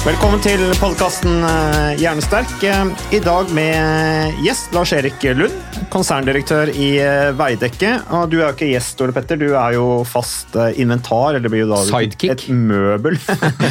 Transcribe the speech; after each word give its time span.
Velkommen 0.00 0.40
til 0.40 0.62
podkasten 0.80 1.42
Hjernesterk. 2.00 2.48
Eh, 2.64 2.92
I 3.12 3.18
dag 3.20 3.50
med 3.52 4.38
gjest 4.40 4.72
Lars-Erik 4.72 5.20
Lund, 5.36 5.52
konserndirektør 5.92 6.70
i 6.72 6.86
eh, 7.04 7.28
Veidekke. 7.36 7.90
Og 8.16 8.30
du 8.32 8.38
er 8.38 8.46
jo 8.46 8.54
ikke 8.54 8.70
gjest, 8.70 9.02
Ole 9.04 9.12
Petter, 9.12 9.36
du 9.42 9.50
er 9.52 9.76
jo 9.76 9.84
fast 10.08 10.56
eh, 10.56 10.72
inventar, 10.80 11.36
eller 11.36 11.52
blir 11.52 11.66
jo 11.66 11.70
da 11.74 11.82
Sidekick. 11.84 12.32
et 12.32 12.46
møbel. 12.48 13.20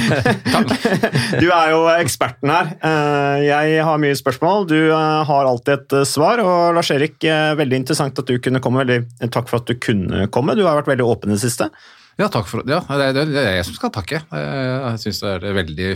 du 1.42 1.48
er 1.50 1.74
jo 1.74 1.82
eksperten 1.98 2.54
her. 2.54 2.72
Eh, 2.78 3.48
Jeg 3.50 3.82
har 3.90 4.02
mye 4.06 4.22
spørsmål, 4.22 4.70
du 4.70 4.78
eh, 4.86 5.22
har 5.34 5.50
alltid 5.50 5.80
et 5.80 5.98
eh, 6.04 6.08
svar. 6.14 6.46
Og 6.46 6.78
Lars-Erik, 6.78 7.18
eh, 7.26 7.56
veldig 7.58 7.82
interessant 7.88 8.22
at 8.22 8.30
du 8.30 8.38
kunne 8.38 8.62
komme. 8.62 8.86
Veldig 8.86 9.32
takk 9.34 9.50
for 9.50 9.64
at 9.64 9.72
du 9.74 9.80
kunne 9.82 10.30
komme. 10.30 10.54
Du 10.54 10.62
har 10.70 10.78
vært 10.84 10.94
veldig 10.94 11.10
åpen 11.10 11.34
i 11.34 11.40
det 11.40 11.48
siste. 11.50 11.74
Ja, 12.20 12.28
takk 12.28 12.50
for 12.52 12.66
Ja, 12.68 12.82
det 13.00 13.12
er, 13.14 13.30
det 13.30 13.44
er 13.44 13.54
jeg 13.60 13.68
som 13.70 13.78
skal 13.78 13.94
takke. 13.96 14.24
Jeg 14.28 15.04
syns 15.06 15.22
det 15.24 15.36
er 15.38 15.62
veldig 15.62 15.92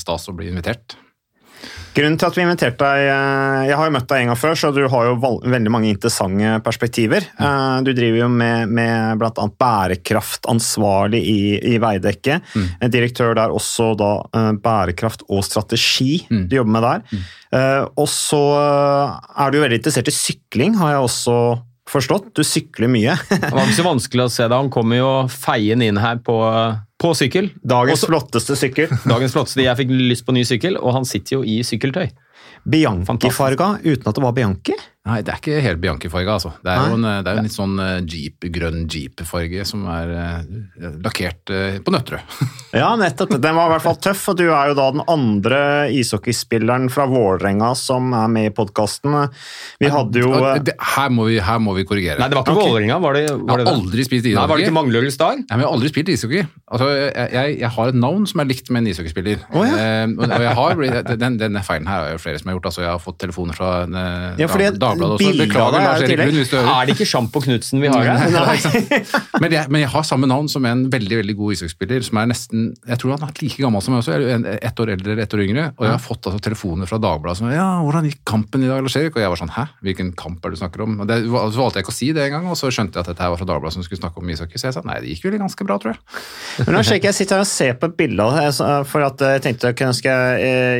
stas 0.00 0.30
å 0.30 0.36
bli 0.36 0.48
invitert. 0.48 0.96
Grunnen 1.96 2.18
til 2.20 2.28
at 2.28 2.36
vi 2.36 2.42
inviterte 2.44 2.84
deg 2.84 3.06
eh, 3.08 3.60
Jeg 3.70 3.76
har 3.80 3.88
jo 3.88 3.92
møtt 3.94 4.08
deg 4.10 4.22
en 4.22 4.30
gang 4.30 4.38
før, 4.38 4.58
så 4.60 4.68
du 4.76 4.82
har 4.92 5.06
jo 5.08 5.14
veldig 5.48 5.70
mange 5.72 5.88
interessante 5.88 6.50
perspektiver. 6.64 7.24
Eh, 7.40 7.76
Du 7.86 7.92
driver 7.96 8.20
jo 8.20 8.28
med, 8.28 8.72
med 8.76 9.16
bl.a. 9.20 9.46
bærekraftansvarlig 9.64 11.22
i, 11.24 11.38
i 11.72 11.78
Veidekke. 11.82 12.40
En 12.84 12.92
Direktør 12.92 13.32
der 13.38 13.54
også 13.54 13.94
da 13.98 14.10
eh, 14.36 14.50
bærekraft 14.60 15.24
og 15.32 15.44
strategi 15.48 16.18
du 16.28 16.58
jobber 16.58 16.76
med 16.76 16.84
der. 16.84 17.06
Mm. 17.08 17.24
Og 17.96 18.08
så 18.12 18.42
eh, 18.60 19.16
er 19.40 19.50
du 19.52 19.58
jo 19.58 19.64
veldig 19.64 19.80
interessert 19.80 20.12
i 20.12 20.16
sykling, 20.16 20.76
har 20.76 20.96
jeg 20.96 21.08
også 21.08 21.38
forstått. 21.90 22.32
Du 22.36 22.42
sykler 22.46 22.90
mye. 22.90 23.14
Det 23.30 23.52
var 23.52 23.64
ikke 23.64 23.78
så 23.80 23.86
vanskelig 23.86 24.26
å 24.26 24.32
se 24.32 24.46
det. 24.48 24.56
Han 24.58 24.70
kommer 24.74 25.00
jo 25.00 25.10
feiende 25.32 25.86
inn 25.90 26.00
her 26.02 26.18
på, 26.24 26.36
på 27.02 27.12
sykkel. 27.18 27.50
Dagens 27.62 28.00
Også- 28.02 28.10
flotteste 28.12 28.56
sykkel. 28.58 28.92
Dagens 29.12 29.36
flotteste. 29.36 29.64
Jeg 29.66 29.78
fikk 29.82 29.94
lyst 29.94 30.26
på 30.26 30.34
ny 30.36 30.44
sykkel, 30.48 30.78
og 30.80 30.96
han 30.98 31.08
sitter 31.08 31.38
jo 31.38 31.44
i 31.46 31.60
sykkeltøy. 31.66 32.08
Bianchi-farga 32.66 33.76
uten 33.84 34.08
at 34.10 34.16
det 34.18 34.24
var 34.24 34.34
Bianchi. 34.36 34.74
Nei, 35.06 35.20
det 35.22 35.30
er 35.30 35.38
ikke 35.38 35.60
helt 35.62 35.78
Bianchi-farge, 35.82 36.32
altså. 36.34 36.50
Det 36.66 36.72
er 36.72 36.88
jo 36.90 36.96
en, 36.96 37.04
det 37.06 37.30
er 37.30 37.38
en 37.38 37.46
litt 37.46 37.54
sånn 37.54 37.76
eh, 37.78 37.98
jeep, 38.10 38.42
grønn 38.50 38.88
jeep-farge 38.90 39.62
som 39.68 39.84
er 39.92 40.10
eh, 40.18 40.88
lakkert 41.04 41.52
eh, 41.54 41.76
på 41.84 41.94
Nøtterøy. 41.94 42.22
Ja, 42.76 42.90
nettopp. 42.98 43.30
Den 43.40 43.54
var 43.56 43.70
i 43.70 43.72
hvert 43.72 43.84
fall 43.86 43.94
tøff, 44.04 44.26
og 44.28 44.34
du 44.36 44.42
er 44.50 44.68
jo 44.68 44.74
da 44.76 44.90
den 44.92 45.00
andre 45.08 45.60
ishockeyspilleren 45.96 46.90
fra 46.92 47.06
Vålerenga 47.08 47.70
som 47.78 48.10
er 48.12 48.26
med 48.28 48.50
i 48.50 48.52
podkasten. 48.52 49.14
Vi 49.80 49.88
hadde 49.88 50.20
jo 50.20 50.32
det, 50.66 50.74
her, 50.76 51.12
må 51.14 51.28
vi, 51.30 51.38
her 51.40 51.62
må 51.62 51.72
vi 51.78 51.86
korrigere. 51.88 52.18
Nei, 52.20 52.28
det 52.28 52.36
var 52.36 52.44
ikke 52.44 52.56
okay. 52.58 52.72
Vålerenga, 52.74 52.98
var 53.00 53.16
det, 53.16 53.22
jeg 53.30 53.38
var 53.38 53.62
det 53.62 53.68
har 53.70 53.78
aldri 53.78 54.04
spilt 54.04 54.26
ishockey. 54.26 54.36
Nei, 54.36 54.50
var 54.50 54.60
det 54.60 54.66
ikke 54.66 54.76
Manglerudets 54.76 55.16
dag? 55.22 55.40
Nei, 55.40 55.46
men 55.54 55.64
jeg 55.64 55.70
har 55.70 55.78
aldri 55.78 55.92
spilt 55.94 56.12
ishockey. 56.12 56.44
Altså, 56.66 56.90
jeg, 56.98 57.30
jeg, 57.38 57.56
jeg 57.62 57.72
har 57.78 57.94
et 57.94 57.98
navn 58.02 58.28
som 58.28 58.42
er 58.44 58.50
likt 58.50 58.68
med 58.74 58.82
en 58.82 58.90
ishockeyspiller. 58.92 59.46
Å, 59.46 59.64
ja. 59.70 59.78
eh, 59.86 60.04
og 60.18 60.36
jeg 60.44 60.54
har, 60.60 60.84
den, 61.22 61.38
denne 61.40 61.64
feilen 61.64 61.88
her 61.88 62.10
er 62.10 62.16
jo 62.18 62.20
flere 62.26 62.42
som 62.42 62.50
har 62.52 62.58
gjort. 62.58 62.68
Altså, 62.72 62.84
jeg 62.84 62.90
har 62.92 63.02
fått 63.06 63.20
telefoner 63.22 63.56
fra 63.56 63.72
eh, 63.86 64.42
Ja, 64.42 64.50
fordi 64.52 64.68
Dag- 64.76 64.95
Dagbladet 64.96 65.26
også. 65.26 65.44
Beklager, 65.44 65.78
er 65.78 65.86
Lars 65.86 66.04
Erik. 66.04 66.20
Lund, 66.22 66.38
hvis 66.40 66.50
du 66.50 66.56
hører. 66.56 66.70
Er 66.72 66.88
det 66.88 66.96
ikke 66.96 67.08
Sjampo 67.10 67.42
Knutsen 67.44 67.82
vi 67.82 67.90
har 67.92 68.08
her? 68.08 68.34
Men, 69.42 69.52
jeg, 69.52 69.68
men 69.68 69.82
jeg 69.82 69.90
har 69.92 70.04
samme 70.06 70.28
navn 70.28 70.48
som 70.50 70.64
en 70.68 70.86
veldig 70.90 71.18
veldig 71.20 71.34
god 71.36 71.54
ishockeyspiller 71.54 72.04
som 72.06 72.18
er 72.20 72.28
nesten 72.30 72.62
Jeg 72.88 72.98
tror 73.00 73.12
han 73.14 73.26
er 73.26 73.34
like 73.42 73.60
gammel 73.60 73.82
som 73.84 73.94
meg 73.94 74.00
også, 74.00 74.16
ett 74.56 74.80
år 74.82 74.92
eldre 74.94 75.12
eller 75.12 75.22
ett 75.26 75.36
år 75.36 75.42
yngre. 75.44 75.66
Og 75.76 75.86
jeg 75.86 75.92
har 75.92 76.02
fått 76.02 76.28
altså, 76.30 76.40
telefoner 76.46 76.88
fra 76.90 76.98
Dagbladet 77.02 77.40
som 77.40 77.50
ja, 77.52 77.66
'Hvordan 77.84 78.08
gikk 78.08 78.22
kampen 78.28 78.64
i 78.64 78.70
dag, 78.70 78.82
Lars 78.84 78.96
Erik?' 78.98 79.16
Og 79.16 79.22
jeg 79.22 79.32
var 79.32 79.40
sånn 79.42 79.52
'Hæ? 79.52 79.66
Hvilken 79.86 80.12
kamp 80.16 80.40
er 80.40 80.50
det 80.50 80.58
du 80.58 80.62
snakker 80.62 80.84
om?' 80.86 81.00
Og 81.04 81.10
det, 81.10 81.18
så 81.26 81.60
valgte 81.60 81.80
jeg 81.80 81.86
ikke 81.86 81.94
å 81.94 82.00
si 82.00 82.10
det 82.16 82.24
engang, 82.26 82.48
og 82.50 82.56
så 82.56 82.72
skjønte 82.72 82.96
jeg 82.96 83.04
at 83.04 83.12
dette 83.12 83.22
her 83.22 83.34
var 83.34 83.40
fra 83.42 83.50
Dagbladet 83.52 83.76
som 83.76 83.86
skulle 83.86 84.00
snakke 84.00 84.22
om 84.22 84.32
ishockey. 84.32 84.58
Så 84.58 84.70
jeg 84.70 84.78
sa 84.78 84.84
nei, 84.86 85.00
det 85.02 85.12
gikk 85.12 85.28
vel 85.28 85.38
ganske 85.42 85.68
bra, 85.68 85.78
tror 85.82 85.94
jeg. 85.94 86.00
Men 86.64 86.78
nå 86.78 86.84
sjekker 86.86 87.12
jeg 87.12 87.18
sitter 87.20 87.40
her 87.40 87.46
og 87.46 87.52
ser 87.52 87.78
på 87.80 87.90
et 87.90 87.96
bilde 88.00 88.26
av 88.26 88.36
det, 88.40 88.48
for 88.88 89.06
at 89.06 89.20
jeg 89.20 89.44
tenkte 89.44 89.70
jeg 89.70 89.78
kunne 89.78 89.94
ønske 89.94 90.16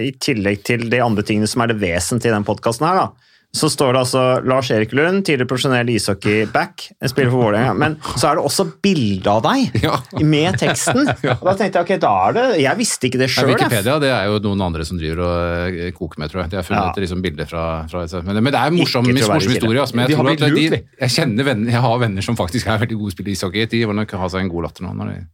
i 0.06 0.12
tillegg 0.22 0.64
til 0.66 0.88
de 0.92 1.02
andre 1.02 1.24
tingene 1.26 1.48
som 1.50 1.62
er 1.62 1.72
det 1.72 1.80
vesentlige 1.82 2.32
i 2.32 2.36
den 2.36 2.46
podkasten 2.46 2.86
her, 2.88 3.02
da, 3.04 3.32
så 3.56 3.70
står 3.72 3.96
det 3.96 4.00
altså 4.04 4.22
Lars 4.46 4.68
Erik 4.74 4.92
Lund, 4.96 5.22
tidligere 5.26 5.48
profesjonell 5.50 5.88
ishockeyback, 5.94 6.86
spiller 7.08 7.30
for 7.32 7.46
Vålerenga. 7.46 7.72
Men 7.80 7.96
så 8.16 8.28
er 8.30 8.38
det 8.38 8.44
også 8.50 8.66
bilde 8.84 9.32
av 9.32 9.42
deg 9.46 9.78
Ja. 9.84 9.96
med 10.20 10.58
teksten. 10.60 11.02
Og 11.38 11.44
da 11.48 11.54
tenkte 11.58 11.80
jeg 11.80 11.86
ok, 11.86 11.92
da 12.02 12.12
er 12.28 12.36
det 12.36 12.44
Jeg 12.62 12.78
visste 12.80 13.08
ikke 13.08 13.20
det 13.22 13.30
sjøl. 13.32 13.48
Ja, 13.50 13.54
Wikipedia 13.56 13.96
det 14.02 14.10
er 14.12 14.28
jo 14.30 14.38
noen 14.44 14.64
andre 14.68 14.84
som 14.88 15.00
driver 15.00 15.24
og 15.26 15.78
eh, 15.80 15.90
koker 15.96 16.22
med, 16.22 16.32
tror 16.32 16.44
jeg. 16.44 16.52
De 16.54 16.60
har 16.60 16.66
funnet 16.68 16.92
Ja. 17.00 17.04
liksom 17.06 17.22
bilder 17.24 17.48
fra, 17.50 17.64
fra 17.90 18.04
men, 18.22 18.42
men 18.42 18.52
det 18.52 18.60
er 18.60 18.70
en 18.72 18.78
morsom, 18.78 19.08
morsom 19.08 19.40
historie. 19.40 19.80
Altså, 19.80 19.96
men 19.96 20.06
jeg, 20.06 20.16
tror 20.18 20.30
at 20.34 20.44
lurt, 20.46 20.76
de, 20.76 20.82
jeg, 21.00 21.14
kjenner 21.16 21.50
venner, 21.50 21.72
jeg 21.72 21.84
har 21.88 21.98
venner 22.04 22.22
som 22.28 22.36
faktisk 22.38 22.68
er 22.68 22.82
veldig 22.84 23.00
gode 23.00 23.16
spillere 23.16 23.32
i 23.34 23.38
ishockey. 23.40 23.66
De 23.72 23.82
vil 23.86 23.96
nok 24.02 24.14
ha 24.20 24.28
seg 24.32 24.44
en 24.44 24.52
god 24.52 24.68
latter 24.68 24.86
nå 24.86 24.92
når 25.00 25.14
de, 25.14 25.24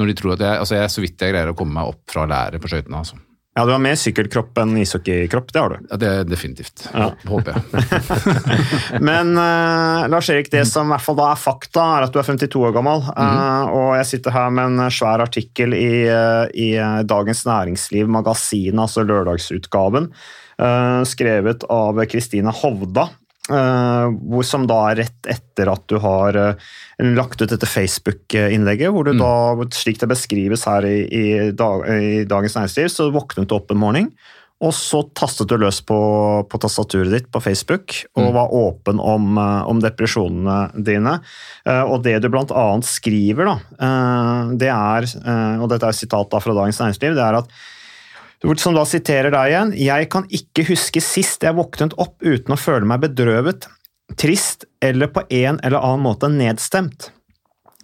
når 0.00 0.12
de 0.12 0.14
tror 0.20 0.36
at 0.36 0.44
jeg, 0.46 0.60
altså 0.64 0.78
jeg, 0.78 0.92
så 0.92 1.02
vidt 1.04 1.24
jeg 1.26 1.34
greier 1.34 1.50
å 1.52 1.56
komme 1.58 1.76
meg 1.80 1.90
opp 1.94 2.04
fra 2.12 2.26
læret 2.30 2.62
på 2.62 2.70
skøytene. 2.70 3.00
Altså. 3.02 3.18
Ja, 3.58 3.64
du 3.66 3.72
har 3.74 3.80
mer 3.82 3.96
sykkelkropp 3.98 4.58
enn 4.62 4.76
ishockeykropp, 4.78 5.48
det 5.50 5.58
har 5.58 5.72
du. 5.72 5.86
Ja, 5.90 5.96
det 5.98 6.10
er 6.10 6.28
definitivt. 6.28 6.84
Ja. 6.94 7.08
Håper 7.26 7.56
jeg. 7.56 7.88
Men 9.08 9.32
uh, 9.34 10.06
Lars 10.12 10.30
Erik, 10.30 10.52
det 10.52 10.62
som 10.70 10.86
i 10.86 10.94
hvert 10.94 11.02
fall 11.02 11.18
da 11.18 11.32
er 11.32 11.40
fakta, 11.40 11.86
er 11.96 12.06
at 12.06 12.14
du 12.14 12.20
er 12.22 12.28
52 12.28 12.62
år 12.68 12.76
gammel. 12.78 13.02
eh, 13.10 13.72
og 13.74 13.96
jeg 13.98 14.06
sitter 14.12 14.36
her 14.36 14.54
med 14.54 14.70
en 14.70 14.94
svær 14.94 15.24
artikkel 15.26 15.74
i, 15.74 16.06
eh, 16.06 16.44
i 16.54 16.68
Dagens 17.10 17.42
Næringsliv 17.48 18.08
magasin, 18.14 18.78
altså 18.78 19.02
lørdagsutgaven, 19.08 20.06
uh, 20.62 21.02
skrevet 21.10 21.66
av 21.74 21.98
Kristine 22.06 22.54
Hovda. 22.54 23.08
Eh, 23.52 24.42
som 24.46 24.66
da 24.70 24.80
er 24.90 25.00
rett 25.04 25.30
etter 25.30 25.70
at 25.72 25.86
du 25.90 25.96
har 26.02 26.36
eh, 26.38 26.68
lagt 27.16 27.40
ut 27.42 27.50
dette 27.50 27.68
Facebook-innlegget, 27.68 28.92
hvor 28.94 29.08
du 29.08 29.14
da, 29.18 29.32
slik 29.76 30.00
det 30.02 30.10
beskrives 30.10 30.66
her 30.68 30.86
i, 30.88 30.98
i, 31.06 31.24
dag, 31.56 31.86
i 31.90 32.22
Dagens 32.28 32.58
Næringsliv, 32.58 32.92
så 32.92 33.08
våknet 33.14 33.50
du 33.50 33.56
opp 33.56 33.72
en 33.72 33.80
morgen, 33.82 34.12
og 34.60 34.74
så 34.76 35.00
tastet 35.16 35.48
du 35.48 35.56
løs 35.56 35.78
på, 35.88 35.98
på 36.44 36.60
tastaturet 36.60 37.14
ditt 37.14 37.28
på 37.32 37.40
Facebook 37.40 37.94
og 38.20 38.34
var 38.36 38.52
åpen 38.52 39.00
om, 39.00 39.32
eh, 39.40 39.62
om 39.72 39.80
depresjonene 39.80 40.84
dine. 40.86 41.16
Og 41.64 42.02
det 42.04 42.18
du 42.20 42.28
blant 42.32 42.52
annet 42.52 42.88
skriver, 42.88 43.48
da, 43.48 43.90
det 44.60 44.68
er, 44.72 45.08
og 45.60 45.68
dette 45.72 45.88
er 45.88 45.96
sitat 45.96 46.36
fra 46.44 46.56
Dagens 46.56 46.80
Næringsliv, 46.82 47.16
det 47.16 47.24
er 47.24 47.40
at 47.40 47.60
som 48.60 48.76
da 48.76 48.86
siterer 48.88 49.32
deg 49.34 49.52
igjen, 49.52 49.72
jeg 49.76 50.08
kan 50.12 50.24
ikke 50.32 50.64
huske 50.70 51.02
sist 51.04 51.44
jeg 51.44 51.56
våknet 51.58 51.96
opp 52.00 52.22
uten 52.24 52.54
å 52.54 52.60
føle 52.60 52.88
meg 52.88 53.02
bedrøvet, 53.04 53.66
trist 54.16 54.64
eller 54.82 55.10
på 55.12 55.26
en 55.28 55.60
eller 55.60 55.78
annen 55.78 56.06
måte 56.06 56.30
nedstemt. 56.32 57.10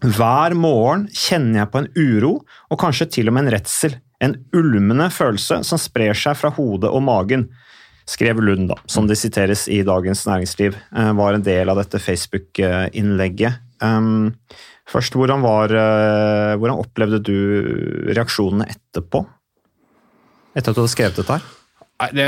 Hver 0.04 0.56
morgen 0.56 1.06
kjenner 1.12 1.62
jeg 1.62 1.72
på 1.72 1.82
en 1.82 1.90
uro, 1.96 2.32
og 2.72 2.80
kanskje 2.80 3.08
til 3.18 3.30
og 3.30 3.36
med 3.36 3.46
en 3.46 3.54
redsel. 3.56 3.96
En 4.20 4.36
ulmende 4.56 5.08
følelse 5.12 5.62
som 5.64 5.80
sprer 5.80 6.16
seg 6.16 6.36
fra 6.40 6.50
hodet 6.56 6.90
og 6.92 7.04
magen, 7.04 7.48
skrev 8.06 8.40
Lund, 8.44 8.68
da, 8.70 8.76
som 8.88 9.08
det 9.08 9.18
siteres 9.18 9.66
i 9.72 9.80
Dagens 9.84 10.24
Næringsliv, 10.28 10.76
eh, 10.96 11.12
var 11.18 11.34
en 11.34 11.44
del 11.44 11.68
av 11.68 11.80
dette 11.80 11.98
Facebook-innlegget. 11.98 13.58
Um, 13.82 14.36
først, 14.88 15.16
hvordan, 15.18 15.42
var, 15.42 15.72
eh, 15.74 16.56
hvordan 16.56 16.80
opplevde 16.80 17.20
du 17.26 18.12
reaksjonene 18.14 18.68
etterpå? 18.70 19.26
Etter 20.56 20.72
at 20.72 20.76
du 20.76 20.82
hadde 20.82 20.92
skrevet 20.94 21.20
dette 21.20 21.36
her? 21.36 21.46
Nei, 21.96 22.10
det, 22.12 22.24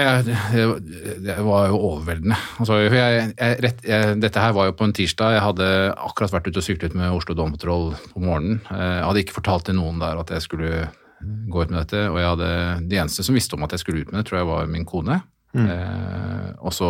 det, 1.26 1.34
var 1.44 1.66
jo 1.68 1.76
overveldende. 1.90 2.36
Altså, 2.56 2.78
jeg, 2.86 2.92
jeg, 3.36 3.56
rett, 3.64 3.82
jeg, 3.84 4.14
dette 4.22 4.40
her 4.40 4.54
var 4.56 4.70
jo 4.70 4.74
på 4.78 4.86
en 4.88 4.94
tirsdag. 4.96 5.34
Jeg 5.36 5.44
hadde 5.44 5.66
akkurat 5.92 6.32
vært 6.38 6.48
ute 6.48 6.62
og 6.62 6.64
syklet 6.64 6.96
med 6.96 7.12
Oslo 7.12 7.36
Dompatrol 7.36 7.90
på 8.14 8.22
morgenen. 8.24 8.62
Eh, 8.72 8.94
Jeg 8.96 9.04
hadde 9.10 9.24
ikke 9.26 9.36
fortalt 9.36 9.68
til 9.68 9.76
noen 9.76 10.00
der 10.00 10.22
at 10.22 10.32
jeg 10.32 10.46
skulle 10.46 10.86
gå 11.20 11.64
ut 11.64 11.72
med 11.74 11.82
dette. 11.82 12.06
Og 12.08 12.16
jeg 12.16 12.30
hadde, 12.30 12.50
de 12.88 13.00
eneste 13.02 13.26
som 13.26 13.36
visste 13.36 13.58
om 13.58 13.66
at 13.68 13.76
jeg 13.76 13.84
skulle 13.84 14.04
ut 14.06 14.12
med 14.12 14.22
det, 14.22 14.26
tror 14.30 14.40
jeg 14.40 14.50
var 14.54 14.72
min 14.72 14.88
kone. 14.88 15.20
Eh, 15.52 16.48
og 16.64 16.72
så 16.72 16.88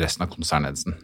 resten 0.00 0.24
av 0.24 0.32
konsernledelsen. 0.32 0.96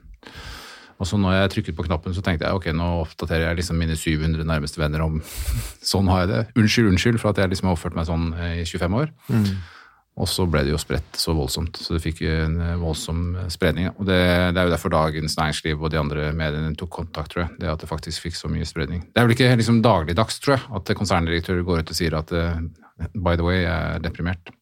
Og 0.97 1.09
så 1.09 1.19
når 1.21 1.37
jeg 1.37 1.53
trykket 1.53 1.77
på 1.77 1.87
knappen, 1.87 2.15
så 2.17 2.25
tenkte 2.25 2.49
jeg 2.49 2.57
ok, 2.57 2.71
nå 2.77 2.89
oppdaterer 3.03 3.51
jeg 3.51 3.61
liksom 3.61 3.81
mine 3.81 3.97
700 3.99 4.47
nærmeste 4.49 4.81
venner 4.81 5.05
om 5.05 5.19
sånn 5.93 6.11
har 6.13 6.25
jeg 6.25 6.33
det. 6.33 6.43
Unnskyld, 6.57 6.93
unnskyld 6.93 7.23
for 7.23 7.33
at 7.33 7.43
jeg 7.43 7.53
liksom 7.53 7.71
har 7.71 7.79
oppført 7.79 7.99
meg 7.99 8.09
sånn 8.09 8.31
eh, 8.39 8.63
i 8.63 8.69
25 8.69 9.01
år. 9.03 9.13
Og 10.17 10.29
så 10.33 10.47
ble 10.49 10.63
det 10.65 10.73
jo 10.73 10.81
spredt 10.81 11.19
så 11.21 11.35
voldsomt, 11.37 11.77
så 11.77 11.93
det 11.93 12.01
fikk 12.01 12.23
en 12.25 12.57
eh, 12.65 12.79
voldsom 12.81 13.25
eh, 13.37 13.51
spredning. 13.53 13.91
Og 13.93 14.07
det, 14.09 14.17
det 14.57 14.63
er 14.63 14.71
jo 14.71 14.73
derfor 14.73 14.95
Dagens 14.95 15.37
Næringsliv 15.37 15.85
og 15.85 15.93
de 15.93 16.01
andre 16.01 16.31
mediene 16.37 16.73
tok 16.79 16.95
kontakt, 17.03 17.35
tror 17.35 17.45
jeg. 17.45 17.59
Det 17.61 17.73
at 17.75 17.85
det 17.85 17.91
faktisk 17.91 18.25
fikk 18.25 18.41
så 18.41 18.49
mye 18.53 18.69
spredning. 18.69 19.05
Det 19.11 19.21
er 19.21 19.29
vel 19.29 19.37
ikke 19.37 19.53
liksom 19.61 19.83
dagligdags, 19.85 20.41
tror 20.41 20.57
jeg, 20.57 20.65
at 20.81 20.95
konserndirektører 20.97 21.67
går 21.67 21.85
ut 21.85 21.93
og 21.93 22.01
sier 22.01 22.17
at 22.17 22.33
by 23.13 23.37
the 23.37 23.45
way, 23.45 23.61
jeg 23.67 23.77
er 23.77 24.01
deprimert. 24.01 24.55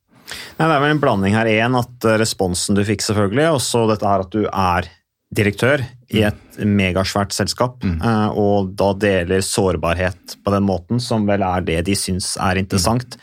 Nei, 0.59 0.67
det 0.67 0.73
er 0.73 0.83
vel 0.83 0.97
en 0.97 1.03
blanding 1.03 1.37
her. 1.37 1.47
Én 1.47 1.79
at 1.79 2.07
responsen 2.19 2.75
du 2.75 2.83
fikk, 2.83 3.05
selvfølgelig, 3.07 3.47
og 3.55 3.63
så 3.63 3.85
dette 3.93 4.11
her 4.11 4.27
at 4.27 4.35
du 4.35 4.49
er 4.49 4.91
direktør 5.35 5.83
i 6.14 6.22
et 6.28 6.58
megasvært 6.64 7.32
selskap, 7.34 7.82
eh, 7.84 8.28
og 8.38 8.75
da 8.78 8.93
deler 8.94 9.43
sårbarhet 9.43 10.37
på 10.44 10.52
den 10.55 10.62
måten, 10.69 11.00
som 11.02 11.26
vel 11.26 11.43
er 11.43 11.64
det 11.66 11.81
de 11.88 11.96
syns 11.99 12.37
er 12.40 12.61
interessant. 12.61 13.16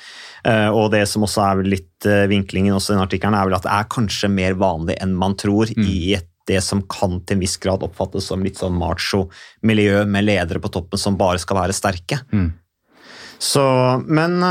Eh, 0.44 0.70
Og 0.70 0.92
det 0.92 1.08
som 1.08 1.24
også 1.24 1.42
er 1.46 1.64
litt 1.64 2.06
eh, 2.06 2.28
vinklingen 2.28 2.74
også 2.74 2.92
i 2.92 2.96
den 2.96 3.06
artikkelen, 3.06 3.36
er 3.38 3.46
vel 3.46 3.56
at 3.56 3.64
det 3.64 3.72
er 3.72 3.90
kanskje 3.94 4.30
mer 4.30 4.54
vanlig 4.58 4.98
enn 5.02 5.14
man 5.14 5.36
tror 5.36 5.70
i 5.78 6.16
et 6.18 6.28
det 6.50 6.58
som 6.66 6.82
kan 6.90 7.20
til 7.22 7.38
en 7.38 7.40
viss 7.44 7.56
grad 7.62 7.84
oppfattes 7.86 8.26
som 8.28 8.42
litt 8.44 8.58
sånn 8.58 8.74
macho-miljø 8.74 10.06
med 10.10 10.26
ledere 10.26 10.60
på 10.60 10.72
toppen 10.74 10.98
som 10.98 11.16
bare 11.16 11.38
skal 11.40 11.60
være 11.62 11.76
sterke. 11.78 12.18
Så, 13.40 13.64
men 14.08 14.42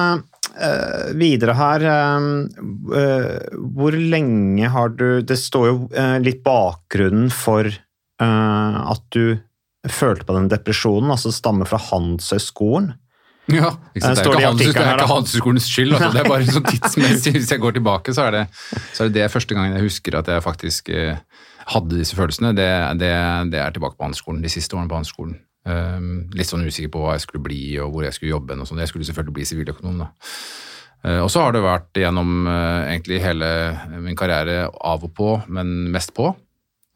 Uh, 0.50 1.14
videre 1.14 1.54
her 1.54 1.84
uh, 1.86 3.38
Hvor 3.54 3.94
lenge 3.94 4.66
har 4.68 4.88
du 4.90 5.22
Det 5.22 5.36
står 5.38 5.66
jo 5.68 5.88
litt 6.24 6.42
bakgrunnen 6.42 7.30
for 7.30 7.70
at 8.20 9.04
du 9.14 9.38
følte 9.88 10.26
på 10.28 10.36
den 10.36 10.50
depresjonen, 10.52 11.10
altså 11.14 11.32
stammer 11.32 11.68
fra 11.68 11.80
Handelshøyskolen. 11.80 12.92
Ja, 13.50 13.72
sant? 13.98 14.20
Det 14.20 14.44
er 14.44 14.64
ikke, 14.68 14.84
Handelshøyskolens 15.08 15.68
skyld. 15.70 15.94
Altså. 15.96 16.10
Det 16.14 16.22
er 16.22 16.28
bare 16.28 16.48
sånn 16.48 16.66
tidsmessig. 16.74 17.34
Hvis 17.38 17.52
jeg 17.54 17.62
går 17.62 17.78
tilbake, 17.78 18.14
så 18.14 18.28
er, 18.28 18.36
det, 18.36 18.42
så 18.92 19.04
er 19.04 19.10
det 19.10 19.22
det 19.22 19.30
første 19.32 19.56
gangen 19.56 19.78
jeg 19.78 19.86
husker 19.88 20.18
at 20.20 20.30
jeg 20.30 20.44
faktisk 20.44 20.92
eh, 20.94 21.22
hadde 21.72 21.98
disse 21.98 22.18
følelsene. 22.18 22.52
Det, 22.56 22.70
det, 23.00 23.12
det 23.54 23.62
er 23.62 23.74
tilbake 23.74 23.96
på 23.96 24.06
handelsskolen, 24.06 24.42
de 24.44 24.52
siste 24.52 24.76
årene 24.76 24.90
på 24.90 25.00
handelsskolen. 25.00 25.38
Um, 25.60 26.30
litt 26.32 26.48
sånn 26.48 26.64
usikker 26.64 26.88
på 26.94 27.02
hva 27.02 27.18
jeg 27.18 27.26
skulle 27.26 27.42
bli 27.44 27.60
og 27.84 27.90
hvor 27.92 28.06
jeg 28.06 28.16
skulle 28.16 28.32
jobbe. 28.32 28.56
Og 28.56 28.68
sånt. 28.68 28.80
jeg 28.84 28.92
skulle 28.92 29.08
selvfølgelig 29.08 29.38
bli 29.40 29.48
siviløkonom. 29.48 30.04
da. 30.04 30.12
Eh, 31.00 31.20
og 31.24 31.30
så 31.32 31.46
har 31.46 31.56
det 31.56 31.64
vært 31.64 31.96
gjennom 31.96 32.48
eh, 32.50 32.92
egentlig 32.92 33.20
hele 33.24 33.50
min 34.04 34.18
karriere 34.18 34.66
av 34.68 35.04
og 35.06 35.12
på, 35.16 35.34
men 35.52 35.90
mest 35.92 36.12
på. 36.16 36.32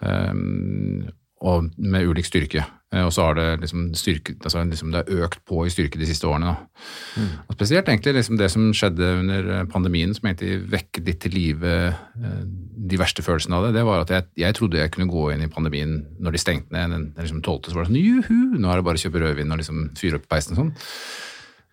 Um, 0.02 1.10
og 1.44 1.68
med 1.76 2.08
ulik 2.08 2.26
styrke. 2.26 2.64
Eh, 2.94 3.04
Og 3.04 3.12
så 3.12 3.26
har 3.26 3.34
det 3.34 3.60
liksom 3.60 3.94
styrke, 3.94 4.36
altså 4.40 4.62
liksom 4.64 4.92
det 4.92 5.02
har 5.02 5.24
økt 5.26 5.42
på 5.44 5.64
i 5.66 5.72
styrke 5.72 5.98
de 5.98 6.06
siste 6.06 6.26
årene. 6.26 6.46
Da. 6.46 7.24
Og 7.48 7.56
spesielt 7.58 7.88
egentlig 7.88 8.14
liksom 8.14 8.38
det 8.38 8.50
som 8.50 8.70
skjedde 8.72 9.10
under 9.20 9.50
eh, 9.58 9.64
pandemien, 9.70 10.14
som 10.14 10.28
egentlig 10.28 10.70
vekket 10.72 11.04
litt 11.10 11.20
til 11.20 11.34
live 11.34 11.74
eh, 11.74 12.40
de 12.44 13.00
verste 13.00 13.22
følelsene 13.22 13.58
av 13.58 13.66
det, 13.66 13.74
det 13.78 13.84
var 13.84 14.04
at 14.04 14.14
jeg, 14.14 14.28
jeg 14.44 14.54
trodde 14.54 14.80
jeg 14.80 14.94
kunne 14.94 15.10
gå 15.10 15.26
inn 15.34 15.44
i 15.44 15.50
pandemien 15.50 16.00
når 16.20 16.36
de 16.36 16.42
stengte 16.42 16.74
ned 16.74 16.94
den, 16.94 17.06
den 17.16 17.26
liksom 17.26 17.42
12., 17.42 17.70
så 17.70 17.78
var 17.78 17.84
det 17.84 17.92
sånn 17.92 18.02
juhu, 18.02 18.58
nå 18.58 18.70
er 18.70 18.80
det 18.80 18.88
bare 18.88 19.00
å 19.00 19.04
kjøpe 19.04 19.24
rødvin 19.24 19.54
og 19.54 19.62
liksom 19.62 19.86
fyre 19.98 20.20
opp 20.20 20.28
peisen 20.30 20.54
og 20.54 20.62
sånn. 20.62 20.74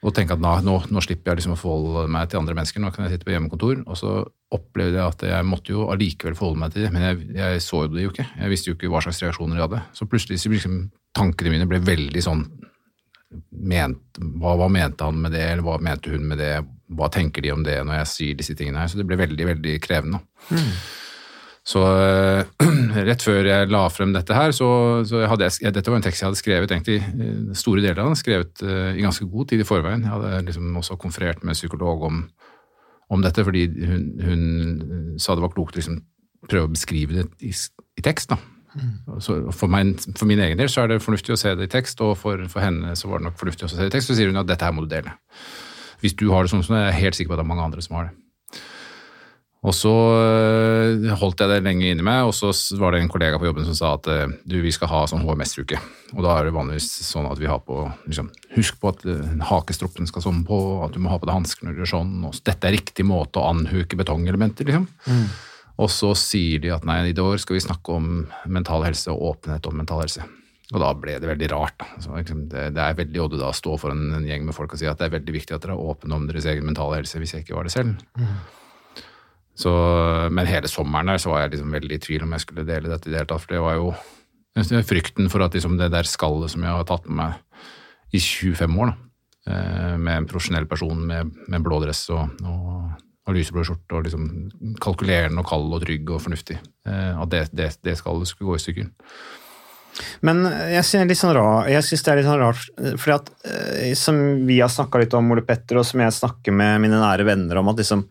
Og 0.01 0.13
tenke 0.17 0.33
at 0.33 0.41
nå, 0.41 0.51
nå, 0.89 1.01
slipper 1.05 1.29
jeg 1.31 1.41
liksom 1.41 1.53
å 1.53 1.59
forholde 1.59 2.07
meg 2.09 2.29
til 2.29 2.39
andre 2.39 2.55
mennesker, 2.57 2.81
nå 2.81 2.89
kan 2.93 3.05
jeg 3.05 3.15
sitte 3.15 3.27
på 3.27 3.35
hjemmekontor. 3.35 3.83
Og 3.85 3.99
så 3.99 4.15
opplevde 4.51 4.97
jeg 4.97 5.05
at 5.05 5.25
jeg 5.29 5.47
måtte 5.47 5.75
jo 5.75 5.85
allikevel 5.93 6.37
forholde 6.37 6.63
meg 6.63 6.73
til 6.73 6.87
det, 6.87 6.89
men 6.95 7.05
jeg, 7.05 7.19
jeg 7.37 7.61
så 7.61 7.83
det 7.91 8.07
jo 8.07 8.13
ikke. 8.13 8.25
Jeg 8.39 8.53
visste 8.53 8.71
jo 8.71 8.77
ikke 8.77 8.89
hva 8.89 9.03
slags 9.05 9.21
reaksjoner 9.21 9.59
de 9.59 9.65
hadde. 9.67 9.83
Så 9.97 10.09
plutselig 10.09 10.41
så 10.41 10.49
liksom, 10.53 10.79
tankene 11.17 11.53
mine 11.53 11.69
ble 11.69 11.83
veldig 11.85 12.25
sånn 12.25 12.47
ment, 13.71 14.21
hva, 14.41 14.55
hva 14.59 14.71
mente 14.73 15.05
han 15.07 15.21
med 15.21 15.35
det, 15.37 15.43
eller 15.51 15.67
hva 15.67 15.77
mente 15.83 16.11
hun 16.11 16.25
med 16.33 16.41
det, 16.41 16.55
hva 16.97 17.07
tenker 17.13 17.45
de 17.45 17.53
om 17.53 17.61
det 17.63 17.77
når 17.85 18.01
jeg 18.01 18.11
sier 18.15 18.41
disse 18.41 18.57
tingene 18.57 18.81
her? 18.81 18.89
Så 18.91 18.99
det 18.99 19.05
ble 19.07 19.19
veldig, 19.21 19.47
veldig 19.53 19.77
krevende. 19.85 20.23
Så 21.67 21.81
eh, 21.85 22.45
rett 23.09 23.21
før 23.21 23.45
jeg 23.45 23.69
la 23.69 23.83
frem 23.93 24.13
dette 24.15 24.35
her, 24.35 24.53
så, 24.55 24.69
så 25.07 25.25
hadde 25.29 25.45
jeg, 25.45 25.59
ja, 25.67 25.73
dette 25.73 25.93
var 25.93 25.99
en 25.99 26.05
tekst 26.05 26.23
jeg 26.23 26.31
hadde 26.31 26.39
skrevet 26.39 26.73
egentlig, 26.73 27.01
eh, 27.01 27.51
store 27.57 27.83
deler 27.83 28.01
av 28.01 28.09
den, 28.09 28.17
skrevet 28.19 28.63
eh, 28.65 28.95
i 28.97 29.05
ganske 29.05 29.27
god 29.29 29.51
tid 29.51 29.61
i 29.61 29.67
forveien. 29.67 30.07
Jeg 30.07 30.15
hadde 30.15 30.45
liksom 30.47 30.79
også 30.81 30.97
konferert 31.01 31.43
med 31.45 31.57
psykolog 31.57 32.07
om, 32.09 32.23
om 33.13 33.25
dette, 33.25 33.45
fordi 33.45 33.67
hun, 33.69 34.07
hun 34.25 34.41
sa 35.21 35.37
det 35.37 35.45
var 35.45 35.53
klokt 35.53 35.77
å 35.77 35.81
liksom 35.81 36.01
prøve 36.49 36.65
å 36.65 36.73
beskrive 36.73 37.19
det 37.19 37.27
i, 37.45 37.53
i 37.53 38.05
tekst. 38.05 38.33
da. 38.33 38.41
Så 39.21 39.37
for, 39.53 39.69
meg, 39.69 39.99
for 40.15 40.25
min 40.29 40.41
egen 40.41 40.57
del 40.57 40.69
så 40.71 40.85
er 40.85 40.93
det 40.93 41.03
fornuftig 41.03 41.35
å 41.35 41.39
se 41.39 41.53
det 41.59 41.67
i 41.67 41.71
tekst, 41.71 42.01
og 42.01 42.15
for, 42.17 42.41
for 42.49 42.63
henne 42.63 42.95
så 42.97 43.11
var 43.11 43.21
det 43.21 43.29
nok 43.29 43.37
fornuftig 43.37 43.67
å 43.67 43.71
se 43.71 43.83
det 43.83 43.91
i 43.91 43.93
tekst. 43.97 44.09
Så 44.09 44.17
sier 44.17 44.31
hun 44.31 44.41
at 44.41 44.49
dette 44.49 44.65
her 44.65 44.73
må 44.73 44.87
du 44.87 44.89
dele. 44.89 45.13
Hvis 46.01 46.17
du 46.17 46.31
har 46.31 46.41
det 46.41 46.53
sånn 46.55 46.65
som 46.65 46.73
det, 46.73 46.81
er 46.87 46.93
jeg 46.95 47.03
helt 47.03 47.19
sikker 47.19 47.33
på 47.33 47.37
at 47.37 47.43
det 47.43 47.45
er 47.45 47.53
mange 47.53 47.69
andre 47.69 47.85
som 47.85 47.99
har 47.99 48.09
det. 48.09 48.15
Og 49.61 49.75
så 49.77 49.91
øh, 49.93 51.03
holdt 51.21 51.43
jeg 51.43 51.51
det 51.51 51.59
lenge 51.61 51.91
inni 51.91 52.01
meg, 52.05 52.25
og 52.25 52.33
så 52.33 52.49
var 52.81 52.95
det 52.95 53.03
en 53.03 53.11
kollega 53.13 53.37
på 53.37 53.45
jobben 53.45 53.67
som 53.67 53.75
sa 53.77 53.91
at 53.93 54.07
øh, 54.09 54.31
du, 54.41 54.55
vi 54.63 54.71
skal 54.73 54.89
ha 54.89 55.03
sånn 55.09 55.21
HMS-uke. 55.21 55.77
Og 56.15 56.23
da 56.25 56.33
er 56.33 56.47
det 56.47 56.55
vanligvis 56.55 56.87
sånn 57.05 57.27
at 57.29 57.37
vi 57.37 57.49
har 57.49 57.61
på 57.61 57.83
liksom, 58.07 58.31
Husk 58.55 58.79
på 58.81 58.89
at 58.89 59.05
øh, 59.05 59.21
hakestroppen 59.51 60.09
skal 60.09 60.25
sånn 60.25 60.41
på, 60.47 60.57
at 60.81 60.95
du 60.95 60.99
må 61.03 61.11
ha 61.13 61.19
på 61.21 61.29
deg 61.29 61.37
hansker 61.37 61.67
når 61.67 61.75
du 61.77 61.83
gjør 61.83 61.91
sånn. 61.93 62.15
Og 62.25 62.39
dette 62.41 62.67
er 62.67 62.73
riktig 62.73 63.05
måte 63.05 63.37
å 63.37 63.51
anhuke 63.51 63.99
betongelementer, 63.99 64.65
liksom. 64.65 64.87
Og 65.81 65.89
så 65.93 66.09
sier 66.17 66.61
de 66.61 66.71
at 66.73 66.83
nei, 66.85 66.97
i 67.09 67.13
år 67.21 67.37
skal 67.41 67.57
vi 67.57 67.61
snakke 67.63 67.93
om 67.95 68.07
mental 68.49 68.83
helse 68.85 69.13
og 69.13 69.35
åpenhet 69.35 69.69
om 69.69 69.77
mental 69.77 70.01
helse. 70.03 70.25
Og 70.71 70.81
da 70.81 70.89
ble 70.97 71.19
det 71.21 71.29
veldig 71.29 71.51
rart. 71.51 71.85
Så, 72.01 72.15
liksom, 72.15 72.47
det, 72.49 72.71
det 72.75 72.81
er 72.81 72.97
veldig 72.97 73.21
odde 73.23 73.39
da 73.41 73.51
å 73.51 73.55
stå 73.55 73.77
foran 73.81 74.07
en 74.17 74.25
gjeng 74.25 74.45
med 74.47 74.57
folk 74.57 74.73
og 74.73 74.81
si 74.81 74.89
at 74.89 74.97
det 75.01 75.09
er 75.09 75.15
veldig 75.19 75.37
viktig 75.37 75.55
at 75.55 75.65
dere 75.65 75.77
er 75.77 75.85
åpne 75.93 76.17
om 76.17 76.25
deres 76.29 76.49
egen 76.49 76.65
mentale 76.65 76.97
helse, 76.97 77.21
hvis 77.21 77.35
jeg 77.35 77.45
ikke 77.45 77.57
var 77.59 77.69
det 77.69 77.75
selv. 77.75 78.01
Så, 79.61 79.71
men 80.33 80.49
hele 80.49 80.69
sommeren 80.71 81.11
der 81.11 81.21
så 81.21 81.33
var 81.33 81.43
jeg 81.43 81.55
liksom 81.55 81.75
veldig 81.75 81.97
i 81.97 82.01
tvil 82.01 82.25
om 82.25 82.33
jeg 82.35 82.45
skulle 82.45 82.65
dele 82.67 82.89
dette 82.89 83.09
i 83.09 83.13
det 83.13 83.21
hele 83.21 83.29
tatt, 83.29 83.43
for 83.43 83.53
det 83.53 83.61
var 83.61 83.77
jo 83.77 83.93
frykten 84.87 85.29
for 85.31 85.45
at 85.45 85.55
liksom 85.55 85.77
det 85.79 85.91
der 85.93 86.07
skallet 86.09 86.51
som 86.51 86.65
jeg 86.65 86.75
har 86.75 86.87
tatt 86.89 87.07
med 87.07 87.21
meg 87.21 88.11
i 88.11 88.19
25 88.19 88.79
år, 88.83 88.91
da, 88.91 89.53
eh, 89.53 89.93
med 89.97 90.17
en 90.17 90.27
profesjonell 90.27 90.67
person 90.67 91.05
med, 91.07 91.31
med 91.47 91.63
blå 91.63 91.79
dress 91.83 92.03
og, 92.11 92.33
og, 92.43 92.89
og 93.27 93.37
lyseblå 93.37 93.63
skjorte, 93.67 93.95
og 93.95 94.07
liksom 94.07 94.25
kalkulerende 94.83 95.39
og 95.39 95.47
kald 95.47 95.71
og 95.71 95.85
trygg 95.85 96.11
og 96.11 96.25
fornuftig, 96.25 96.57
eh, 96.87 97.13
at 97.15 97.31
det, 97.31 97.45
det, 97.55 97.69
det 97.85 97.95
skallet 98.01 98.27
skulle 98.27 98.51
gå 98.51 98.59
i 98.59 98.65
stykker. 98.65 98.91
Men 100.25 100.43
jeg 100.71 101.05
litt 101.07 101.19
sånn 101.19 101.35
det 101.35 101.37
er 101.75 102.19
litt 102.19 102.27
sånn 102.27 102.41
rart, 102.41 102.67
for 102.99 103.15
at 103.15 103.31
eh, 103.47 103.93
som 103.99 104.19
vi 104.47 104.59
har 104.59 104.71
snakka 104.71 105.01
litt 105.01 105.15
om, 105.15 105.31
Ole 105.31 105.45
Petter, 105.47 105.79
og 105.79 105.87
som 105.87 106.03
jeg 106.03 106.15
snakker 106.15 106.55
med 106.55 106.83
mine 106.83 106.99
nære 106.99 107.27
venner 107.27 107.61
om, 107.61 107.71
at 107.71 107.79
liksom 107.83 108.05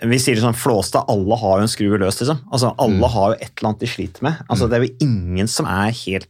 vi 0.00 0.18
sier 0.22 0.38
det 0.38 0.44
sånn, 0.44 0.54
flåste, 0.56 1.00
alle 1.10 1.36
har 1.40 1.58
jo 1.58 1.66
en 1.66 1.70
skrue 1.72 1.98
løs, 1.98 2.20
liksom. 2.22 2.40
Altså, 2.52 2.72
Alle 2.78 3.08
har 3.10 3.32
jo 3.32 3.38
et 3.40 3.50
eller 3.50 3.68
annet 3.70 3.80
de 3.82 3.90
sliter 3.90 4.22
med. 4.22 4.36
Altså, 4.48 4.68
Det 4.70 4.76
er 4.78 4.84
jo 4.86 5.06
ingen 5.08 5.48
som 5.50 5.66
er 5.66 5.90
helt 6.04 6.28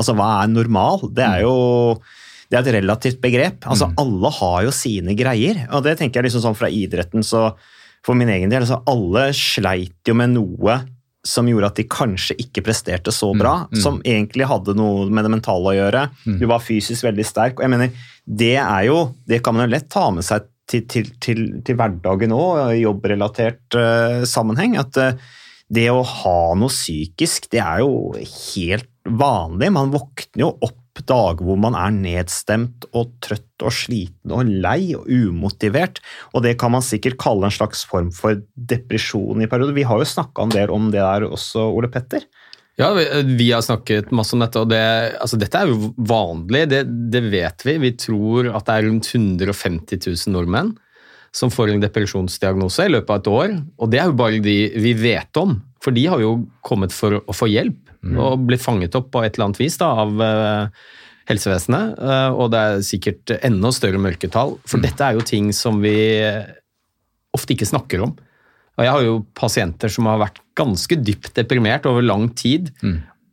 Altså, 0.00 0.14
hva 0.16 0.42
er 0.42 0.48
normal? 0.48 1.02
Det 1.12 1.24
er 1.26 1.42
jo 1.44 2.00
det 2.50 2.56
er 2.58 2.62
et 2.66 2.82
relativt 2.82 3.20
begrep. 3.22 3.66
Altså, 3.68 3.92
Alle 4.00 4.30
har 4.30 4.62
jo 4.64 4.70
sine 4.74 5.14
greier. 5.14 5.68
Og 5.70 5.84
det 5.84 5.98
tenker 5.98 6.18
jeg 6.18 6.30
liksom 6.30 6.42
sånn 6.42 6.56
fra 6.56 6.70
idretten, 6.72 7.22
så 7.22 7.52
for 8.02 8.16
min 8.16 8.28
egen 8.32 8.48
del, 8.50 8.62
altså, 8.64 8.80
alle 8.88 9.28
sleit 9.36 9.92
jo 10.08 10.14
med 10.16 10.32
noe 10.32 10.78
som 11.22 11.44
gjorde 11.46 11.68
at 11.68 11.76
de 11.76 11.84
kanskje 11.84 12.32
ikke 12.40 12.62
presterte 12.64 13.12
så 13.12 13.28
bra, 13.36 13.66
som 13.76 14.00
egentlig 14.08 14.46
hadde 14.48 14.72
noe 14.74 15.04
med 15.12 15.22
det 15.26 15.30
mentale 15.34 15.68
å 15.68 15.76
gjøre. 15.76 16.06
Du 16.40 16.46
var 16.48 16.64
fysisk 16.64 17.04
veldig 17.04 17.26
sterk. 17.28 17.58
og 17.60 17.66
jeg 17.66 17.70
mener, 17.74 17.90
Det 18.26 18.56
er 18.56 18.84
jo, 18.86 19.14
det 19.28 19.42
kan 19.44 19.54
man 19.54 19.68
jo 19.68 19.74
lett 19.76 19.88
ta 19.90 20.10
med 20.10 20.24
seg 20.24 20.46
til, 20.70 20.86
til, 20.90 21.12
til, 21.22 21.44
til 21.66 21.78
hverdagen 21.78 22.34
òg, 22.36 22.76
i 22.76 22.84
jobbrelatert 22.84 23.78
uh, 23.78 24.22
sammenheng. 24.28 24.78
At 24.80 24.98
uh, 25.00 25.38
det 25.70 25.88
å 25.92 26.02
ha 26.06 26.38
noe 26.58 26.72
psykisk, 26.72 27.50
det 27.52 27.62
er 27.62 27.82
jo 27.84 28.12
helt 28.18 28.90
vanlig. 29.06 29.72
Man 29.74 29.92
våkner 29.94 30.46
jo 30.46 30.54
opp 30.58 30.78
dager 31.08 31.46
hvor 31.46 31.56
man 31.60 31.76
er 31.78 31.94
nedstemt 31.94 32.84
og 32.96 33.12
trøtt 33.24 33.64
og 33.64 33.72
sliten 33.72 34.34
og 34.34 34.48
lei 34.64 34.92
og 34.96 35.06
umotivert. 35.08 36.00
Og 36.34 36.44
det 36.44 36.56
kan 36.60 36.74
man 36.74 36.84
sikkert 36.84 37.20
kalle 37.22 37.48
en 37.48 37.54
slags 37.54 37.84
form 37.88 38.10
for 38.14 38.42
depresjon 38.54 39.40
i 39.40 39.48
perioder. 39.50 39.76
Vi 39.76 39.86
har 39.88 40.00
jo 40.00 40.08
snakka 40.08 40.46
en 40.46 40.54
del 40.54 40.74
om 40.74 40.90
det 40.92 41.00
der 41.00 41.28
også, 41.30 41.70
Ole 41.72 41.90
Petter. 41.92 42.26
Ja, 42.80 42.92
vi, 42.96 43.04
vi 43.36 43.50
har 43.52 43.60
snakket 43.60 44.08
masse 44.16 44.32
om 44.32 44.40
dette, 44.40 44.60
og 44.62 44.70
det, 44.72 44.80
altså, 45.20 45.36
dette 45.40 45.58
er 45.60 45.68
jo 45.68 45.90
vanlig, 45.96 46.62
det, 46.70 46.84
det 47.12 47.20
vet 47.28 47.64
vi. 47.66 47.74
Vi 47.82 47.90
tror 48.00 48.48
at 48.54 48.64
det 48.68 48.76
er 48.76 48.86
rundt 48.86 49.10
150 49.12 50.00
000 50.00 50.32
nordmenn 50.32 50.72
som 51.36 51.52
får 51.52 51.74
en 51.74 51.82
depresjonsdiagnose 51.82 52.88
i 52.88 52.94
løpet 52.94 53.12
av 53.12 53.20
et 53.20 53.28
år. 53.30 53.52
Og 53.78 53.92
det 53.92 54.00
er 54.00 54.08
jo 54.08 54.16
bare 54.18 54.40
de 54.42 54.56
vi 54.80 54.94
vet 54.96 55.40
om, 55.40 55.58
for 55.84 55.94
de 55.94 56.06
har 56.08 56.24
jo 56.24 56.32
kommet 56.66 56.94
for 56.94 57.20
å 57.20 57.36
få 57.36 57.50
hjelp 57.52 57.86
og 58.16 58.46
blitt 58.48 58.64
fanget 58.64 58.96
opp 58.96 59.10
på 59.12 59.20
et 59.26 59.34
eller 59.34 59.50
annet 59.50 59.60
vis 59.60 59.76
da, 59.76 59.90
av 60.02 60.22
uh, 60.24 60.88
helsevesenet. 61.28 61.98
Uh, 62.00 62.30
og 62.32 62.48
det 62.54 62.62
er 62.64 62.86
sikkert 62.86 63.34
enda 63.44 63.70
større 63.76 64.00
mørketall, 64.00 64.56
for 64.64 64.80
dette 64.80 65.04
er 65.04 65.18
jo 65.18 65.26
ting 65.28 65.52
som 65.52 65.82
vi 65.84 65.94
ofte 67.36 67.54
ikke 67.54 67.68
snakker 67.68 68.08
om. 68.08 68.16
Og 68.80 68.86
jeg 68.86 68.92
har 68.96 69.02
jo 69.04 69.18
pasienter 69.36 69.92
som 69.92 70.06
har 70.08 70.16
vært 70.22 70.38
ganske 70.56 70.96
dypt 71.04 71.34
deprimert 71.36 71.84
over 71.90 72.00
lang 72.02 72.30
tid, 72.32 72.70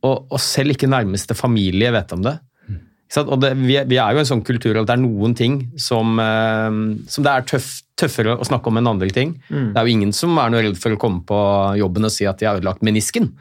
og, 0.04 0.26
og 0.28 0.38
selv 0.44 0.74
ikke 0.76 0.90
nærmeste 0.92 1.32
familie 1.34 1.88
vet 1.94 2.12
om 2.12 2.20
det. 2.26 2.34
Mm. 2.68 2.76
Og 3.24 3.34
det, 3.40 3.54
vi, 3.56 3.78
er- 3.80 3.88
vi 3.88 3.96
er 3.96 4.12
jo 4.12 4.20
en 4.20 4.28
sånn 4.28 4.44
kultur 4.44 4.76
at 4.76 4.86
det 4.90 4.94
er 4.98 5.00
noen 5.00 5.32
ting 5.38 5.54
som, 5.80 6.18
eh, 6.20 6.76
som 7.08 7.24
det 7.24 7.32
er 7.32 7.46
tøff, 7.48 7.70
tøffere 7.98 8.36
å 8.36 8.44
snakke 8.46 8.68
om 8.68 8.76
enn 8.82 8.90
andre 8.92 9.08
ting. 9.10 9.32
Det 9.48 9.72
er 9.80 9.88
jo 9.88 9.94
ingen 9.96 10.12
som 10.14 10.36
er 10.38 10.52
noe 10.52 10.60
redd 10.68 10.76
for 10.78 10.92
å 10.94 11.00
komme 11.00 11.24
på 11.26 11.38
jobben 11.80 12.04
og 12.06 12.12
si 12.14 12.28
at 12.28 12.38
de 12.38 12.46
har 12.50 12.60
ødelagt 12.60 12.84
menisken. 12.86 13.32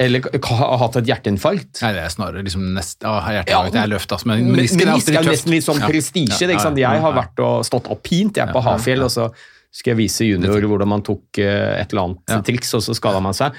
Eller 0.00 0.24
har 0.24 0.78
hatt 0.80 0.96
et 0.96 1.08
hjerteinfarkt. 1.10 1.80
Nei, 1.84 1.90
det 1.96 2.04
er 2.06 2.12
snarere 2.12 2.44
liksom 2.46 2.62
nest, 2.76 3.02
å, 3.04 3.18
hjerteinfarkt 3.20 3.74
Ja, 3.76 3.82
er 3.82 3.90
løft, 3.90 4.12
altså, 4.14 4.28
men 4.30 4.46
Men 4.46 4.54
menisken 4.60 4.86
er 4.86 4.92
alltid 4.94 5.12
Menisk 5.12 5.26
er 5.28 5.32
nesten 5.34 5.52
litt 5.56 5.66
sånn 5.66 5.80
prestisje. 5.84 6.46
Ja, 6.46 6.60
ja, 6.60 6.70
ja, 6.84 6.92
Jeg 6.96 7.02
har 7.04 7.16
vært 7.18 7.42
og 7.44 7.64
stått 7.68 7.90
oppint 7.92 8.40
jeg 8.40 8.48
på 8.52 8.60
Ja, 8.62 8.64
ja, 8.64 8.76
Hafjell, 8.78 9.04
og 9.04 9.12
så 9.12 9.26
skal 9.72 9.92
jeg 9.94 10.00
vise 10.02 10.26
junior 10.26 10.60
hvordan 10.66 10.88
man 10.90 11.02
tok 11.06 11.38
eh, 11.38 11.80
et 11.80 11.92
eller 11.92 12.08
annet 12.08 12.32
Ja. 12.34 12.40
triks, 12.42 12.72
og 12.74 12.82
så 12.82 12.94
skada 12.98 13.20
man 13.22 13.36
seg. 13.36 13.54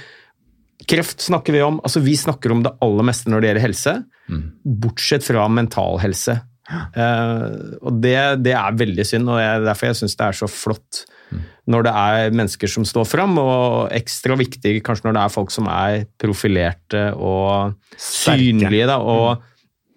Kreft 0.89 1.21
snakker 1.21 1.53
vi 1.53 1.61
om. 1.61 1.79
altså 1.85 2.01
Vi 2.03 2.15
snakker 2.17 2.51
om 2.51 2.63
det 2.65 2.71
aller 2.81 3.03
meste 3.05 3.29
når 3.29 3.41
det 3.41 3.49
gjelder 3.51 3.67
helse, 3.67 3.97
Mm. 4.31 4.43
bortsett 4.79 5.23
fra 5.25 5.47
mental 5.49 5.97
helse. 5.99 6.37
Uh, 6.95 7.75
og 7.83 7.97
det, 7.99 8.15
det 8.45 8.53
er 8.55 8.71
veldig 8.79 9.03
synd, 9.03 9.27
og 9.27 9.39
jeg, 9.41 9.63
derfor 9.65 9.89
jeg 9.89 9.97
syns 9.99 10.15
det 10.15 10.27
er 10.29 10.37
så 10.37 10.47
flott 10.47 11.01
Mm. 11.31 11.41
når 11.71 11.83
det 11.87 11.91
er 11.95 12.31
mennesker 12.35 12.67
som 12.67 12.83
står 12.87 13.05
fram, 13.07 13.37
og 13.39 13.89
ekstra 13.95 14.35
viktig 14.39 14.81
kanskje 14.83 15.05
når 15.07 15.13
det 15.15 15.21
er 15.23 15.31
folk 15.31 15.51
som 15.51 15.67
er 15.71 16.05
profilerte 16.19 17.03
og 17.15 17.73
Sterke. 17.95 18.39
synlige. 18.39 18.87
Da, 18.87 18.97
og, 18.99 19.41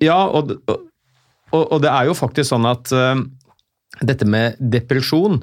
ja, 0.03 0.19
og, 0.31 0.53
og, 0.71 1.73
og 1.73 1.83
det 1.83 1.91
er 1.91 2.07
jo 2.07 2.15
faktisk 2.15 2.53
sånn 2.53 2.67
at 2.71 2.93
uh, 2.95 3.19
dette 4.03 4.27
med 4.31 4.55
depresjon 4.63 5.43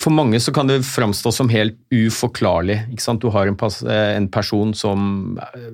For 0.00 0.14
mange 0.14 0.40
så 0.40 0.54
kan 0.56 0.70
det 0.70 0.80
framstå 0.88 1.32
som 1.36 1.50
helt 1.52 1.76
uforklarlig. 1.92 2.78
Ikke 2.94 3.04
sant? 3.04 3.20
Du 3.20 3.32
har 3.34 3.50
en, 3.50 3.58
eh, 3.58 4.16
en 4.16 4.28
person 4.32 4.72
som 4.74 5.36
eh, 5.36 5.72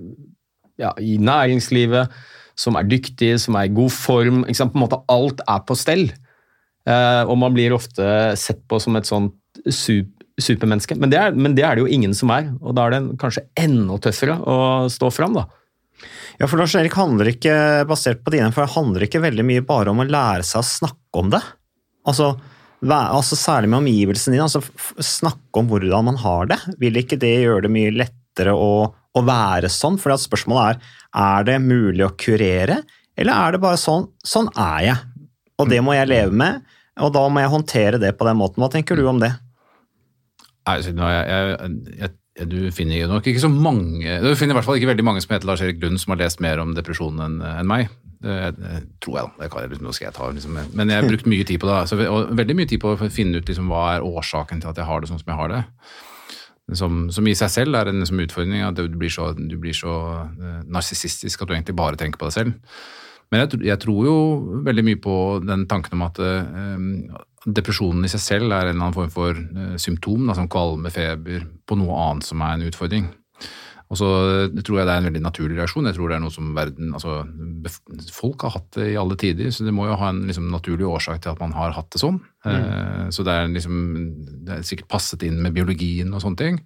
ja, 0.82 0.90
i 0.98 1.18
næringslivet, 1.22 2.10
som 2.58 2.75
er 2.76 2.88
dyktig, 2.90 3.37
som 3.38 3.54
er 3.54 3.68
i 3.68 3.75
god 3.75 3.94
form. 3.94 4.42
Ikke 4.46 4.58
sant? 4.58 4.75
På 4.75 4.80
en 4.80 4.87
måte 4.88 5.02
Alt 5.08 5.42
er 5.46 5.62
på 5.66 5.76
stell. 5.78 6.08
Eh, 6.88 7.22
og 7.28 7.38
man 7.38 7.54
blir 7.54 7.76
ofte 7.76 8.34
sett 8.40 8.64
på 8.68 8.80
som 8.82 8.98
et 8.98 9.06
sånt 9.06 9.37
super, 9.68 10.14
supermenneske. 10.38 10.94
Men 10.98 11.10
det, 11.10 11.18
er, 11.18 11.34
men 11.34 11.54
det 11.54 11.64
er 11.66 11.76
det 11.76 11.82
jo 11.82 11.90
ingen 11.90 12.14
som 12.14 12.30
er, 12.30 12.52
og 12.62 12.76
da 12.78 12.87
er 12.87 12.94
det 12.94 13.18
kanskje 13.18 13.46
enda 13.58 13.96
tøffere 14.02 14.37
å 14.38 14.58
stå 14.92 15.10
fram, 15.10 15.34
da. 15.34 15.48
Ja, 16.38 16.46
for 16.46 16.60
Lars 16.60 16.76
Erik 16.78 16.94
handler 16.94 17.32
ikke, 17.32 17.54
basert 17.90 18.22
på 18.22 18.30
dine, 18.30 18.52
for 18.54 18.62
det 18.62 18.75
handler 18.76 19.06
ikke 19.08 19.22
veldig 19.25 19.46
mye 19.46 19.64
bare 19.66 19.90
om 19.90 20.04
å 20.04 20.06
lære 20.06 20.46
seg 20.46 20.62
å 20.62 20.68
snakke 20.68 21.22
om 21.22 21.32
det. 21.34 21.42
Altså, 22.06 22.37
altså 22.87 23.37
Særlig 23.38 23.68
med 23.73 23.80
omgivelsene 23.82 24.37
dine. 24.37 24.47
altså 24.47 24.62
Snakke 25.02 25.61
om 25.61 25.68
hvordan 25.68 26.04
man 26.04 26.16
har 26.16 26.47
det. 26.47 26.58
Vil 26.78 26.97
ikke 26.97 27.18
det 27.18 27.35
gjøre 27.42 27.66
det 27.66 27.73
mye 27.75 27.90
lettere 27.90 28.54
å, 28.54 28.88
å 28.92 29.25
være 29.26 29.70
sånn? 29.73 29.99
For 29.99 30.14
spørsmålet 30.14 30.76
er 30.76 30.97
er 31.16 31.47
det 31.49 31.58
mulig 31.64 32.04
å 32.04 32.14
kurere, 32.18 32.82
eller 33.18 33.32
er 33.32 33.54
det 33.54 33.62
bare 33.62 33.80
sånn 33.80 34.08
sånn 34.26 34.50
er 34.54 34.80
jeg, 34.85 34.99
og 35.58 35.70
det 35.70 35.80
må 35.82 35.97
jeg 35.97 36.11
leve 36.11 36.37
med, 36.37 36.62
og 37.00 37.12
da 37.14 37.25
må 37.30 37.42
jeg 37.42 37.52
håndtere 37.52 38.00
det 38.02 38.12
på 38.18 38.26
den 38.28 38.38
måten. 38.38 38.62
Hva 38.62 38.70
tenker 38.73 38.99
du 38.99 39.06
om 39.08 39.20
det? 39.23 39.32
Jeg, 40.68 40.92
jeg, 40.92 41.70
jeg, 41.97 42.49
du 42.50 42.58
finner 42.75 43.00
jo 43.00 43.06
nok 43.08 43.25
ikke 43.26 43.40
så 43.40 43.49
mange 43.49 44.18
Du 44.20 44.26
finner 44.37 44.52
i 44.52 44.56
hvert 44.58 44.66
fall 44.66 44.76
ikke 44.76 44.90
veldig 44.90 45.06
mange 45.06 45.23
som 45.25 45.32
heter 45.32 45.49
Lars-Erik 45.49 45.80
Lund, 45.80 45.97
som 46.02 46.12
har 46.12 46.20
lest 46.20 46.42
mer 46.44 46.61
om 46.61 46.75
depresjon 46.76 47.23
enn 47.25 47.38
enn 47.40 47.70
meg. 47.70 47.88
Det 48.18 48.80
tror 49.02 49.14
jeg, 49.14 49.30
da. 49.38 49.48
Kan, 49.52 49.75
nå 49.84 49.92
skal 49.94 50.08
jeg 50.08 50.16
ta, 50.16 50.28
liksom, 50.34 50.58
men 50.75 50.90
jeg 50.90 50.98
har 50.98 51.06
brukt 51.06 51.28
mye 51.30 51.46
tid 51.46 51.60
på 51.62 51.68
det. 51.68 51.76
Altså, 51.84 51.98
og 52.10 52.32
veldig 52.38 52.56
mye 52.58 52.70
tid 52.70 52.82
på 52.82 52.94
å 52.94 53.10
finne 53.14 53.38
ut 53.38 53.50
liksom, 53.50 53.70
hva 53.70 53.84
er 53.94 54.06
årsaken 54.06 54.62
til 54.62 54.72
at 54.72 54.80
jeg 54.80 54.88
har 54.88 55.02
det 55.02 55.10
sånn 55.10 55.20
som 55.22 55.30
jeg 55.30 55.38
har 55.38 55.52
det. 55.54 55.62
Som, 56.76 56.96
som 57.14 57.28
i 57.30 57.37
seg 57.38 57.52
selv 57.54 57.78
er 57.78 57.88
en 57.88 58.02
liksom, 58.02 58.25
utfordring. 58.26 58.64
At 58.66 58.80
du 58.80 58.98
blir 58.98 59.12
så, 59.12 59.30
du 59.38 59.56
så 59.76 59.94
uh, 60.26 60.58
narsissistisk 60.66 61.42
at 61.44 61.50
du 61.50 61.54
egentlig 61.54 61.78
bare 61.78 62.00
tenker 62.00 62.20
på 62.20 62.28
deg 62.28 62.37
selv. 62.40 62.75
Men 63.30 63.44
jeg, 63.44 63.62
jeg 63.68 63.80
tror 63.84 64.02
jo 64.08 64.18
veldig 64.66 64.84
mye 64.88 65.00
på 65.04 65.16
den 65.44 65.66
tanken 65.70 65.98
om 65.98 66.04
at 66.08 66.18
uh, 66.18 67.22
depresjonen 67.46 68.04
i 68.04 68.10
seg 68.10 68.25
selv 68.25 68.50
er 68.50 68.66
en 68.66 68.75
eller 68.75 68.88
annen 68.88 68.98
form 68.98 69.14
for 69.14 69.38
uh, 69.38 69.78
symptom, 69.80 70.26
da, 70.26 70.34
som 70.37 70.50
kvalme, 70.50 70.90
feber, 70.92 71.46
på 71.68 71.78
noe 71.78 72.02
annet 72.08 72.26
som 72.26 72.42
er 72.42 72.58
en 72.58 72.68
utfordring. 72.68 73.08
Og 73.88 73.97
så 73.97 74.09
eh, 74.45 74.62
tror 74.62 74.80
jeg 74.80 74.88
det 74.88 74.95
er 74.95 75.02
en 75.02 75.09
veldig 75.09 75.25
naturlig 75.25 75.59
reaksjon. 75.59 75.88
Jeg 75.88 75.97
tror 75.97 76.11
det 76.11 76.18
er 76.18 76.25
noe 76.25 76.35
som 76.35 76.50
verden, 76.57 76.95
altså 76.97 77.21
Folk 78.14 78.45
har 78.47 78.54
hatt 78.54 78.71
det 78.76 78.90
i 78.92 78.99
alle 79.00 79.16
tider, 79.18 79.50
så 79.54 79.66
det 79.66 79.75
må 79.75 79.88
jo 79.88 79.99
ha 79.99 80.12
en 80.12 80.25
liksom, 80.28 80.50
naturlig 80.52 80.87
årsak 80.88 81.23
til 81.25 81.33
at 81.33 81.42
man 81.42 81.54
har 81.57 81.76
hatt 81.76 81.90
det 81.95 82.02
sånn. 82.02 82.21
Eh, 82.47 83.07
så 83.14 83.25
det 83.26 83.35
er, 83.35 83.52
liksom, 83.52 83.78
det 84.47 84.59
er 84.59 84.66
sikkert 84.66 84.90
passet 84.92 85.25
inn 85.26 85.40
med 85.45 85.57
biologien 85.57 86.12
og 86.12 86.25
sånne 86.25 86.42
ting. 86.42 86.61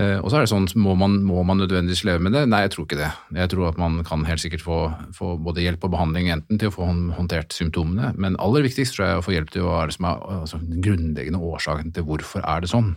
Eh, 0.00 0.16
og 0.22 0.30
så 0.30 0.38
er 0.38 0.46
det 0.46 0.52
sånn, 0.52 0.68
må 0.80 0.94
man, 0.98 1.18
må 1.26 1.42
man 1.46 1.60
nødvendigvis 1.60 2.04
leve 2.08 2.22
med 2.24 2.34
det? 2.36 2.44
Nei, 2.48 2.62
jeg 2.64 2.74
tror 2.74 2.86
ikke 2.86 3.00
det. 3.00 3.10
Jeg 3.36 3.52
tror 3.52 3.68
at 3.72 3.80
man 3.80 3.98
kan 4.06 4.24
helt 4.28 4.42
sikkert 4.42 4.64
få, 4.64 4.78
få 5.16 5.34
både 5.42 5.64
hjelp 5.64 5.84
og 5.88 5.94
behandling 5.96 6.30
enten 6.32 6.60
til 6.60 6.70
å 6.70 6.76
få 6.78 6.88
håndtert 7.18 7.56
symptomene, 7.56 8.14
men 8.20 8.38
aller 8.42 8.64
viktigst 8.66 8.96
tror 8.96 9.08
jeg 9.08 9.20
å 9.20 9.26
få 9.26 9.34
hjelp 9.36 9.52
til 9.54 9.66
hva 9.66 9.82
er 9.82 9.90
det 9.90 9.98
som 9.98 10.08
er 10.08 10.24
altså, 10.38 10.62
den 10.62 10.84
grunnleggende 10.86 11.42
årsaken 11.50 11.92
til 11.96 12.06
hvorfor 12.08 12.46
er 12.46 12.64
det 12.64 12.72
sånn. 12.72 12.94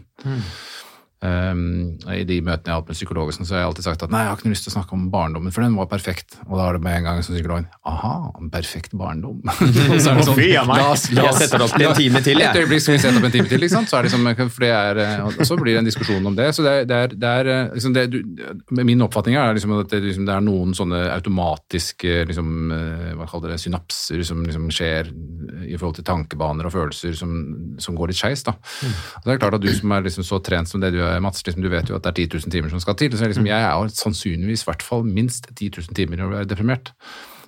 Um, 1.23 1.93
I 2.11 2.25
de 2.27 2.41
møtene 2.43 2.67
jeg 2.67 2.73
har 2.73 2.81
hatt 2.81 2.89
med 2.91 2.97
psykologer, 2.97 3.31
sånn, 3.37 3.47
så 3.47 3.55
har 3.55 3.61
jeg 3.61 3.67
alltid 3.69 3.85
sagt 3.85 4.01
at 4.03 4.11
nei, 4.11 4.25
jeg 4.25 4.27
har 4.33 4.35
ikke 4.41 4.47
noe 4.49 4.55
lyst 4.57 4.65
til 4.67 4.71
å 4.73 4.75
snakke 4.75 4.95
om 4.97 5.05
barndommen, 5.13 5.53
for 5.55 5.63
den 5.63 5.77
var 5.79 5.87
perfekt. 5.87 6.35
Og 6.49 6.57
da 6.59 6.65
er 6.67 6.75
det 6.75 6.81
med 6.83 6.97
en 6.97 7.05
gang 7.07 7.21
som 7.23 7.35
psykologen 7.37 7.67
aha, 7.87 8.11
en 8.41 8.49
perfekt 8.51 8.91
barndom. 8.99 9.37
Så 10.03 10.11
er 10.11 10.19
det 10.19 10.25
sånn, 10.27 10.35
Fy 10.35 10.49
av 10.59 10.67
meg. 10.67 10.81
la 10.81 10.89
oss- 10.91 11.05
Jeg 11.13 11.23
oss- 11.29 11.39
setter 11.39 11.63
opp 11.63 11.77
en 11.79 11.95
time 11.95 12.19
til, 12.25 12.41
jeg. 12.43 12.49
Et 12.51 12.59
øyeblikk 12.65 12.83
skal 12.83 12.97
vi 12.97 13.03
sette 13.05 13.21
opp 13.21 13.27
en 13.29 13.35
time 13.37 13.47
til, 13.53 13.63
ikke 13.63 13.75
sant? 13.77 13.87
Så 13.93 13.97
er 14.01 14.03
det 14.03 14.11
liksom, 14.11 14.51
for 14.57 14.65
det 14.65 14.71
er, 14.75 14.99
eh, 15.05 15.23
og 15.29 15.47
så 15.47 15.57
blir 15.61 15.77
det 15.77 15.81
en 15.85 15.87
diskusjon 15.87 16.27
om 16.27 16.35
det. 16.35 16.49
Så 16.57 16.65
det 16.67 16.73
er, 16.81 16.85
det 16.91 16.99
er, 17.05 17.15
det 17.23 17.31
er 17.39 17.51
eh, 17.55 17.71
liksom 17.77 17.95
det, 17.95 18.03
du, 18.11 18.83
Min 18.83 19.05
oppfatning 19.07 19.39
er 19.39 19.55
liksom 19.55 19.77
at 19.79 19.89
det, 19.95 20.01
liksom, 20.03 20.27
det 20.27 20.35
er 20.35 20.43
noen 20.43 20.75
sånne 20.75 21.05
automatiske 21.15 22.25
liksom, 22.29 22.51
eh, 22.75 23.13
hva 23.17 23.27
kaller 23.29 23.53
det, 23.55 23.61
synapser 23.63 24.23
som 24.27 24.43
liksom 24.43 24.67
skjer 24.73 25.11
i 25.69 25.77
forhold 25.79 25.95
til 26.01 26.05
tankebaner 26.07 26.67
og 26.67 26.73
følelser 26.75 27.15
som, 27.17 27.31
som 27.81 27.95
går 27.95 28.11
litt 28.11 28.19
skeis. 28.19 28.43
Mm. 28.43 28.93
Det 29.23 29.33
er 29.35 29.39
klart 29.41 29.55
at 29.59 29.63
du 29.63 29.69
som 29.73 29.91
er 29.95 30.03
liksom 30.07 30.25
så 30.27 30.39
trent 30.43 30.67
som 30.67 30.81
det 30.83 30.91
du 30.95 30.99
er, 31.03 31.12
Mats, 31.21 31.43
liksom, 31.45 31.61
du 31.63 31.69
vet 31.73 31.91
jo 31.91 31.97
at 31.97 32.07
det 32.07 32.13
er 32.13 32.23
10 32.25 32.47
000 32.47 32.55
timer 32.55 32.73
som 32.73 32.81
skal 32.81 32.97
til. 32.99 33.13
Så 33.17 33.29
liksom, 33.29 33.49
jeg 33.49 33.67
er 33.67 33.93
sannsynligvis 33.93 34.65
i 34.65 34.69
hvert 34.71 34.85
fall 34.85 35.05
minst 35.05 35.51
10 35.53 35.69
000 35.77 35.97
timer 35.97 36.25
å 36.25 36.31
være 36.31 36.49
deprimert. 36.49 36.93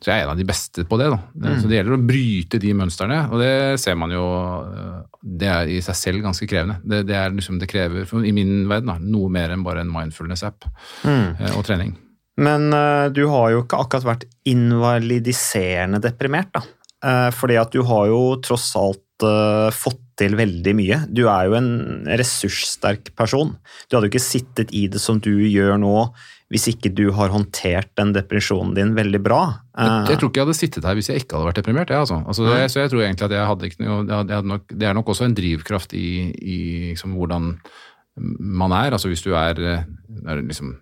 Så 0.05 0.11
jeg 0.11 0.21
er 0.21 0.27
en 0.27 0.35
av 0.35 0.37
de 0.37 0.45
beste 0.45 0.83
på 0.85 0.99
det. 1.01 1.07
da. 1.09 1.55
Så 1.57 1.69
det 1.69 1.79
gjelder 1.79 1.95
å 1.95 2.03
bryte 2.05 2.59
de 2.61 2.73
mønstrene, 2.77 3.23
og 3.31 3.41
det 3.41 3.79
ser 3.81 3.95
man 3.97 4.11
jo 4.13 4.21
øh, 4.61 4.99
Det 5.41 5.47
er 5.49 5.71
i 5.71 5.79
seg 5.81 5.97
selv 5.97 6.25
ganske 6.27 6.45
krevende. 6.49 6.77
Det, 6.83 6.99
det, 7.09 7.15
er 7.17 7.33
liksom, 7.33 7.57
det 7.61 7.69
krever, 7.71 8.05
for, 8.09 8.21
i 8.21 8.33
min 8.35 8.67
verden, 8.69 8.91
da, 8.91 8.99
noe 9.01 9.31
mer 9.33 9.55
enn 9.55 9.65
bare 9.65 9.81
en 9.81 9.93
mindfulness-app 9.93 10.67
mm. 11.07 11.55
og 11.55 11.63
trening. 11.65 11.95
Men 12.37 12.67
uh, 12.75 13.07
du 13.15 13.23
har 13.31 13.53
jo 13.53 13.63
ikke 13.63 13.79
akkurat 13.81 14.09
vært 14.11 14.27
invalidiserende 14.51 16.01
deprimert, 16.03 16.51
da. 16.53 16.65
Uh, 17.05 17.29
fordi 17.33 17.57
at 17.61 17.73
du 17.73 17.81
har 17.87 18.09
jo 18.11 18.21
tross 18.43 18.73
alt 18.77 19.25
uh, 19.25 19.71
fått 19.73 20.04
til 20.19 20.35
veldig 20.39 20.73
mye. 20.77 21.01
Du 21.11 21.25
er 21.27 21.49
jo 21.49 21.57
en 21.57 21.69
ressurssterk 22.07 23.11
person. 23.19 23.55
Du 23.89 23.97
hadde 23.97 24.07
jo 24.07 24.13
ikke 24.13 24.23
sittet 24.23 24.71
i 24.75 24.85
det 24.91 25.01
som 25.03 25.19
du 25.19 25.33
gjør 25.47 25.75
nå, 25.81 25.95
hvis 26.53 26.67
ikke 26.71 26.91
du 26.93 27.09
har 27.17 27.33
håndtert 27.33 27.89
den 27.97 28.13
depresjonen 28.15 28.75
din 28.77 28.93
veldig 28.97 29.21
bra. 29.25 29.41
Jeg, 29.75 29.89
Eh, 29.89 30.11
jeg 30.13 30.19
tror 30.21 30.29
ikke 30.29 30.39
jeg 30.39 30.47
hadde 30.47 30.59
sittet 30.61 30.85
her 30.87 30.95
hvis 30.95 31.09
jeg 31.11 31.23
ikke 31.23 31.35
hadde 31.35 31.49
vært 31.49 31.59
deprimert. 31.59 31.91
Jeg, 31.91 32.05
altså. 32.05 32.21
Altså, 32.23 32.45
jeg, 32.53 32.71
så 32.71 32.79
jeg 32.83 32.93
tror 32.93 33.03
egentlig 33.03 33.27
at 33.27 33.35
jeg 33.35 33.49
hadde 33.49 33.69
ikke 33.71 33.83
noe 33.83 34.05
hadde, 34.13 34.41
nok, 34.53 34.67
Det 34.71 34.87
er 34.87 34.95
nok 34.95 35.11
også 35.11 35.25
en 35.25 35.35
drivkraft 35.35 35.97
i, 35.97 36.07
i 36.31 36.59
liksom, 36.93 37.17
hvordan 37.17 37.51
man 38.15 38.71
er. 38.71 38.95
Altså 38.95 39.11
hvis 39.11 39.25
du 39.25 39.33
er, 39.35 39.59
eh, 39.59 39.83
er 40.23 40.45
liksom 40.45 40.77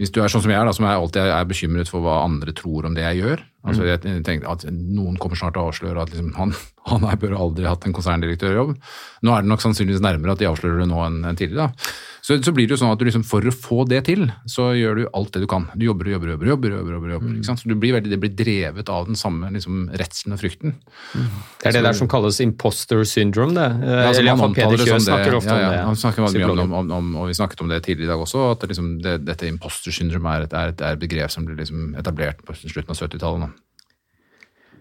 hvis 0.00 0.12
du 0.12 0.22
er 0.22 0.28
sånn 0.32 0.42
som 0.42 0.50
jeg 0.50 0.58
er, 0.58 0.66
da, 0.66 0.72
som 0.72 0.86
jeg 0.88 0.98
alltid 0.98 1.30
er 1.30 1.48
bekymret 1.48 1.90
for 1.92 2.04
hva 2.04 2.22
andre 2.24 2.52
tror 2.56 2.88
om 2.88 2.94
det 2.96 3.04
jeg 3.04 3.22
gjør 3.22 3.42
altså 3.62 3.86
jeg 3.86 4.22
tenker 4.26 4.48
at 4.50 4.64
Noen 4.70 5.18
kommer 5.22 5.38
snart 5.38 5.54
til 5.56 5.62
å 5.62 5.70
avsløre 5.70 6.02
at 6.02 6.12
liksom, 6.12 6.32
han, 6.38 6.54
han 6.90 7.06
her 7.08 7.20
bør 7.22 7.38
aldri 7.38 7.68
hatt 7.68 7.86
en 7.86 7.96
konserndirektørjobb. 7.96 8.74
Nå 9.22 9.34
er 9.34 9.44
det 9.44 9.52
nok 9.52 9.62
sannsynligvis 9.64 10.02
nærmere 10.04 10.34
at 10.34 10.42
de 10.42 10.50
avslører 10.50 10.82
det 10.82 10.90
nå 10.90 11.04
enn 11.06 11.22
enn 11.28 11.38
tidligere. 11.38 11.70
da. 11.70 11.92
Så, 12.22 12.36
så 12.38 12.52
blir 12.54 12.68
det 12.70 12.76
jo 12.76 12.78
sånn 12.78 12.92
at 12.94 13.00
du 13.00 13.02
liksom, 13.08 13.24
for 13.26 13.42
å 13.42 13.50
få 13.50 13.82
det 13.90 14.04
til, 14.06 14.28
så 14.46 14.68
gjør 14.78 15.00
du 15.00 15.02
alt 15.10 15.32
det 15.34 15.40
du 15.42 15.48
kan. 15.50 15.64
Du 15.74 15.82
jobber 15.88 16.06
og 16.06 16.12
jobber, 16.14 16.30
jobber, 16.30 16.50
jobber, 16.52 16.74
jobber, 16.76 16.92
jobber, 16.94 17.14
jobber 17.16 17.32
ikke 17.34 17.48
sant? 17.48 17.62
Så 17.62 17.70
du 17.70 17.74
blir 17.74 17.96
veldig, 17.96 18.12
det 18.12 18.18
blir 18.22 18.30
drevet 18.38 18.92
av 18.94 19.08
den 19.08 19.18
samme 19.18 19.50
liksom, 19.50 19.88
redselen 19.98 20.36
og 20.36 20.38
frykten. 20.38 20.76
Det 21.16 21.72
er 21.72 21.74
det 21.74 21.82
der 21.88 21.96
som 21.98 22.10
kalles 22.10 22.38
imposter 22.44 23.02
syndrome, 23.10 23.56
det. 23.58 23.66
Ja, 23.82 24.04
altså, 24.12 24.22
Eller 24.22 24.38
man 24.38 24.54
iallfall 24.54 24.76
Peder 24.78 24.92
Kjøs 24.92 25.08
snakker 25.08 25.38
ofte 25.40 25.50
ja, 25.50 25.58
ja. 25.58 25.66
om 25.66 25.74
det. 25.74 25.82
Han 25.88 25.98
snakker 26.04 26.28
mye 26.28 26.52
om, 26.52 26.76
om, 26.78 26.94
om, 27.00 27.10
og 27.24 27.26
vi 27.32 27.36
snakket 27.40 27.64
om 27.66 27.74
det 27.74 27.80
tidligere 27.88 28.12
i 28.12 28.14
dag 28.14 28.22
også, 28.28 28.44
at 28.52 28.62
det 28.62 28.70
liksom, 28.70 28.94
det, 29.02 29.16
dette 29.26 29.50
imposter 29.50 29.98
syndrome 29.98 30.36
er 30.36 30.46
et, 30.46 30.54
er, 30.54 30.76
et, 30.76 30.86
er 30.86 30.94
et 30.94 31.02
begrep 31.02 31.34
som 31.34 31.48
ble 31.48 31.58
liksom 31.58 31.96
etablert 31.98 32.46
på 32.46 32.54
slutten 32.62 32.94
av 32.94 33.02
70-tallet. 33.02 33.51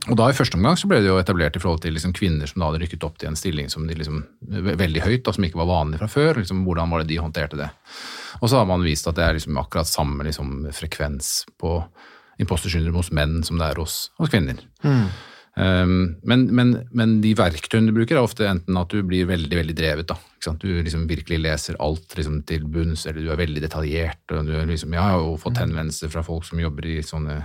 Og 0.09 0.17
da 0.17 0.31
i 0.31 0.33
første 0.33 0.57
omgang 0.57 0.77
så 0.79 0.87
ble 0.89 0.97
det 1.03 1.11
jo 1.11 1.19
etablert 1.21 1.57
i 1.57 1.61
forhold 1.61 1.83
til 1.83 1.93
liksom 1.93 2.13
kvinner 2.17 2.49
som 2.49 2.61
da 2.63 2.71
hadde 2.71 2.81
rykket 2.81 3.03
opp 3.05 3.19
til 3.21 3.29
en 3.29 3.37
stilling 3.37 3.67
som 3.69 3.85
de 3.85 3.97
liksom, 3.99 4.23
veldig 4.81 5.03
høyt, 5.05 5.23
da, 5.27 5.33
som 5.35 5.45
ikke 5.45 5.59
var 5.61 5.69
vanlig 5.69 5.99
fra 6.01 6.09
før. 6.09 6.39
Liksom, 6.41 6.63
hvordan 6.65 6.89
var 6.89 7.03
det 7.03 7.11
de 7.11 7.19
håndterte 7.21 7.59
det? 7.59 7.67
Og 8.39 8.49
så 8.49 8.57
har 8.57 8.69
man 8.69 8.85
vist 8.85 9.09
at 9.09 9.19
det 9.19 9.27
er 9.27 9.37
liksom 9.37 9.59
akkurat 9.61 9.89
samme 9.89 10.25
liksom, 10.25 10.55
frekvens 10.73 11.43
på 11.61 11.75
impostersyndrom 12.41 12.97
hos 12.97 13.11
menn 13.13 13.43
som 13.45 13.61
det 13.61 13.67
er 13.69 13.83
hos, 13.83 14.07
hos 14.17 14.33
kvinner. 14.33 14.63
Um, 15.51 16.15
men, 16.23 16.47
men, 16.55 16.73
men 16.95 17.17
de 17.21 17.35
verktøyene 17.37 17.91
du 17.91 17.97
bruker, 17.99 18.17
er 18.17 18.25
ofte 18.25 18.47
enten 18.47 18.77
at 18.79 18.89
du 18.89 19.03
blir 19.05 19.29
veldig 19.29 19.57
veldig 19.59 19.77
drevet. 19.77 20.09
da? 20.09 20.17
Du 20.57 20.69
liksom 20.81 21.05
virkelig 21.11 21.41
leser 21.43 21.77
alt 21.83 22.17
liksom, 22.17 22.41
til 22.49 22.65
bunns, 22.65 23.05
eller 23.05 23.21
du 23.21 23.29
er 23.29 23.41
veldig 23.41 23.61
detaljert. 23.67 24.23
og 24.31 24.49
du 24.49 24.55
liksom, 24.65 24.97
Jeg 24.97 25.05
har 25.05 25.19
jo 25.19 25.35
fått 25.37 25.61
henvendelser 25.61 26.09
fra 26.09 26.25
folk 26.25 26.47
som 26.47 26.63
jobber 26.63 26.89
i 26.89 27.01
sånne 27.05 27.43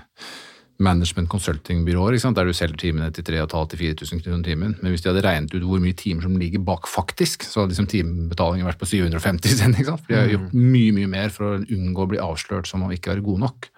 management 0.78 1.30
consulting-byråer, 1.32 2.18
der 2.36 2.48
du 2.48 2.52
selger 2.52 2.76
timene 2.80 3.10
til 3.14 3.24
3500-4000 3.24 4.22
kroner 4.24 4.44
timen. 4.44 4.74
Men 4.82 4.92
hvis 4.92 5.04
de 5.04 5.10
hadde 5.10 5.24
regnet 5.24 5.54
ut 5.54 5.64
hvor 5.64 5.80
mye 5.80 5.96
timer 5.96 6.26
som 6.26 6.36
ligger 6.36 6.60
bak 6.64 6.88
faktisk, 6.90 7.46
så 7.48 7.62
hadde 7.62 7.72
liksom 7.72 7.88
timebetalingen 7.90 8.68
vært 8.68 8.80
på 8.80 8.88
750 8.90 9.56
cent. 9.60 9.76
ikke 9.78 9.92
sant? 9.92 10.04
For 10.04 10.12
de 10.12 10.20
har 10.20 10.34
gjort 10.34 10.52
mye 10.56 10.92
mye 10.96 11.12
mer 11.12 11.32
for 11.32 11.48
å 11.48 11.62
unngå 11.62 12.04
å 12.04 12.10
bli 12.12 12.20
avslørt 12.22 12.68
som 12.68 12.84
å 12.84 12.92
ikke 12.94 13.14
være 13.14 13.24
god 13.26 13.46
nok. 13.46 13.70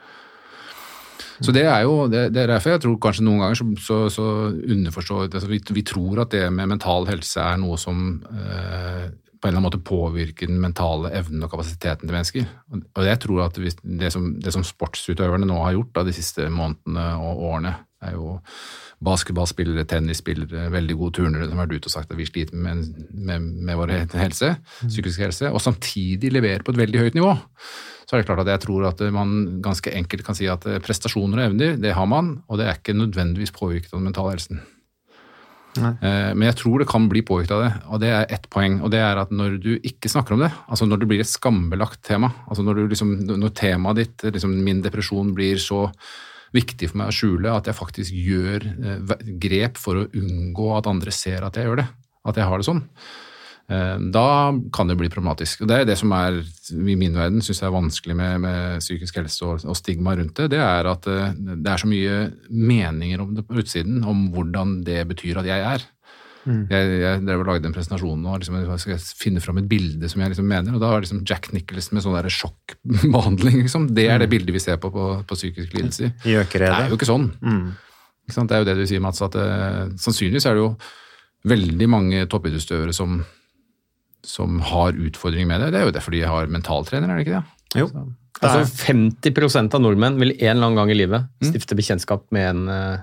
Så 1.39 1.55
det 1.55 1.69
er 1.71 1.85
jo, 1.87 2.09
det, 2.11 2.33
det 2.35 2.43
er 2.43 2.51
derfor 2.51 2.75
jeg 2.75 2.83
tror 2.83 2.99
kanskje 3.03 3.25
noen 3.29 3.45
ganger 3.45 3.61
så, 3.61 3.67
så, 3.79 3.99
så 4.11 4.27
underforstår 4.51 5.29
altså 5.29 5.51
vi, 5.51 5.61
vi 5.77 5.85
tror 5.87 6.25
at 6.25 6.33
det 6.35 6.49
med 6.51 6.73
mental 6.73 7.07
helse 7.07 7.39
er 7.39 7.61
noe 7.63 7.79
som 7.79 8.09
eh, 8.27 9.05
på 9.39 9.47
en 9.47 9.53
eller 9.53 9.61
annen 9.61 9.69
måte 9.69 9.87
påvirker 9.87 10.51
den 10.51 10.61
mentale 10.63 11.13
evnen 11.15 11.45
og 11.47 11.53
kapasiteten 11.53 12.09
til 12.09 12.15
mennesker. 12.15 12.47
Og 12.75 13.05
jeg 13.07 13.21
tror 13.23 13.45
at 13.45 13.59
det, 13.59 14.11
som, 14.15 14.33
det 14.43 14.55
som 14.55 14.67
sportsutøverne 14.67 15.47
nå 15.47 15.59
har 15.63 15.77
gjort 15.77 15.93
da, 15.95 16.07
de 16.09 16.15
siste 16.17 16.49
månedene 16.51 17.05
og 17.23 17.45
årene, 17.53 17.75
er 18.03 18.15
jo 18.15 18.37
basketballspillere, 19.03 19.87
tennisspillere, 19.91 20.69
veldig 20.71 20.97
gode 20.99 21.17
turnere 21.19 21.49
som 21.49 21.59
har 21.59 21.67
vært 21.67 21.83
ute 21.83 21.91
og 21.91 21.95
sagt 21.95 22.13
at 22.15 22.19
vi 22.19 22.27
sliter 22.29 22.59
med, 22.59 22.85
med, 23.11 23.47
med 23.67 23.79
vår 23.79 23.95
helse, 24.19 24.53
psykisk 24.85 25.23
helse, 25.27 25.51
og 25.51 25.63
samtidig 25.63 26.31
leverer 26.35 26.63
på 26.67 26.75
et 26.75 26.83
veldig 26.83 27.03
høyt 27.03 27.19
nivå. 27.19 27.35
Så 28.09 28.17
er 28.17 28.23
det 28.23 28.29
klart 28.31 28.43
at 28.45 28.51
jeg 28.55 28.65
tror 28.65 28.87
at 28.89 29.03
man 29.15 29.61
ganske 29.63 29.93
enkelt 29.93 30.25
kan 30.27 30.39
si 30.39 30.47
at 30.51 30.65
prestasjoner 30.87 31.43
og 31.43 31.51
evner, 31.51 31.79
det 31.79 31.95
har 31.95 32.09
man, 32.11 32.39
og 32.49 32.59
det 32.59 32.69
er 32.69 32.79
ikke 32.79 32.97
nødvendigvis 32.97 33.55
påvirket 33.55 33.93
av 33.93 34.01
den 34.01 34.11
mentale 34.11 34.35
helsen. 34.37 34.63
Eh, 35.77 36.31
Men 36.35 36.49
jeg 36.49 36.57
tror 36.63 36.83
det 36.83 36.89
kan 36.91 37.09
bli 37.11 37.23
påvirket 37.23 37.55
av 37.55 37.63
det, 37.63 37.73
og 37.87 38.01
det 38.03 38.09
er 38.15 38.33
ett 38.35 38.49
poeng. 38.51 38.81
Og 38.83 38.91
det 38.91 39.03
er 39.05 39.21
at 39.21 39.31
når 39.35 39.59
du 39.63 39.71
ikke 39.79 40.11
snakker 40.11 40.35
om 40.35 40.41
det, 40.41 40.51
altså 40.69 40.89
når 40.89 41.03
det 41.03 41.09
blir 41.11 41.21
et 41.21 41.31
skambelagt 41.31 42.03
tema, 42.07 42.33
altså 42.49 42.65
når, 42.67 42.89
liksom, 42.89 43.15
når 43.29 43.55
temaet 43.55 44.03
ditt, 44.03 44.27
liksom 44.35 44.57
min 44.65 44.83
depresjon, 44.83 45.35
blir 45.37 45.61
så 45.63 45.87
viktig 46.57 46.89
for 46.89 47.03
meg 47.03 47.11
å 47.11 47.15
skjule 47.15 47.53
at 47.53 47.69
jeg 47.69 47.77
faktisk 47.77 48.13
gjør 48.17 48.65
eh, 48.65 49.17
grep 49.41 49.77
for 49.81 50.01
å 50.01 50.09
unngå 50.17 50.71
at 50.79 50.89
andre 50.91 51.13
ser 51.13 51.45
at 51.45 51.59
jeg 51.59 51.69
gjør 51.69 51.83
det, 51.83 51.89
at 52.29 52.41
jeg 52.41 52.49
har 52.49 52.61
det 52.61 52.69
sånn, 52.69 52.83
da 53.69 54.29
kan 54.73 54.89
det 54.89 54.97
bli 54.97 55.11
problematisk. 55.13 55.61
Og 55.61 55.69
Det 55.69 55.77
er 55.77 55.85
det 55.85 55.99
som 56.01 56.13
er, 56.17 56.39
i 56.73 56.97
min 56.97 57.13
verden, 57.13 57.43
syns 57.45 57.61
jeg 57.61 57.69
er 57.69 57.75
vanskelig 57.75 58.17
med, 58.17 58.41
med 58.41 58.81
psykisk 58.81 59.19
helse 59.21 59.45
og, 59.45 59.67
og 59.69 59.77
stigma 59.77 60.15
rundt 60.17 60.41
det. 60.41 60.51
Det 60.55 60.63
er 60.65 60.89
at 60.89 61.09
eh, 61.13 61.37
det 61.37 61.69
er 61.69 61.83
så 61.83 61.91
mye 61.91 62.17
meninger 62.49 63.21
om 63.21 63.35
det 63.37 63.45
på 63.45 63.61
utsiden, 63.61 64.01
om 64.09 64.31
hvordan 64.33 64.79
det 64.87 65.03
betyr 65.11 65.43
at 65.43 65.51
jeg 65.51 65.71
er. 65.75 65.85
Jeg, 66.49 66.93
jeg 67.03 67.21
drev 67.27 67.43
og 67.43 67.49
lagde 67.51 67.69
en 67.69 67.75
presentasjon 67.77 68.23
nå, 68.25 68.37
liksom, 68.41 68.57
jeg 68.63 68.81
skal 68.81 69.01
finne 69.19 69.43
fram 69.45 69.59
et 69.61 69.67
bilde 69.69 70.09
som 70.09 70.23
jeg 70.23 70.33
liksom 70.33 70.47
mener, 70.49 70.73
og 70.73 70.81
da 70.81 70.93
var 70.95 71.03
liksom 71.05 71.21
Jack 71.29 71.51
Nicholson 71.53 71.99
med 71.99 72.05
sånn 72.07 72.17
der 72.17 72.29
sjokkbehandling. 72.33 73.59
Liksom. 73.67 73.91
Det 73.93 74.07
er 74.09 74.23
det 74.23 74.31
bildet 74.33 74.55
vi 74.57 74.63
ser 74.63 74.79
på 74.81 74.89
på, 74.95 75.11
på 75.29 75.37
psykisk 75.37 75.75
lidelse. 75.77 76.15
Det 76.73 76.87
er 76.87 76.95
jo 76.95 76.97
ikke 76.97 77.11
sånn. 77.11 77.29
Ikke 78.25 78.37
sant? 78.39 78.49
Det 78.49 78.57
er 78.57 78.65
jo 78.65 78.69
det 78.71 78.79
du 78.79 78.87
sier, 78.89 79.03
Mats, 79.05 79.21
at 79.25 79.37
uh, 79.37 79.93
sannsynligvis 80.01 80.49
er 80.49 80.57
det 80.57 80.63
jo 80.63 80.71
veldig 81.53 81.89
mange 81.93 82.25
toppidrettsutøvere 82.33 82.97
som, 82.97 83.21
som 84.27 84.61
har 84.71 84.97
utfordringer 84.97 85.49
med 85.49 85.63
det. 85.63 85.73
Det 85.75 85.81
er 85.81 85.89
jo 85.89 85.95
derfor 85.95 86.15
de 86.15 86.25
har 86.27 86.51
mentaltrener, 86.53 87.11
er 87.11 87.21
det 87.21 87.27
ikke 87.27 87.39
det? 87.39 87.83
Jo. 87.83 87.89
Altså 88.39 88.63
50% 88.87 89.75
av 89.75 89.83
nordmenn 89.83 90.19
vil 90.21 90.35
en 90.37 90.53
eller 90.53 90.69
annen 90.69 90.79
gang 90.79 90.93
i 90.93 90.99
livet 90.99 91.47
stifte 91.49 91.77
bekjentskap 91.79 92.29
med 92.35 92.51
en 92.53 92.69
uh, 92.71 93.01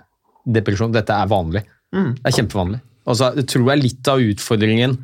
depresjon. 0.47 0.93
Dette 0.95 1.15
er 1.15 1.31
vanlig. 1.31 1.65
Det 1.95 2.27
er 2.27 2.37
kjempevanlig. 2.39 2.79
Altså, 3.05 3.29
det 3.35 3.45
tror 3.51 3.69
jeg 3.71 3.83
litt 3.83 4.07
av 4.09 4.23
utfordringen 4.23 4.95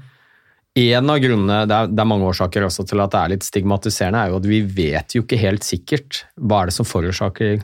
En 0.82 1.12
av 1.12 1.20
grunnene, 1.22 1.66
det 1.68 1.76
er, 1.76 1.90
det 1.92 2.00
er 2.02 2.08
mange 2.08 2.30
årsaker 2.32 2.64
også 2.64 2.86
til 2.88 3.04
at 3.04 3.12
det 3.12 3.20
er 3.20 3.32
litt 3.34 3.44
stigmatiserende, 3.44 4.22
er 4.22 4.32
jo 4.32 4.38
at 4.40 4.48
vi 4.48 4.62
vet 4.64 5.16
jo 5.18 5.26
ikke 5.26 5.40
helt 5.42 5.68
sikkert 5.68 6.22
hva 6.40 6.62
er 6.62 6.72
det 6.72 6.76
som 6.78 6.88
forårsaker 6.88 7.60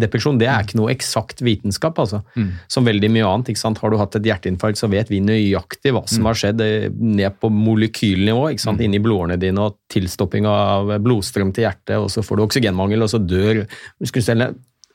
depresjon. 0.00 0.38
Det 0.40 0.46
er 0.48 0.64
ikke 0.64 0.78
noe 0.78 0.92
eksakt 0.94 1.42
vitenskap, 1.44 1.98
altså. 1.98 2.22
Som 2.70 2.86
veldig 2.88 3.10
mye 3.14 3.26
annet. 3.26 3.50
ikke 3.52 3.60
sant? 3.62 3.78
Har 3.82 3.90
du 3.90 3.98
hatt 4.00 4.14
et 4.16 4.28
hjerteinfarkt, 4.28 4.78
så 4.80 4.88
vet 4.92 5.10
vi 5.10 5.20
nøyaktig 5.24 5.92
hva 5.96 6.04
som 6.08 6.24
har 6.30 6.38
skjedd 6.38 6.60
eh, 6.64 6.88
ned 6.94 7.36
på 7.40 7.50
molekylnivå, 7.50 8.48
ikke 8.54 8.64
sant? 8.64 8.80
inni 8.84 9.00
blodårene 9.02 9.36
dine, 9.40 9.58
og 9.68 9.76
tilstopping 9.92 10.46
av 10.46 10.94
blodstrøm 11.04 11.52
til 11.52 11.66
hjertet, 11.66 11.96
og 11.98 12.08
så 12.10 12.22
får 12.22 12.36
du 12.36 12.46
oksygenmangel, 12.46 13.02
og 13.02 13.10
så 13.12 13.18
dør 13.20 13.64
muskelcellene. 14.00 14.54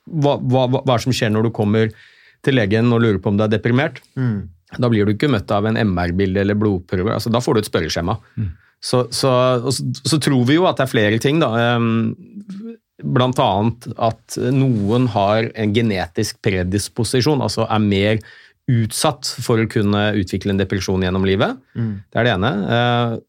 Hva, 0.10 0.36
hva, 0.40 0.66
hva 0.68 0.82
er 0.84 0.98
det 0.98 1.04
som 1.06 1.14
skjer 1.16 1.32
når 1.32 1.48
du 1.48 1.54
kommer 1.56 1.94
til 2.44 2.58
legen 2.58 2.92
og 2.92 3.00
lurer 3.06 3.22
på 3.24 3.30
om 3.32 3.38
du 3.40 3.44
er 3.46 3.54
deprimert? 3.54 4.02
Da 4.74 4.90
blir 4.90 5.06
du 5.06 5.14
ikke 5.14 5.30
møtt 5.30 5.52
av 5.54 5.68
en 5.70 5.78
MR-bilde 5.78 6.42
eller 6.42 6.58
blodprøver. 6.58 7.14
Altså, 7.16 7.30
da 7.32 7.40
får 7.40 7.54
du 7.54 7.60
et 7.62 7.70
spørreskjema. 7.70 8.16
Så, 8.84 9.06
så, 9.16 9.30
så, 9.72 9.86
så 10.04 10.18
tror 10.20 10.44
vi 10.50 10.58
jo 10.58 10.66
at 10.68 10.76
det 10.82 10.84
er 10.88 10.92
flere 10.92 11.20
ting. 11.24 11.38
Da. 11.40 11.52
Blant 13.04 13.40
annet 13.44 13.90
at 14.00 14.38
noen 14.56 15.10
har 15.12 15.50
en 15.60 15.74
genetisk 15.76 16.40
predisposisjon, 16.46 17.42
altså 17.44 17.68
er 17.68 17.84
mer 17.84 18.22
utsatt 18.72 19.28
for 19.44 19.60
å 19.60 19.68
kunne 19.68 20.14
utvikle 20.16 20.54
en 20.56 20.62
depresjon 20.62 21.04
gjennom 21.04 21.26
livet. 21.28 21.58
Det 21.76 22.22
er 22.22 22.24
det 22.30 22.34
ene. 22.38 22.52
Eh, 22.78 23.20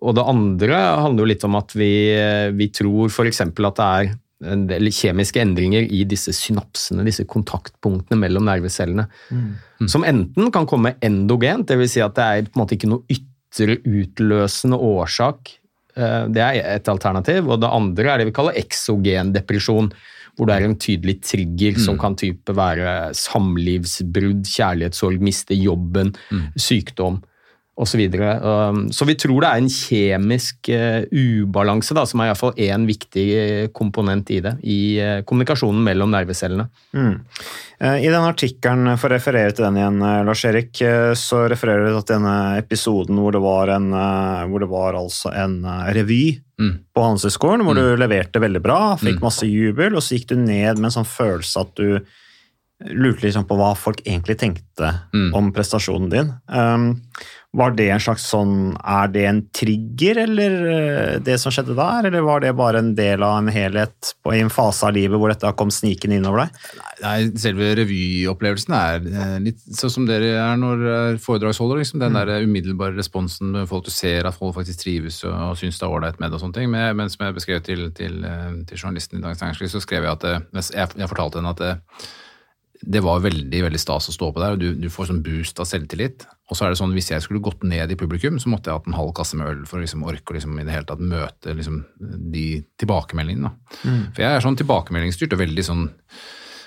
Og 0.00 0.14
det 0.16 0.24
andre 0.24 0.76
handler 0.96 1.20
jo 1.20 1.28
litt 1.28 1.42
om 1.44 1.56
at 1.58 1.74
vi, 1.76 1.90
vi 2.56 2.68
tror 2.72 3.10
f.eks. 3.12 3.42
at 3.44 3.52
det 3.60 3.84
er 3.84 4.14
en 4.48 4.62
del 4.70 4.88
kjemiske 4.88 5.36
endringer 5.42 5.84
i 5.92 6.06
disse 6.08 6.32
synapsene, 6.32 7.04
disse 7.04 7.26
kontaktpunktene 7.28 8.16
mellom 8.16 8.46
nervecellene, 8.48 9.04
som 9.86 10.02
enten 10.08 10.48
kan 10.50 10.64
komme 10.64 10.94
endogent, 11.04 11.68
dvs. 11.68 11.92
Si 11.92 12.00
at 12.00 12.16
det 12.16 12.24
er 12.24 12.48
på 12.48 12.56
en 12.56 12.62
måte 12.64 12.78
ikke 12.78 12.88
noe 12.88 13.04
ytre 13.12 13.76
utløsende 13.84 14.78
årsak. 14.80 15.59
Eh, 16.00 16.24
Det 16.32 16.42
er 16.42 16.60
et 16.76 16.88
alternativ. 16.88 17.48
Og 17.48 17.60
det 17.60 17.70
andre 17.70 18.14
er 18.14 18.18
det 18.18 18.30
vi 18.30 18.36
kaller 18.36 18.58
eksogen 18.60 19.32
depresjon, 19.36 19.92
hvor 20.36 20.48
det 20.48 20.56
er 20.56 20.64
en 20.68 20.78
tydelig 20.80 21.18
trigger 21.26 21.78
som 21.82 21.98
kan 22.00 22.14
type 22.16 22.54
være 22.56 23.10
samlivsbrudd, 23.18 24.46
kjærlighetssorg, 24.48 25.20
miste 25.20 25.56
jobben, 25.58 26.14
sykdom 26.56 27.20
osv. 27.80 28.02
Så. 28.12 28.28
Um, 28.44 28.80
så 28.92 29.06
vi 29.08 29.16
tror 29.18 29.40
det 29.40 29.48
er 29.50 29.62
en 29.62 29.70
kjemisk 29.72 30.68
eh, 30.74 31.06
ubalanse, 31.10 31.96
da, 31.96 32.04
som 32.08 32.20
er 32.20 32.30
iallfall 32.30 32.52
én 32.60 32.84
viktig 32.88 33.24
eh, 33.38 33.64
komponent 33.76 34.30
i 34.34 34.40
det, 34.44 34.54
i 34.68 34.80
eh, 35.00 35.22
kommunikasjonen 35.24 35.80
mellom 35.86 36.12
nervecellene. 36.12 36.68
Mm. 36.96 37.16
I 37.80 38.10
den 38.12 38.26
artikkelen, 38.28 38.90
for 39.00 39.08
å 39.08 39.16
referere 39.16 39.54
til 39.56 39.64
den 39.64 39.78
igjen, 39.80 40.02
Lars-Erik, 40.28 40.82
så 41.16 41.46
refererer 41.48 41.88
du 41.88 41.96
til 42.02 42.18
denne 42.18 42.34
episoden 42.60 43.16
hvor 43.16 43.32
det 43.32 43.40
var, 43.40 43.72
en, 43.72 43.86
hvor 44.52 44.60
det 44.60 44.68
var 44.68 44.98
altså 45.00 45.32
en 45.32 45.62
revy 45.96 46.42
Mm. 46.60 46.74
på 46.92 47.00
Handelshøyskolen, 47.00 47.62
hvor 47.64 47.78
du 47.78 47.96
leverte 47.96 48.36
veldig 48.42 48.60
bra, 48.60 48.80
fikk 49.00 49.22
masse 49.24 49.46
jubel, 49.48 49.94
og 49.96 50.04
så 50.04 50.18
gikk 50.18 50.26
du 50.34 50.42
ned 50.42 50.76
med 50.76 50.90
en 50.90 50.98
sånn 50.98 51.08
følelse 51.08 51.62
at 51.64 51.70
du 51.80 52.02
lurte 52.96 53.26
liksom 53.26 53.46
på 53.48 53.56
hva 53.56 53.70
folk 53.76 54.00
egentlig 54.04 54.38
tenkte 54.40 54.90
Mm. 55.12 55.34
om 55.36 55.50
prestasjonen 55.52 56.10
din. 56.12 56.34
Um, 56.48 57.02
var 57.56 57.72
det 57.74 57.88
en 57.90 58.02
slags 58.02 58.28
sånn 58.30 58.76
Er 58.78 59.08
det 59.10 59.24
en 59.26 59.40
trigger, 59.56 60.20
eller 60.22 60.52
eh, 60.70 61.14
det 61.24 61.34
som 61.42 61.50
skjedde 61.54 61.74
der, 61.78 62.06
eller 62.06 62.22
var 62.22 62.44
det 62.44 62.52
bare 62.58 62.78
en 62.78 62.92
del 62.98 63.24
av 63.26 63.40
en 63.40 63.50
helhet 63.50 64.12
på, 64.22 64.34
i 64.36 64.42
en 64.44 64.52
fase 64.52 64.86
av 64.86 64.94
livet 64.94 65.18
hvor 65.18 65.32
dette 65.32 65.50
kom 65.58 65.72
snikende 65.74 66.20
innover 66.20 66.44
deg? 66.44 66.60
Nei, 67.02 67.16
selve 67.42 67.72
revyopplevelsen 67.80 68.76
er 68.76 69.10
eh, 69.10 69.34
litt 69.48 69.66
sånn 69.66 69.94
som 69.96 70.06
dere 70.06 70.30
er 70.38 70.62
når 70.62 70.86
er 70.94 71.20
foredragsholder. 71.22 71.82
Liksom. 71.82 72.02
Den 72.04 72.18
der 72.20 72.46
umiddelbare 72.46 72.94
responsen 72.98 73.50
med 73.56 73.66
folk 73.70 73.88
du 73.88 73.92
ser 73.94 74.30
at 74.30 74.38
folk 74.38 74.54
faktisk 74.60 74.84
trives 74.84 75.22
og, 75.26 75.34
og 75.34 75.58
syns 75.58 75.80
det 75.80 75.88
er 75.88 75.98
ålreit 75.98 76.22
med 76.22 76.38
og 76.38 76.44
sånne 76.44 76.60
ting. 76.60 76.70
Men, 76.70 76.94
men 77.00 77.10
som 77.10 77.26
jeg 77.26 77.38
beskrev 77.40 77.66
til, 77.66 77.88
til, 77.98 78.22
eh, 78.26 78.48
til 78.70 78.78
journalisten 78.78 79.18
i 79.18 79.26
Dagens 79.26 79.42
Næringsliv, 79.42 79.74
så 79.74 79.82
skrev 79.82 80.06
jeg 80.06 80.14
at 80.20 80.30
jeg, 80.30 80.90
jeg 81.02 81.10
fortalte 81.10 81.42
henne 81.42 81.56
at 81.56 81.64
det, 81.66 81.76
det 82.80 83.02
var 83.04 83.24
veldig 83.26 83.66
veldig 83.66 83.80
stas 83.80 84.08
å 84.08 84.14
stå 84.14 84.30
på 84.32 84.40
der, 84.40 84.54
og 84.54 84.62
du, 84.62 84.70
du 84.78 84.88
får 84.92 85.10
sånn 85.10 85.24
boost 85.24 85.58
av 85.60 85.68
selvtillit. 85.68 86.24
Og 86.50 86.58
så 86.58 86.66
er 86.66 86.72
det 86.72 86.80
sånn, 86.80 86.96
Hvis 86.96 87.12
jeg 87.12 87.22
skulle 87.22 87.42
gått 87.44 87.62
ned 87.62 87.92
i 87.92 87.98
publikum, 87.98 88.40
så 88.42 88.50
måtte 88.50 88.70
jeg 88.70 88.80
hatt 88.80 88.90
en 88.90 88.98
halv 88.98 89.14
kasse 89.14 89.38
med 89.38 89.46
øl 89.52 89.62
for 89.70 89.78
å 89.78 89.84
liksom 89.84 90.02
orke 90.02 90.34
å 90.34 90.36
liksom, 90.36 90.58
i 90.58 90.66
det 90.66 90.74
hele 90.74 90.88
tatt 90.88 91.00
møte 91.00 91.54
liksom, 91.54 91.84
de 92.34 92.44
tilbakemeldingene. 92.80 93.52
Mm. 93.84 94.02
For 94.10 94.24
jeg 94.24 94.34
er 94.34 94.44
sånn 94.44 94.58
tilbakemeldingsstyrt 94.58 95.36
og 95.36 95.42
veldig 95.44 95.66
sånn 95.66 95.88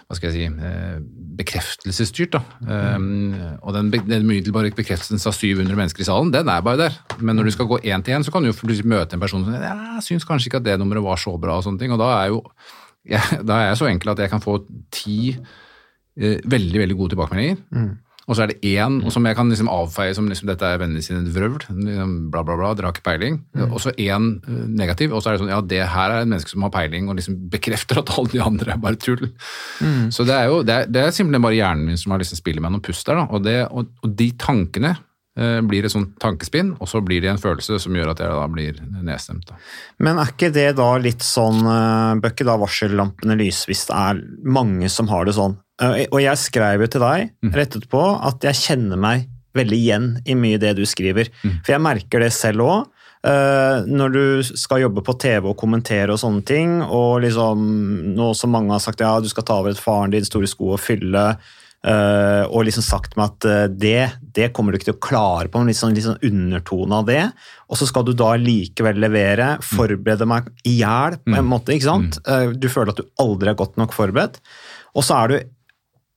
hva 0.03 0.17
skal 0.17 0.29
jeg 0.29 0.35
si, 0.35 0.63
eh, 0.67 0.97
bekreftelsesstyrt. 1.39 2.35
da. 2.35 2.41
Um, 2.95 3.33
og 3.63 3.73
den, 3.73 3.89
den 4.05 4.25
umiddelbare 4.27 4.73
bekreftelsen 4.75 5.17
av 5.17 5.33
700 5.33 5.77
mennesker 5.79 6.03
i 6.03 6.07
salen, 6.07 6.31
den 6.33 6.51
er 6.51 6.61
bare 6.65 6.81
der. 6.85 6.97
Men 7.19 7.39
når 7.39 7.49
du 7.49 7.55
skal 7.55 7.69
gå 7.71 7.79
én 7.81 8.03
til 8.03 8.17
én, 8.17 8.25
så 8.25 8.31
kan 8.31 8.43
du 8.43 8.51
jo 8.51 8.57
plutselig 8.59 8.89
møte 8.89 9.17
en 9.17 9.23
person 9.23 9.45
som 9.45 9.55
ja, 9.55 9.99
syns 10.03 10.27
kanskje 10.27 10.51
ikke 10.51 10.61
at 10.61 10.67
det 10.67 10.77
nummeret 10.81 11.05
var 11.05 11.21
så 11.21 11.33
bra, 11.39 11.57
og 11.57 11.65
sånne 11.65 11.81
ting. 11.81 11.95
Og 11.95 12.01
da 12.03 12.11
er 12.19 12.33
jo 12.33 12.43
jeg, 13.09 13.39
da 13.47 13.59
er 13.59 13.69
jeg 13.71 13.81
så 13.81 13.89
enkel 13.89 14.13
at 14.13 14.23
jeg 14.25 14.33
kan 14.33 14.43
få 14.43 14.59
ti 14.93 15.33
eh, 15.33 16.39
veldig 16.43 16.83
veldig 16.83 16.99
gode 16.99 17.15
tilbakemeldinger. 17.15 17.63
Og 18.23 18.37
så 18.37 18.45
er 18.45 18.53
det 18.53 18.61
én 18.63 19.01
som 19.11 19.25
jeg 19.27 19.35
kan 19.35 19.49
liksom 19.51 19.69
avfeie 19.71 20.13
som 20.15 20.29
liksom, 20.31 20.47
dette 20.47 20.67
er 20.67 20.79
vennene 20.79 21.03
sine 21.03 21.25
vrøvl. 21.35 21.59
Liksom, 21.67 22.13
bla, 22.31 22.43
bla, 22.47 22.55
bla, 22.59 22.71
dere 22.77 22.87
har 22.87 22.95
ikke 22.95 23.05
peiling. 23.09 23.41
Og 23.67 23.79
så 23.83 23.91
én 23.99 24.29
eh, 24.47 24.65
negativ. 24.71 25.11
Og 25.11 25.23
så 25.23 25.29
er 25.29 25.35
det 25.35 25.43
sånn 25.43 25.51
ja, 25.51 25.61
det 25.73 25.81
her 25.91 26.13
er 26.13 26.23
et 26.23 26.31
menneske 26.31 26.53
som 26.53 26.63
har 26.63 26.73
peiling, 26.73 27.09
og 27.11 27.19
liksom 27.19 27.41
bekrefter 27.51 27.99
at 27.99 28.13
alle 28.15 28.31
de 28.31 28.43
andre 28.43 28.75
er 28.75 28.83
bare 28.83 28.99
tull. 29.01 29.25
Så 30.13 30.27
det 30.27 30.37
er 30.37 30.51
jo 30.51 30.61
det 30.63 30.75
er, 30.75 30.91
det 30.91 31.01
er 31.03 31.15
simpelthen 31.15 31.43
bare 31.43 31.57
hjernen 31.57 31.89
min 31.89 31.99
som 31.99 32.13
har 32.13 32.21
liksom 32.23 32.39
spiller 32.39 32.63
meg 32.63 32.75
noen 32.75 32.85
pust 32.85 33.09
der. 33.09 33.19
Da. 33.19 33.25
Og, 33.29 33.43
det, 33.43 33.57
og, 33.67 33.91
og 34.05 34.15
de 34.19 34.29
tankene 34.39 34.93
eh, 34.95 35.59
blir 35.67 35.83
et 35.83 35.93
sånt 35.93 36.15
tankespinn, 36.23 36.73
og 36.79 36.89
så 36.89 37.03
blir 37.03 37.23
det 37.23 37.33
en 37.33 37.41
følelse 37.41 37.81
som 37.83 37.97
gjør 37.97 38.13
at 38.13 38.23
jeg 38.23 38.37
da 38.39 38.47
blir 38.51 38.79
nedstemt. 39.01 39.51
Da. 39.51 39.59
Men 40.05 40.21
er 40.21 40.31
ikke 40.31 40.53
det 40.55 40.69
da 40.79 40.93
litt 41.01 41.25
sånn, 41.25 41.59
uh, 41.67 42.15
bør 42.23 42.37
ikke 42.37 42.47
da 42.47 42.57
varsellampene 42.61 43.37
lyse 43.43 43.67
hvis 43.67 43.87
det 43.91 43.99
er 43.99 44.23
mange 44.47 44.91
som 44.93 45.11
har 45.11 45.27
det 45.27 45.35
sånn? 45.39 45.59
Eh, 45.83 46.05
og 46.09 46.19
jeg 46.23 46.39
skrev 46.39 46.85
jo 46.85 46.89
til 46.95 47.03
deg 47.03 47.33
rett 47.53 47.75
etterpå 47.75 48.03
at 48.29 48.47
jeg 48.47 48.59
kjenner 48.61 48.99
meg 49.03 49.27
veldig 49.53 49.77
igjen 49.77 50.05
i 50.25 50.33
mye 50.39 50.57
det 50.61 50.71
du 50.79 50.85
skriver. 50.89 51.27
For 51.65 51.73
jeg 51.75 51.83
merker 51.83 52.23
det 52.23 52.31
selv 52.33 52.63
òg. 52.65 52.87
når 53.87 54.09
du 54.11 54.43
skal 54.43 54.81
jobbe 54.81 55.01
på 55.05 55.13
TV 55.21 55.45
og 55.47 55.55
kommentere 55.57 56.11
og 56.11 56.19
sånne 56.19 56.41
ting, 56.43 56.81
og 56.83 57.21
liksom 57.23 57.61
nå 58.17 58.33
som 58.35 58.51
mange 58.51 58.73
har 58.73 58.81
sagt 58.83 58.99
ja, 58.99 59.13
du 59.23 59.29
skal 59.31 59.45
ta 59.47 59.59
over 59.61 59.71
et 59.71 59.79
faren 59.79 60.11
din 60.11 60.25
store 60.27 60.49
sko 60.51 60.73
og 60.73 60.81
fylle, 60.83 61.37
eh, 61.87 62.43
og 62.49 62.65
liksom 62.67 62.83
sagt 62.83 63.15
meg 63.15 63.29
at 63.31 63.47
eh, 63.47 63.63
det, 63.69 64.03
det 64.35 64.49
kommer 64.51 64.73
du 64.73 64.79
ikke 64.81 64.89
til 64.91 64.97
å 64.97 65.03
klare 65.07 65.47
på, 65.47 65.61
en 65.61 65.71
litt 65.71 65.79
sånn, 65.79 65.95
sånn 65.95 66.19
undertone 66.25 66.99
av 66.99 67.07
det. 67.07 67.23
Og 67.69 67.79
så 67.79 67.87
skal 67.87 68.03
du 68.09 68.11
da 68.17 68.33
likevel 68.35 68.99
levere, 68.99 69.53
forberede 69.63 70.27
meg 70.27 70.51
i 70.67 70.79
hjel 70.81 71.15
på 71.23 71.37
en 71.39 71.47
måte. 71.53 71.71
ikke 71.77 71.87
sant? 71.93 72.19
Eh, 72.27 72.51
Du 72.59 72.67
føler 72.73 72.91
at 72.91 72.99
du 72.99 73.07
aldri 73.23 73.53
er 73.53 73.59
godt 73.59 73.77
nok 73.79 73.93
forberedt. 73.95 74.41
Og 74.97 75.05
så 75.07 75.21
er 75.23 75.27
du 75.31 75.39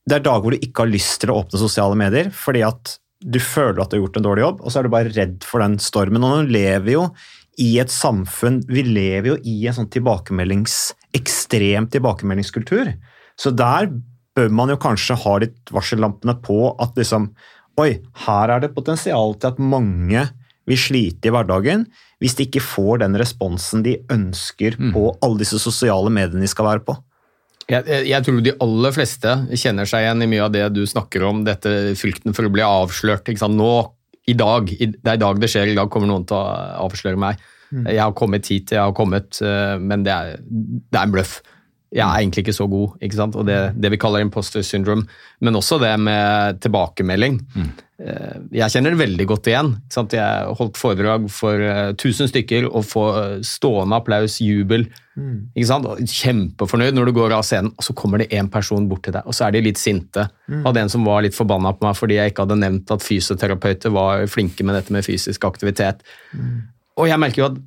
det 0.07 0.19
er 0.19 0.27
dager 0.27 0.45
hvor 0.45 0.55
du 0.55 0.63
ikke 0.63 0.85
har 0.85 0.93
lyst 0.93 1.19
til 1.23 1.33
å 1.33 1.41
åpne 1.41 1.61
sosiale 1.61 1.99
medier, 1.99 2.31
fordi 2.35 2.63
at 2.67 2.97
du 3.27 3.41
føler 3.43 3.81
at 3.83 3.91
du 3.91 3.97
har 3.97 4.05
gjort 4.05 4.21
en 4.21 4.27
dårlig 4.27 4.45
jobb, 4.45 4.61
og 4.63 4.71
så 4.71 4.79
er 4.79 4.87
du 4.87 4.93
bare 4.93 5.13
redd 5.15 5.47
for 5.47 5.65
den 5.65 5.77
stormen. 5.83 6.23
Og 6.23 6.35
nå 6.35 6.55
lever 6.55 6.93
jo 6.93 7.09
i 7.57 7.71
et 7.81 7.89
samfunn 7.89 8.59
Vi 8.69 8.83
lever 8.85 9.31
jo 9.31 9.37
i 9.49 9.55
en 9.67 9.77
sånn 9.79 9.89
tilbakemeldings, 9.93 10.93
ekstrem 11.17 11.89
tilbakemeldingskultur. 11.93 12.93
Så 13.41 13.53
der 13.57 13.89
bør 14.37 14.53
man 14.53 14.71
jo 14.71 14.79
kanskje 14.81 15.17
ha 15.23 15.37
litt 15.43 15.73
varsellampene 15.75 16.37
på 16.45 16.61
at 16.83 16.99
liksom 16.99 17.31
Oi, 17.81 17.99
her 18.25 18.53
er 18.55 18.63
det 18.63 18.73
potensial 18.73 19.35
til 19.37 19.51
at 19.53 19.59
mange 19.61 20.23
vil 20.67 20.79
slite 20.81 21.29
i 21.29 21.33
hverdagen 21.35 21.83
hvis 22.25 22.39
de 22.39 22.47
ikke 22.47 22.63
får 22.65 23.03
den 23.03 23.19
responsen 23.21 23.83
de 23.85 23.99
ønsker 24.13 24.79
på 24.95 25.11
alle 25.21 25.43
disse 25.43 25.61
sosiale 25.61 26.09
mediene 26.09 26.41
de 26.41 26.49
skal 26.49 26.71
være 26.71 26.85
på. 26.87 26.95
Jeg, 27.67 27.83
jeg, 27.91 28.07
jeg 28.13 28.23
tror 28.27 28.39
de 28.47 28.55
aller 28.63 28.95
fleste 28.95 29.33
kjenner 29.59 29.89
seg 29.91 30.05
igjen 30.05 30.23
i 30.23 30.31
mye 30.31 30.45
av 30.45 30.53
det 30.55 30.65
du 30.77 30.85
snakker 30.87 31.25
om, 31.27 31.43
dette 31.47 31.97
frykten 31.99 32.37
for 32.37 32.47
å 32.47 32.53
bli 32.55 32.63
avslørt. 32.63 33.27
Nå, 33.51 33.73
i 34.31 34.37
dag, 34.39 34.71
i, 34.71 34.91
det 34.95 35.13
er 35.13 35.19
i 35.19 35.23
dag 35.23 35.43
det 35.43 35.51
skjer, 35.51 35.73
i 35.73 35.79
dag 35.79 35.91
kommer 35.91 36.11
noen 36.11 36.27
til 36.29 36.39
å 36.39 36.87
avsløre 36.87 37.19
meg. 37.19 37.43
Jeg 37.75 37.99
har 37.99 38.15
kommet 38.15 38.47
hit, 38.47 38.71
jeg 38.71 38.79
har 38.79 38.95
kommet, 38.95 39.41
eh, 39.43 39.75
men 39.83 40.05
det 40.07 40.15
er, 40.15 40.37
det 40.47 40.99
er 41.01 41.09
en 41.09 41.15
bløff. 41.15 41.41
Jeg 41.95 42.03
er 42.05 42.21
egentlig 42.21 42.45
ikke 42.45 42.57
så 42.57 42.67
god, 42.71 42.95
ikke 43.03 43.19
sant? 43.19 43.37
og 43.39 43.47
det, 43.49 43.59
det 43.79 43.91
vi 43.95 43.99
kaller 44.01 44.23
imposter 44.23 44.65
syndrome. 44.67 45.07
Men 45.43 45.59
også 45.59 45.79
det 45.83 45.93
med 46.03 46.61
tilbakemelding. 46.63 47.41
Eh, 47.59 47.85
Jeg 47.97 48.69
kjenner 48.75 48.93
det 48.93 49.01
veldig 49.01 49.25
godt 49.31 49.49
igjen. 49.49 49.71
Jeg 50.13 50.57
holdt 50.59 50.77
foredrag 50.77 51.31
for 51.33 51.63
eh, 51.65 51.95
1000 51.95 52.29
stykker 52.29 52.67
og 52.69 52.85
får 52.85 53.21
eh, 53.23 53.37
stående 53.47 53.97
applaus, 53.97 54.37
jubel. 54.45 54.85
Sant? 55.65 55.89
Kjempefornøyd 56.13 56.99
når 56.99 57.09
du 57.09 57.15
går 57.17 57.33
av 57.33 57.47
scenen, 57.49 57.73
og 57.73 57.87
så 57.87 57.97
kommer 57.97 58.21
det 58.21 58.29
én 58.37 58.51
person 58.53 58.85
bort 58.91 59.07
til 59.07 59.17
deg, 59.17 59.25
og 59.25 59.37
så 59.37 59.47
er 59.47 59.57
de 59.57 59.65
litt 59.65 59.81
sinte. 59.81 60.27
av 60.69 60.75
den 60.77 60.93
som 60.93 61.07
var 61.09 61.25
litt 61.25 61.35
forbanna 61.35 61.73
på 61.73 61.87
meg 61.87 61.97
fordi 61.97 62.19
jeg 62.19 62.35
ikke 62.35 62.45
hadde 62.45 62.59
nevnt 62.61 62.93
at 62.93 63.05
fysioterapeuter 63.05 63.95
var 63.97 64.27
flinke 64.29 64.67
med 64.67 64.77
dette 64.77 64.93
med 64.93 65.07
fysisk 65.07 65.49
aktivitet. 65.49 66.05
Og 67.01 67.09
jeg 67.09 67.21
merker 67.23 67.43
jo 67.43 67.49
at 67.49 67.63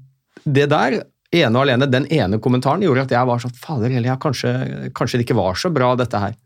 det 0.46 0.68
der, 0.70 1.00
ene 1.34 1.58
og 1.58 1.66
alene, 1.66 1.90
den 1.90 2.06
ene 2.14 2.38
kommentaren 2.42 2.86
gjorde 2.86 3.08
at 3.08 3.18
jeg 3.18 3.30
var 3.30 3.42
sånn 3.42 3.58
Fader 3.58 3.98
heller, 3.98 4.22
kanskje, 4.22 4.54
kanskje 4.94 5.20
det 5.20 5.26
ikke 5.26 5.42
var 5.42 5.58
så 5.58 5.74
bra, 5.74 5.96
dette 5.98 6.22
her. 6.22 6.38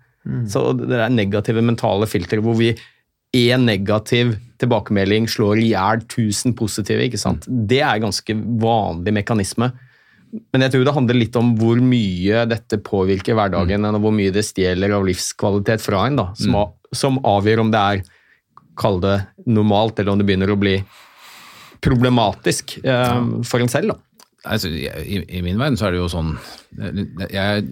Så 0.48 0.70
det 0.80 0.88
der 0.88 1.12
negative 1.12 1.62
mentale 1.64 2.08
filteret 2.08 2.44
hvor 2.44 2.56
vi 2.56 2.72
én 3.34 3.66
negativ 3.66 4.36
tilbakemelding 4.62 5.28
slår 5.28 5.60
i 5.60 5.72
hjel 5.72 6.04
1000 6.06 6.54
positive, 6.58 7.08
ikke 7.08 7.20
sant. 7.20 7.48
Det 7.50 7.82
er 7.84 8.02
ganske 8.04 8.36
vanlig 8.62 9.16
mekanisme. 9.18 9.72
Men 10.54 10.66
jeg 10.66 10.74
tror 10.74 10.86
det 10.88 10.96
handler 10.96 11.20
litt 11.20 11.36
om 11.38 11.52
hvor 11.60 11.82
mye 11.84 12.46
dette 12.50 12.80
påvirker 12.82 13.38
hverdagen, 13.38 13.86
og 13.90 14.02
hvor 14.02 14.16
mye 14.16 14.34
det 14.34 14.46
stjeler 14.48 14.96
av 14.96 15.06
livskvalitet 15.06 15.84
fra 15.84 16.08
en, 16.08 16.18
da, 16.22 16.28
som, 16.38 16.56
mm. 16.56 16.98
som 16.98 17.20
avgjør 17.22 17.66
om 17.66 17.74
det 17.74 17.88
er 17.94 18.06
Kall 18.74 18.96
det 19.04 19.20
normalt, 19.46 20.00
eller 20.02 20.16
om 20.16 20.18
det 20.18 20.26
begynner 20.26 20.50
å 20.50 20.58
bli 20.58 20.80
problematisk 21.86 22.80
eh, 22.82 23.20
for 23.46 23.62
en 23.62 23.70
selv. 23.70 23.92
da. 23.94 24.24
Altså, 24.56 24.72
i, 24.74 25.20
I 25.30 25.44
min 25.46 25.60
verden 25.62 25.78
så 25.78 25.88
er 25.88 25.94
det 25.94 26.00
jo 26.00 26.08
sånn 26.10 26.32
jeg, 27.30 27.68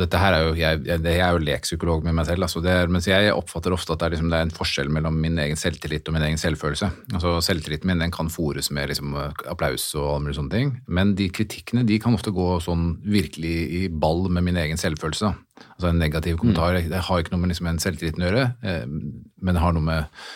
dette 0.00 0.20
her 0.20 0.34
er 0.36 0.44
jo, 0.46 0.54
jeg, 0.58 0.80
jeg, 0.86 1.14
er 1.14 1.34
jo 1.34 1.42
lekpsykolog 1.42 2.06
med 2.06 2.16
meg 2.18 2.28
selv, 2.28 2.46
altså 2.46 2.62
det 2.64 2.76
mens 2.92 3.08
jeg 3.10 3.32
oppfatter 3.34 3.74
ofte 3.74 3.94
at 3.94 4.02
det 4.02 4.08
er, 4.08 4.14
liksom, 4.16 4.30
det 4.32 4.38
er 4.38 4.46
en 4.46 4.54
forskjell 4.54 4.92
mellom 4.94 5.18
min 5.22 5.38
egen 5.42 5.58
selvtillit 5.60 6.08
og 6.08 6.16
min 6.16 6.26
egen 6.28 6.40
selvfølelse. 6.40 6.90
Altså 7.12 7.36
Selvtilliten 7.48 7.90
min 7.90 8.02
den 8.02 8.14
kan 8.14 8.30
fòres 8.32 8.72
med 8.74 8.92
liksom, 8.92 9.14
applaus 9.50 9.90
og 9.94 10.08
alle 10.08 10.24
mulige 10.26 10.40
sånne 10.40 10.54
ting, 10.54 10.74
men 10.86 11.14
de 11.18 11.28
kritikkene 11.34 11.86
de 11.88 12.00
kan 12.02 12.16
ofte 12.16 12.34
gå 12.34 12.50
sånn 12.64 12.90
virkelig 13.06 13.54
i 13.80 13.84
ball 13.88 14.26
med 14.32 14.46
min 14.48 14.60
egen 14.64 14.80
selvfølelse. 14.80 15.32
Altså 15.74 15.90
En 15.90 15.98
negativ 16.00 16.38
kommentar 16.38 16.76
det 16.78 17.06
har 17.08 17.22
ikke 17.22 17.34
noe 17.34 17.42
med 17.42 17.54
liksom, 17.54 17.70
en 17.70 17.82
selvtilliten 17.82 18.24
å 18.24 18.30
gjøre, 18.30 18.50
eh, 18.62 18.84
men 18.86 19.56
det 19.56 19.64
har 19.64 19.74
noe 19.76 19.88
med 19.88 20.28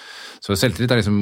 så 0.42 0.56
selvtillit 0.58 0.90
er 0.90 0.98
liksom 0.98 1.18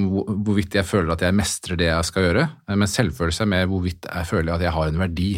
hvorvidt 0.46 0.78
jeg 0.78 0.88
føler 0.88 1.12
at 1.12 1.22
jeg 1.26 1.36
mestrer 1.36 1.76
det 1.76 1.90
jeg 1.90 2.08
skal 2.08 2.24
gjøre, 2.24 2.44
eh, 2.64 2.76
men 2.76 2.88
selvfølelse 2.88 3.44
er 3.44 3.50
mer 3.52 3.66
hvorvidt 3.68 4.08
jeg 4.08 4.28
føler 4.30 4.54
at 4.54 4.64
jeg 4.64 4.72
har 4.72 4.88
en 4.88 5.02
verdi. 5.02 5.32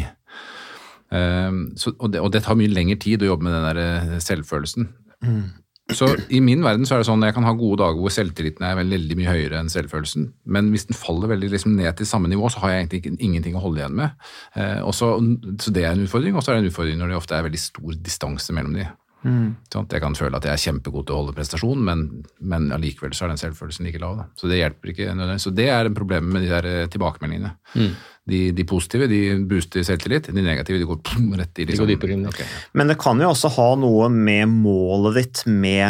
Ehm, 1.13 1.65
så, 1.79 1.93
og, 1.97 2.13
det, 2.13 2.21
og 2.23 2.31
det 2.33 2.43
tar 2.45 2.57
mye 2.59 2.71
lengre 2.71 2.99
tid 3.01 3.23
å 3.23 3.33
jobbe 3.33 3.47
med 3.47 3.55
den 3.57 3.67
der 3.69 4.21
selvfølelsen. 4.23 4.89
selvfølelsen. 4.89 5.51
Så 5.91 6.07
i 6.31 6.39
min 6.39 6.63
verden 6.63 6.87
så 6.87 6.95
er 6.95 7.01
det 7.01 7.07
sånn 7.09 7.23
at 7.25 7.29
jeg 7.31 7.35
kan 7.35 7.45
ha 7.47 7.51
gode 7.59 7.81
dager 7.81 7.99
hvor 7.99 8.13
selvtilliten 8.13 8.63
er 8.63 8.77
veldig, 8.79 9.17
mye 9.19 9.33
høyere 9.33 9.59
enn 9.59 9.71
selvfølelsen, 9.71 10.29
men 10.55 10.69
hvis 10.71 10.87
den 10.87 10.95
faller 10.95 11.33
veldig 11.33 11.49
liksom 11.51 11.75
ned 11.75 11.97
til 11.99 12.07
samme 12.07 12.31
nivå, 12.31 12.47
så 12.51 12.63
har 12.63 12.73
jeg 12.73 12.85
egentlig 12.85 13.17
ingenting 13.17 13.57
å 13.59 13.63
holde 13.65 13.81
igjen 13.81 13.97
med. 13.99 14.15
Eh, 14.55 14.79
og 14.79 14.95
så, 14.95 15.11
så 15.59 15.73
det 15.75 15.83
er 15.83 15.91
en 15.91 16.05
utfordring, 16.05 16.37
og 16.37 16.45
så 16.45 16.53
er 16.53 16.57
det 16.57 16.63
en 16.63 16.71
utfordring 16.71 17.01
når 17.01 17.11
det 17.11 17.19
ofte 17.19 17.35
er 17.35 17.47
veldig 17.49 17.61
stor 17.61 17.97
distanse 17.99 18.55
mellom 18.55 18.77
de. 18.79 18.87
Sånn 19.23 19.85
at 19.87 19.93
jeg 19.95 20.03
kan 20.03 20.15
føle 20.19 20.39
at 20.39 20.47
jeg 20.47 20.53
er 20.53 20.63
kjempegod 20.65 21.07
til 21.07 21.15
å 21.15 21.19
holde 21.21 21.35
prestasjon, 21.37 21.83
men, 21.87 22.07
men 22.43 22.71
allikevel 22.75 23.13
så 23.15 23.25
er 23.25 23.33
den 23.33 23.39
selvfølelsen 23.39 23.87
like 23.87 24.01
lav. 24.03 24.17
Da. 24.19 24.25
Så 24.35 24.51
det 24.51 24.59
hjelper 24.59 24.91
ikke. 24.93 25.09
nødvendigvis. 25.13 25.47
Så 25.47 25.53
det 25.55 25.69
er 25.71 25.91
problemet 25.95 26.33
med 26.35 26.43
de 26.43 26.51
der 26.51 26.67
tilbakemeldingene. 26.91 27.53
tilbakemeldingene. 27.73 28.11
De, 28.23 28.39
de 28.55 28.63
positive 28.63 29.09
de 29.11 29.19
booster 29.49 29.83
selvtillit, 29.83 30.29
de 30.31 30.43
negative 30.45 30.79
de 30.79 30.87
går 30.87 31.01
pum, 31.03 31.33
rett 31.35 31.59
i 31.59 31.65
De 31.65 31.73
liksom. 31.73 31.83
går 31.83 31.91
dypere 31.91 32.15
inn. 32.15 32.27
okay. 32.29 32.47
Men 32.73 32.87
det 32.91 32.95
kan 33.01 33.19
jo 33.19 33.31
også 33.33 33.51
ha 33.57 33.69
noe 33.79 34.07
med 34.13 34.47
målet 34.63 35.17
ditt 35.19 35.41
med 35.51 35.89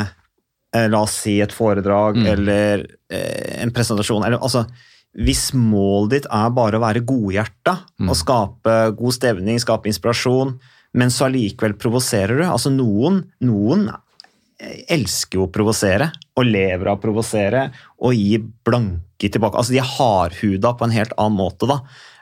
eh, 0.74 0.88
La 0.89 1.04
oss 1.06 1.19
si 1.26 1.36
et 1.43 1.54
foredrag 1.54 2.17
eller 2.17 2.88
eh, 3.13 3.62
en 3.62 3.74
presentasjon. 3.76 4.26
Eller, 4.26 4.41
altså, 4.41 4.65
hvis 5.13 5.52
målet 5.54 6.15
ditt 6.15 6.30
er 6.34 6.50
bare 6.58 6.80
å 6.80 6.82
være 6.82 7.04
godhjerta 7.06 7.76
og 8.08 8.15
skape 8.17 8.78
god 8.98 9.13
stevning, 9.13 9.62
skape 9.62 9.91
inspirasjon, 9.91 10.56
men 10.93 11.12
så 11.13 11.27
allikevel 11.27 11.75
provoserer 11.79 12.39
du 12.39 12.45
altså 12.45 12.71
Noen, 12.73 13.23
noen 13.43 13.88
elsker 14.63 15.39
jo 15.39 15.47
å 15.47 15.51
provosere 15.51 16.10
og 16.38 16.47
lever 16.47 16.89
av 16.89 16.97
å 16.97 17.01
provosere 17.01 17.67
og 18.03 18.15
gi 18.15 18.38
blanke 18.39 19.29
tilbake. 19.32 19.60
Altså 19.60 19.75
De 19.75 19.82
er 19.82 19.93
hardhuda 19.97 20.73
på 20.77 20.88
en 20.88 20.95
helt 20.95 21.13
annen 21.17 21.38
måte. 21.38 21.69
da. 21.69 21.82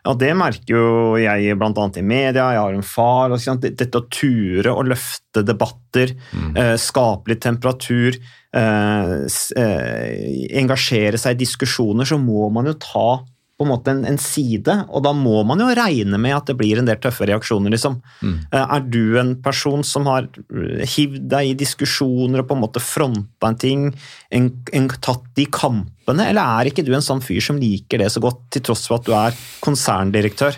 Og 0.10 0.18
Det 0.20 0.32
merker 0.38 0.74
jo 0.74 0.86
jeg 1.22 1.58
bl.a. 1.60 1.88
i 1.98 2.06
media. 2.06 2.52
Jeg 2.56 2.62
har 2.62 2.78
en 2.78 2.86
far. 2.86 3.36
Dette 3.62 4.00
å 4.00 4.08
ture 4.10 4.74
og 4.74 4.90
løfte 4.90 5.44
debatter, 5.46 6.16
eh, 6.56 6.76
skape 6.82 7.32
litt 7.32 7.44
temperatur, 7.44 8.18
eh, 8.54 9.14
eh, 9.58 10.58
engasjere 10.62 11.22
seg 11.22 11.36
i 11.36 11.44
diskusjoner, 11.46 12.06
så 12.06 12.18
må 12.18 12.50
man 12.52 12.66
jo 12.66 12.74
ta 12.74 13.24
på 13.62 13.68
en 13.68 13.72
måte 13.76 13.94
en, 13.94 14.02
en 14.10 14.18
side, 14.18 14.74
og 14.90 15.04
da 15.06 15.12
må 15.14 15.44
man 15.46 15.62
jo 15.62 15.70
regne 15.78 16.18
med 16.22 16.34
at 16.34 16.50
det 16.50 16.58
blir 16.58 16.82
en 16.82 16.88
del 16.90 16.98
tøffe 17.02 17.28
reaksjoner, 17.30 17.74
liksom. 17.76 18.00
Mm. 18.26 18.40
Er 18.58 18.88
du 18.90 19.20
en 19.22 19.36
person 19.46 19.86
som 19.86 20.10
har 20.10 20.26
eh, 20.26 20.82
hivd 20.96 21.30
deg 21.30 21.52
i 21.52 21.60
diskusjoner 21.60 22.42
og 22.42 22.50
på 22.50 22.58
en 22.58 22.64
måte 22.64 22.82
fronta 22.82 23.52
en 23.52 23.62
ting, 23.62 23.86
en, 24.34 24.50
en, 24.74 24.90
tatt 24.98 25.30
de 25.38 25.46
kampene, 25.46 26.26
eller 26.32 26.42
er 26.42 26.72
ikke 26.72 26.86
du 26.88 26.96
en 26.98 27.06
sånn 27.06 27.22
fyr 27.22 27.44
som 27.46 27.62
liker 27.62 28.02
det 28.02 28.10
så 28.14 28.24
godt, 28.24 28.48
til 28.56 28.66
tross 28.66 28.88
for 28.90 28.98
at 28.98 29.06
du 29.06 29.14
er 29.18 29.38
konserndirektør? 29.62 30.58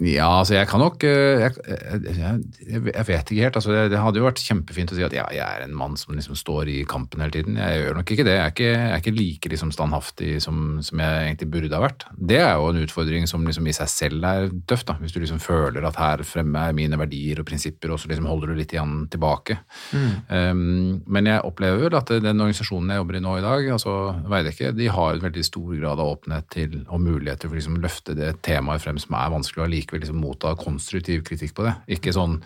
Ja, 0.00 0.30
altså 0.38 0.54
jeg 0.56 0.68
kan 0.70 0.80
nok 0.80 1.02
eh, 1.04 1.42
Jeg, 1.42 1.52
jeg, 1.68 2.14
jeg, 2.16 2.84
jeg 2.88 3.06
vet 3.08 3.32
ikke 3.32 3.44
helt. 3.44 3.56
altså 3.58 3.72
det, 3.74 3.82
det 3.92 4.00
hadde 4.00 4.20
jo 4.20 4.24
vært 4.24 4.40
kjempefint 4.40 4.94
å 4.94 4.96
si 4.96 5.04
at 5.04 5.12
ja, 5.12 5.26
jeg 5.34 5.44
er 5.44 5.64
en 5.66 5.74
mann 5.76 5.98
som 6.00 6.14
liksom 6.16 6.38
står 6.38 6.70
i 6.72 6.76
kampen 6.88 7.20
hele 7.20 7.34
tiden. 7.34 7.58
Jeg 7.60 7.82
gjør 7.82 7.98
nok 7.98 8.12
ikke 8.14 8.24
det. 8.24 8.36
Jeg 8.38 8.44
er 8.46 8.54
ikke, 8.54 8.70
jeg 8.70 8.94
er 8.94 9.02
ikke 9.02 9.14
like 9.18 9.50
liksom 9.52 9.74
standhaftig 9.76 10.30
som, 10.40 10.78
som 10.86 11.02
jeg 11.04 11.26
egentlig 11.26 11.50
burde 11.52 11.76
ha 11.76 11.82
vært. 11.84 12.06
Det 12.16 12.38
er 12.40 12.54
jo 12.56 12.70
en 12.70 12.80
utfordring 12.80 13.28
som 13.28 13.44
liksom 13.44 13.68
i 13.68 13.76
seg 13.76 13.92
selv 13.92 14.24
er 14.30 14.48
tøff. 14.70 14.86
da, 14.88 14.96
Hvis 15.02 15.12
du 15.12 15.20
liksom 15.20 15.42
føler 15.44 15.84
at 15.84 16.00
her 16.00 16.24
fremme 16.24 16.64
er 16.70 16.76
mine 16.76 16.96
verdier 17.00 17.42
og 17.42 17.50
prinsipper, 17.50 17.92
og 17.92 18.00
så 18.00 18.08
liksom 18.08 18.30
holder 18.30 18.54
du 18.54 18.60
litt 18.62 18.72
igjen 18.72 19.04
tilbake. 19.12 19.58
Um, 19.92 21.02
men 21.10 21.28
jeg 21.28 21.44
opplever 21.44 21.84
vel 21.84 21.98
at 22.00 22.14
den 22.24 22.40
organisasjonen 22.40 22.94
jeg 22.94 23.02
jobber 23.02 23.20
i 23.20 23.22
nå 23.24 23.36
i 23.36 23.44
dag, 23.44 23.68
altså 23.76 23.98
Veidekke, 24.30 24.72
de 24.76 24.88
har 24.96 25.12
en 25.18 25.24
veldig 25.28 25.44
stor 25.44 25.76
grad 25.76 26.00
av 26.00 26.14
åpenhet 26.16 26.48
til 26.56 26.80
og 26.86 27.04
muligheter 27.04 27.50
for 27.50 27.58
liksom 27.58 27.76
å 27.76 27.84
løfte 27.84 28.16
det 28.16 28.32
temaet 28.46 28.84
frem 28.84 28.98
som 29.02 29.16
er 29.18 29.32
vanskelig, 29.36 29.89
og 29.90 29.98
allikevel 29.98 30.04
liksom 30.04 30.22
motta 30.22 30.54
konstruktiv 30.58 31.24
kritikk 31.24 31.54
på 31.54 31.66
det. 31.66 31.74
Ikke 31.96 32.14
sånn 32.14 32.40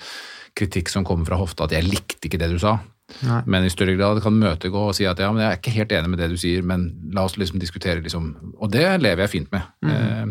kritikk 0.54 0.88
som 0.88 1.04
kommer 1.04 1.26
fra 1.26 1.36
hofta 1.36 1.64
at 1.64 1.72
'jeg 1.72 1.84
likte 1.84 2.28
ikke 2.28 2.38
det 2.38 2.50
du 2.50 2.58
sa'. 2.58 2.80
Nei. 3.22 3.42
Men 3.46 3.64
i 3.64 3.70
større 3.70 3.96
grad 3.96 4.22
kan 4.22 4.32
møtegå 4.32 4.88
og 4.88 4.94
si 4.94 5.04
at 5.04 5.18
ja, 5.18 5.30
men 5.30 5.42
jeg 5.42 5.50
er 5.50 5.56
ikke 5.58 5.76
helt 5.76 5.92
enig 5.92 6.10
med 6.10 6.18
det 6.18 6.30
du 6.30 6.36
sier, 6.36 6.62
men 6.62 7.10
la 7.12 7.24
oss 7.24 7.36
liksom 7.36 7.60
diskutere 7.60 8.00
liksom 8.00 8.54
Og 8.58 8.72
det 8.72 9.00
lever 9.00 9.22
jeg 9.22 9.30
fint 9.30 9.52
med. 9.52 9.60
Eh, 9.84 10.26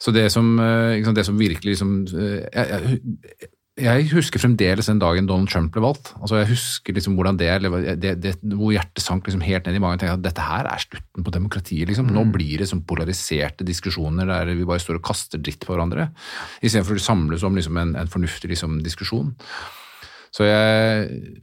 så 0.00 0.10
det 0.10 0.32
som, 0.32 0.58
liksom, 0.58 1.14
det 1.14 1.24
som 1.24 1.38
virkelig 1.38 1.70
liksom 1.70 2.06
eh, 2.18 2.42
jeg, 2.52 2.66
jeg, 2.68 3.48
jeg 3.74 4.06
husker 4.12 4.38
fremdeles 4.38 4.86
den 4.86 5.00
dagen 5.02 5.26
Donald 5.26 5.50
Trump 5.50 5.72
ble 5.74 5.82
valgt. 5.82 6.12
Altså 6.20 6.38
jeg 6.38 6.52
husker 6.52 6.94
liksom 6.94 7.16
hvordan 7.18 7.38
det, 7.40 7.48
det, 7.98 8.12
det 8.22 8.34
Hvor 8.44 8.70
hjertet 8.70 9.02
sank 9.02 9.26
liksom 9.26 9.42
helt 9.42 9.66
ned 9.66 9.74
i 9.74 9.82
magen. 9.82 9.98
tenkte 9.98 10.18
at 10.20 10.22
Dette 10.22 10.44
her 10.46 10.68
er 10.70 10.84
slutten 10.84 11.26
på 11.26 11.32
demokratiet. 11.34 11.88
liksom. 11.90 12.12
Nå 12.14 12.22
blir 12.34 12.62
det 12.62 12.68
sånn 12.70 12.84
polariserte 12.86 13.66
diskusjoner 13.66 14.30
der 14.30 14.52
vi 14.54 14.68
bare 14.68 14.82
står 14.82 15.00
og 15.00 15.06
kaster 15.10 15.42
dritt 15.42 15.66
på 15.66 15.74
hverandre. 15.74 16.12
Istedenfor 16.62 17.00
å 17.00 17.02
samles 17.02 17.42
om 17.42 17.58
liksom 17.58 17.80
en, 17.82 17.96
en 17.98 18.12
fornuftig 18.12 18.52
liksom, 18.54 18.78
diskusjon. 18.86 19.34
Så 20.34 20.46
jeg 20.46 21.42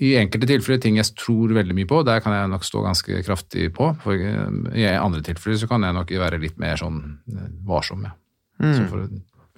i 0.00 0.14
enkelte 0.16 0.48
tilfeller 0.48 0.80
ting 0.80 0.96
jeg 0.96 1.12
tror 1.12 1.52
veldig 1.52 1.76
mye 1.76 1.88
på, 1.88 2.00
der 2.08 2.22
kan 2.24 2.32
jeg 2.32 2.48
nok 2.48 2.64
stå 2.64 2.86
ganske 2.86 3.20
kraftig 3.26 3.68
på. 3.76 3.90
For 4.00 4.16
I 4.16 4.88
andre 4.94 5.20
tilfeller 5.26 5.60
så 5.60 5.68
kan 5.68 5.84
jeg 5.84 5.96
nok 5.96 6.14
være 6.24 6.40
litt 6.40 6.56
mer 6.62 6.80
sånn 6.80 7.02
eh, 7.28 7.50
varsom. 7.68 8.08
Ja. 8.08 8.16
Så 8.60 8.86
for, 8.88 9.04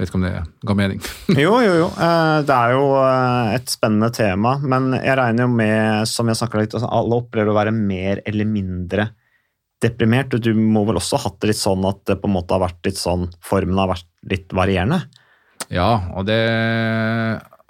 vet 0.03 0.11
ikke 0.11 0.19
om 0.21 0.27
det 0.27 0.35
ga 0.69 0.77
mening. 0.79 1.01
Jo, 1.45 1.55
jo, 1.65 1.73
jo. 1.85 1.89
Eh, 1.95 2.39
Det 2.49 2.59
er 2.59 2.75
jo 2.77 2.85
eh, 3.01 3.55
et 3.57 3.73
spennende 3.73 4.11
tema, 4.15 4.57
men 4.61 4.93
jeg 4.99 5.17
regner 5.19 5.47
jo 5.47 5.53
med, 5.57 6.09
som 6.11 6.29
jeg 6.31 6.41
snakket 6.43 6.65
litt, 6.67 6.77
at 6.79 6.87
alle 6.91 7.19
opplever 7.23 7.53
å 7.53 7.59
være 7.59 7.75
mer 7.77 8.21
eller 8.29 8.49
mindre 8.49 9.09
deprimert. 9.83 10.37
Du 10.43 10.53
må 10.55 10.85
vel 10.87 11.01
også 11.01 11.19
ha 11.19 11.27
hatt 11.29 11.41
det 11.43 11.53
litt 11.53 11.63
sånn 11.63 11.83
at 11.89 12.05
det 12.07 12.19
på 12.23 12.29
en 12.31 12.37
måte 12.37 12.55
har 12.55 12.63
vært 12.63 12.87
litt 12.87 13.01
sånn, 13.01 13.29
formen 13.43 13.81
har 13.83 13.91
vært 13.95 14.07
litt 14.31 14.53
varierende? 14.55 15.01
Ja, 15.73 15.89
og 16.15 16.27
det 16.29 16.39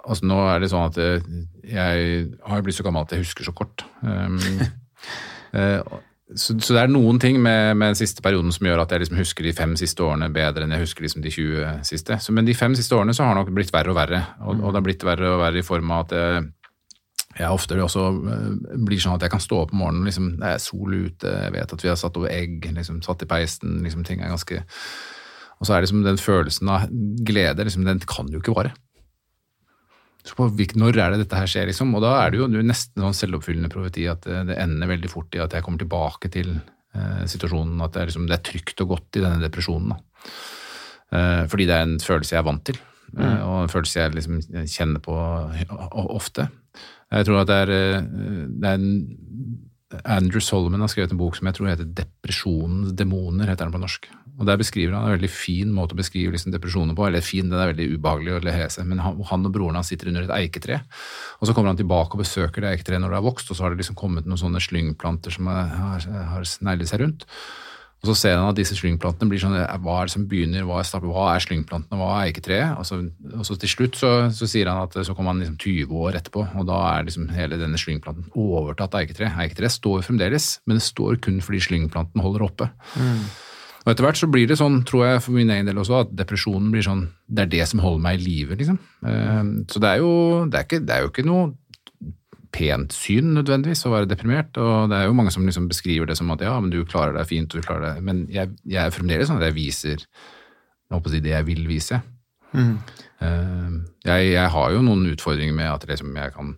Altså 0.03 0.25
nå 0.27 0.35
er 0.51 0.59
det 0.59 0.67
sånn 0.67 0.89
at 0.89 0.97
eh, 0.99 1.23
jeg 1.63 2.25
har 2.43 2.63
blitt 2.65 2.75
så 2.75 2.83
gammel 2.83 3.05
at 3.05 3.13
jeg 3.15 3.23
husker 3.23 3.47
så 3.47 3.53
kort. 3.55 3.85
Um, 4.03 4.35
så, 6.35 6.55
så 6.59 6.75
det 6.75 6.81
er 6.81 6.91
noen 6.91 7.19
ting 7.21 7.37
med, 7.41 7.75
med 7.77 7.93
den 7.93 7.99
siste 7.99 8.23
perioden 8.25 8.53
som 8.53 8.67
gjør 8.67 8.83
at 8.83 8.93
jeg 8.93 9.03
liksom 9.03 9.19
husker 9.19 9.47
de 9.47 9.53
fem 9.57 9.75
siste 9.79 10.03
årene 10.05 10.31
bedre 10.33 10.65
enn 10.65 10.73
jeg 10.75 10.85
husker 10.85 11.05
liksom 11.05 11.23
de 11.25 11.31
20 11.33 11.85
siste. 11.87 12.17
Så, 12.23 12.35
men 12.35 12.47
de 12.47 12.55
fem 12.57 12.75
siste 12.77 12.97
årene 12.97 13.15
så 13.15 13.27
har 13.27 13.37
nok 13.37 13.51
blitt 13.55 13.73
verre 13.73 13.93
og 13.93 13.97
verre. 13.97 14.21
Og, 14.43 14.59
og 14.59 14.69
det 14.71 14.79
har 14.79 14.85
blitt 14.87 15.07
verre 15.07 15.31
og 15.35 15.41
verre 15.43 15.61
i 15.61 15.65
form 15.67 15.93
av 15.93 16.05
at 16.05 16.15
jeg, 16.17 16.43
jeg 17.39 17.49
ofte 17.49 17.79
også 17.81 18.05
eh, 18.35 18.77
blir 18.85 19.01
sånn 19.01 19.17
at 19.17 19.25
jeg 19.25 19.33
kan 19.33 19.43
stå 19.43 19.63
opp 19.63 19.73
om 19.73 19.81
morgenen, 19.81 20.07
liksom, 20.09 20.29
det 20.41 20.51
er 20.51 20.61
sol 20.61 20.93
ute, 20.93 21.33
jeg 21.45 21.55
vet 21.55 21.75
at 21.77 21.85
vi 21.85 21.91
har 21.91 21.99
satt 21.99 22.19
over 22.21 22.33
egg, 22.33 22.69
liksom, 22.77 23.01
satt 23.05 23.25
i 23.25 23.29
peisen, 23.29 23.79
liksom, 23.85 24.05
ting 24.07 24.21
er 24.21 24.33
ganske 24.33 24.63
Og 25.59 25.67
så 25.67 25.75
er 25.75 25.85
liksom 25.85 26.03
den 26.03 26.19
følelsen 26.19 26.69
av 26.69 26.89
glede, 27.25 27.63
liksom, 27.63 27.85
den 27.87 28.01
kan 28.09 28.29
jo 28.29 28.41
ikke 28.41 28.55
vare. 28.57 28.73
Så 30.23 30.37
på 30.37 30.47
hvilk, 30.55 30.77
Når 30.79 30.97
er 30.97 31.11
det 31.11 31.25
dette 31.25 31.39
her 31.39 31.49
skjer, 31.51 31.67
liksom? 31.67 31.91
Og 31.97 32.03
da 32.05 32.13
er 32.21 32.31
det 32.31 32.39
jo 32.39 32.47
nesten 32.47 33.03
sånn 33.03 33.17
selvoppfyllende 33.17 33.71
profeti 33.71 34.05
at 34.07 34.23
det, 34.23 34.45
det 34.51 34.59
ender 34.61 34.91
veldig 34.93 35.11
fort 35.11 35.35
i 35.35 35.41
at 35.43 35.55
jeg 35.55 35.65
kommer 35.65 35.81
tilbake 35.83 36.31
til 36.31 36.53
eh, 36.55 37.23
situasjonen, 37.27 37.81
at 37.83 37.95
det 37.95 38.01
er, 38.01 38.11
liksom, 38.11 38.29
det 38.29 38.37
er 38.37 38.45
trygt 38.47 38.83
og 38.85 38.93
godt 38.95 39.19
i 39.19 39.25
denne 39.25 39.43
depresjonen. 39.43 39.97
Eh, 41.13 41.43
fordi 41.51 41.67
det 41.69 41.75
er 41.75 41.87
en 41.89 41.99
følelse 41.99 42.37
jeg 42.37 42.41
er 42.41 42.47
vant 42.47 42.63
til, 42.71 42.79
eh, 43.17 43.41
og 43.43 43.57
en 43.65 43.73
følelse 43.73 43.99
jeg 43.99 44.15
liksom 44.15 44.39
kjenner 44.63 45.03
på 45.03 45.17
ofte. 46.15 46.47
Jeg 47.13 47.27
tror 47.27 47.43
at 47.43 47.51
det 47.51 47.59
er, 47.65 47.73
eh, 47.75 48.01
det 48.47 48.69
er 48.69 48.79
en 48.79 48.89
Andrew 50.01 50.41
Solomon 50.41 50.81
har 50.81 50.91
skrevet 50.91 51.13
en 51.13 51.19
bok 51.19 51.37
som 51.37 51.47
jeg 51.47 51.57
tror 51.57 51.69
heter 51.69 51.85
'Depresjonens 51.85 52.93
demoner', 52.97 53.49
heter 53.49 53.65
den 53.65 53.75
på 53.75 53.81
norsk. 53.81 54.09
Og 54.39 54.45
Der 54.47 54.57
beskriver 54.57 54.95
han 54.95 55.05
en 55.05 55.19
veldig 55.19 55.29
fin 55.29 55.69
måte 55.69 55.93
å 55.93 55.99
beskrive 55.99 56.33
liksom 56.33 56.51
depresjoner 56.51 56.95
på. 56.95 57.05
eller 57.05 57.21
fin, 57.21 57.47
Den 57.49 57.59
er 57.59 57.73
veldig 57.73 57.97
ubehagelig 57.97 58.33
å 58.33 58.43
lese, 58.43 58.83
men 58.83 58.97
han, 58.99 59.21
han 59.21 59.45
og 59.45 59.53
broren 59.53 59.75
hans 59.75 59.87
sitter 59.87 60.07
under 60.07 60.23
et 60.23 60.29
eiketre. 60.29 60.81
Og 61.39 61.47
Så 61.47 61.53
kommer 61.53 61.69
han 61.69 61.77
tilbake 61.77 62.15
og 62.15 62.23
besøker 62.23 62.61
det 62.61 62.71
eiketreet 62.73 63.01
når 63.01 63.09
det 63.09 63.19
har 63.21 63.29
vokst, 63.29 63.51
og 63.51 63.57
så 63.57 63.63
har 63.63 63.69
det 63.69 63.77
liksom 63.77 63.95
kommet 63.95 64.25
noen 64.25 64.41
sånne 64.41 64.59
slyngplanter 64.59 65.31
som 65.31 65.45
har, 65.45 65.99
har 66.01 66.43
sneglet 66.43 66.89
seg 66.89 67.01
rundt. 67.01 67.25
Og 68.03 68.09
så 68.11 68.15
ser 68.19 68.33
han 68.35 68.49
at 68.51 68.57
disse 68.59 68.75
slyngplantene 68.75 69.31
blir 69.31 69.39
sånn 69.39 69.53
Hva 69.55 69.93
er 70.01 70.09
det 70.09 70.11
som 70.11 70.25
begynner, 70.27 70.65
hva 70.67 70.81
er, 70.83 71.05
hva 71.07 71.27
er 71.31 71.43
slyngplantene, 71.45 71.95
hva 71.95 72.09
er 72.17 72.25
eiketreet? 72.33 72.73
Og 72.75 72.83
så, 72.89 72.97
og 73.31 73.45
så 73.47 73.55
til 73.61 73.71
slutt 73.71 73.95
så, 73.95 74.11
så 74.35 74.49
sier 74.49 74.67
han 74.67 74.83
at 74.83 74.97
så 75.07 75.15
kommer 75.15 75.31
han 75.31 75.39
liksom 75.39 75.55
20 75.61 76.01
år 76.03 76.19
etterpå, 76.19 76.43
og 76.59 76.67
da 76.67 76.81
er 76.89 77.07
liksom 77.07 77.29
hele 77.31 77.59
denne 77.61 77.79
slyngplanten 77.79 78.27
overtatt 78.35 78.97
av 78.97 79.05
eiketreet. 79.05 79.39
Eiketreet 79.45 79.77
står 79.77 80.03
fremdeles, 80.09 80.49
men 80.67 80.81
det 80.81 80.83
står 80.89 81.21
kun 81.23 81.39
fordi 81.45 81.63
slyngplanten 81.69 82.23
holder 82.25 82.43
oppe. 82.49 82.69
Og 83.83 83.91
etter 83.91 84.05
hvert 84.05 84.19
så 84.19 84.29
blir 84.31 84.47
det 84.47 84.55
sånn, 84.59 84.77
tror 84.87 85.07
jeg 85.07 85.23
for 85.25 85.35
min 85.35 85.49
egen 85.51 85.67
del 85.67 85.79
også, 85.81 86.03
at 86.05 86.13
depresjonen 86.15 86.69
blir 86.71 86.85
sånn 86.85 87.01
Det 87.27 87.43
er 87.43 87.49
det 87.51 87.65
som 87.67 87.81
holder 87.83 88.03
meg 88.03 88.19
i 88.19 88.23
live, 88.23 88.55
liksom. 88.59 88.77
Eh, 89.03 89.43
Så 89.71 89.79
det 89.83 89.89
er 89.89 90.03
jo, 90.03 90.11
det 90.51 90.59
er 90.59 90.67
ikke, 90.67 90.79
det 90.85 90.95
er 90.95 91.01
jo 91.03 91.09
ikke 91.11 91.25
noe 91.27 91.53
pent 92.53 92.93
syn 92.93 93.33
nødvendigvis 93.33 93.81
å 93.89 93.91
være 93.95 94.09
deprimert, 94.11 94.55
og 94.61 94.89
det 94.91 94.99
er 95.01 95.07
jo 95.09 95.15
mange 95.17 95.31
som 95.33 95.45
liksom 95.47 95.65
beskriver 95.71 96.09
det 96.09 96.17
som 96.19 96.29
at 96.35 96.41
ja, 96.45 96.53
men 96.61 96.69
du 96.73 96.83
klarer 96.85 97.15
deg 97.17 97.27
fint, 97.29 97.49
du 97.49 97.61
klarer 97.65 97.95
deg 97.95 98.03
Men 98.05 98.23
jeg, 98.31 98.53
jeg 98.69 98.81
er 98.85 98.93
fremdeles 98.93 99.27
sånn 99.31 99.41
at 99.41 99.47
jeg 99.49 99.57
viser 99.57 100.03
jeg 100.03 100.93
håper 100.99 101.09
å 101.09 101.13
si 101.15 101.23
det 101.25 101.31
jeg 101.33 101.47
vil 101.47 101.63
vise. 101.65 101.97
Eh, 103.23 103.69
Jeg, 104.05 104.31
jeg 104.35 104.49
har 104.53 104.73
jo 104.75 104.81
noen 104.85 105.07
utfordringer 105.13 105.55
med 105.57 105.71
at 105.71 105.85
liksom 105.89 106.11
jeg 106.19 106.33
kan, 106.35 106.55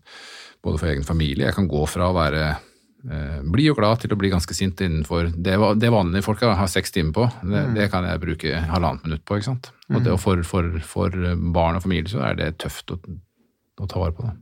både 0.66 0.82
for 0.82 0.92
egen 0.92 1.06
familie, 1.08 1.46
jeg 1.48 1.56
kan 1.56 1.70
gå 1.72 1.84
fra 1.88 2.10
å 2.10 2.16
være 2.18 2.42
eh, 2.50 3.38
blid 3.54 3.70
og 3.72 3.78
glad 3.80 4.02
til 4.02 4.12
å 4.12 4.18
bli 4.20 4.32
ganske 4.34 4.58
sint 4.58 4.82
innenfor 4.82 5.30
det, 5.38 5.56
det 5.80 5.92
vanlige 5.94 6.26
folk 6.26 6.42
har 6.44 6.68
seks 6.72 6.92
timer 6.96 7.14
på. 7.16 7.28
Det, 7.48 7.64
det 7.78 7.90
kan 7.94 8.08
jeg 8.10 8.24
bruke 8.26 8.64
halvannet 8.74 9.06
minutt 9.08 9.24
på. 9.24 9.38
ikke 9.40 9.52
sant? 9.54 9.72
Og, 9.94 10.02
det, 10.04 10.18
for, 10.20 10.42
for, 10.44 10.72
for 10.84 11.16
barn 11.56 11.78
og 11.78 11.86
familie 11.86 12.10
så 12.12 12.26
er 12.32 12.40
det 12.42 12.56
tøft 12.66 12.92
å, 12.92 13.00
å 13.80 13.88
ta 13.88 14.02
vare 14.02 14.18
på. 14.18 14.26
det. 14.26 14.36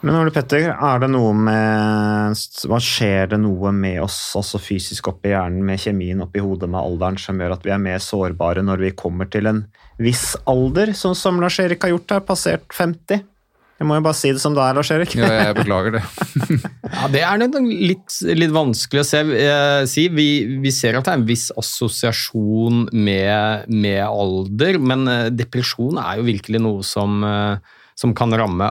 Men 0.00 0.14
Ole 0.14 0.30
Petter, 0.30 0.68
er 0.70 1.00
det 1.02 1.08
noe 1.10 1.32
med 1.34 2.42
Hva 2.70 2.78
skjer 2.82 3.32
det 3.32 3.40
noe 3.42 3.72
med 3.74 3.98
oss 4.04 4.18
altså 4.38 4.60
fysisk 4.62 5.10
oppi 5.10 5.32
hjernen, 5.32 5.64
med 5.66 5.80
kjemien 5.82 6.22
oppi 6.22 6.42
hodet 6.44 6.68
med 6.70 6.78
alderen, 6.78 7.18
som 7.18 7.40
gjør 7.40 7.56
at 7.56 7.66
vi 7.66 7.74
er 7.74 7.82
mer 7.82 7.98
sårbare 8.02 8.62
når 8.62 8.84
vi 8.84 8.92
kommer 8.98 9.30
til 9.32 9.50
en 9.50 9.64
viss 9.98 10.36
alder, 10.46 10.94
sånn 10.94 11.18
som 11.18 11.40
Lars-Erik 11.42 11.82
har 11.82 11.96
gjort 11.96 12.14
her, 12.14 12.22
passert 12.28 12.70
50? 12.76 13.24
Jeg 13.78 13.86
må 13.86 13.94
jo 13.94 14.02
bare 14.02 14.18
si 14.18 14.30
det 14.34 14.42
som 14.42 14.54
det 14.54 14.62
er, 14.62 14.74
Lars-Erik. 14.74 15.12
Ja, 15.18 15.28
jeg 15.38 15.56
beklager 15.60 15.98
det. 15.98 16.04
Ja, 16.88 17.06
Det 17.12 17.20
er 17.22 17.42
litt, 17.68 18.14
litt 18.38 18.54
vanskelig 18.54 19.02
å 19.02 19.06
se, 19.06 19.20
eh, 19.38 19.82
si. 19.86 20.06
Vi, 20.10 20.58
vi 20.62 20.70
ser 20.74 20.96
at 20.98 21.06
det 21.06 21.12
er 21.12 21.18
en 21.20 21.26
viss 21.28 21.44
assosiasjon 21.60 22.88
med, 22.96 23.68
med 23.70 24.00
alder, 24.06 24.80
men 24.82 25.04
eh, 25.12 25.26
depresjon 25.30 26.00
er 26.02 26.18
jo 26.18 26.26
virkelig 26.26 26.62
noe 26.64 26.86
som, 26.86 27.20
eh, 27.28 27.76
som 27.98 28.16
kan 28.18 28.34
ramme. 28.34 28.70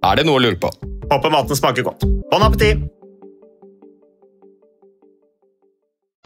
Er 0.00 0.16
det 0.16 0.24
noe 0.24 0.40
å 0.40 0.44
lure 0.44 0.56
på? 0.56 0.70
Håper 1.10 1.32
maten 1.32 1.58
smaker 1.58 1.84
godt. 1.90 2.08
Bon 2.30 2.46
appétit! 2.46 2.88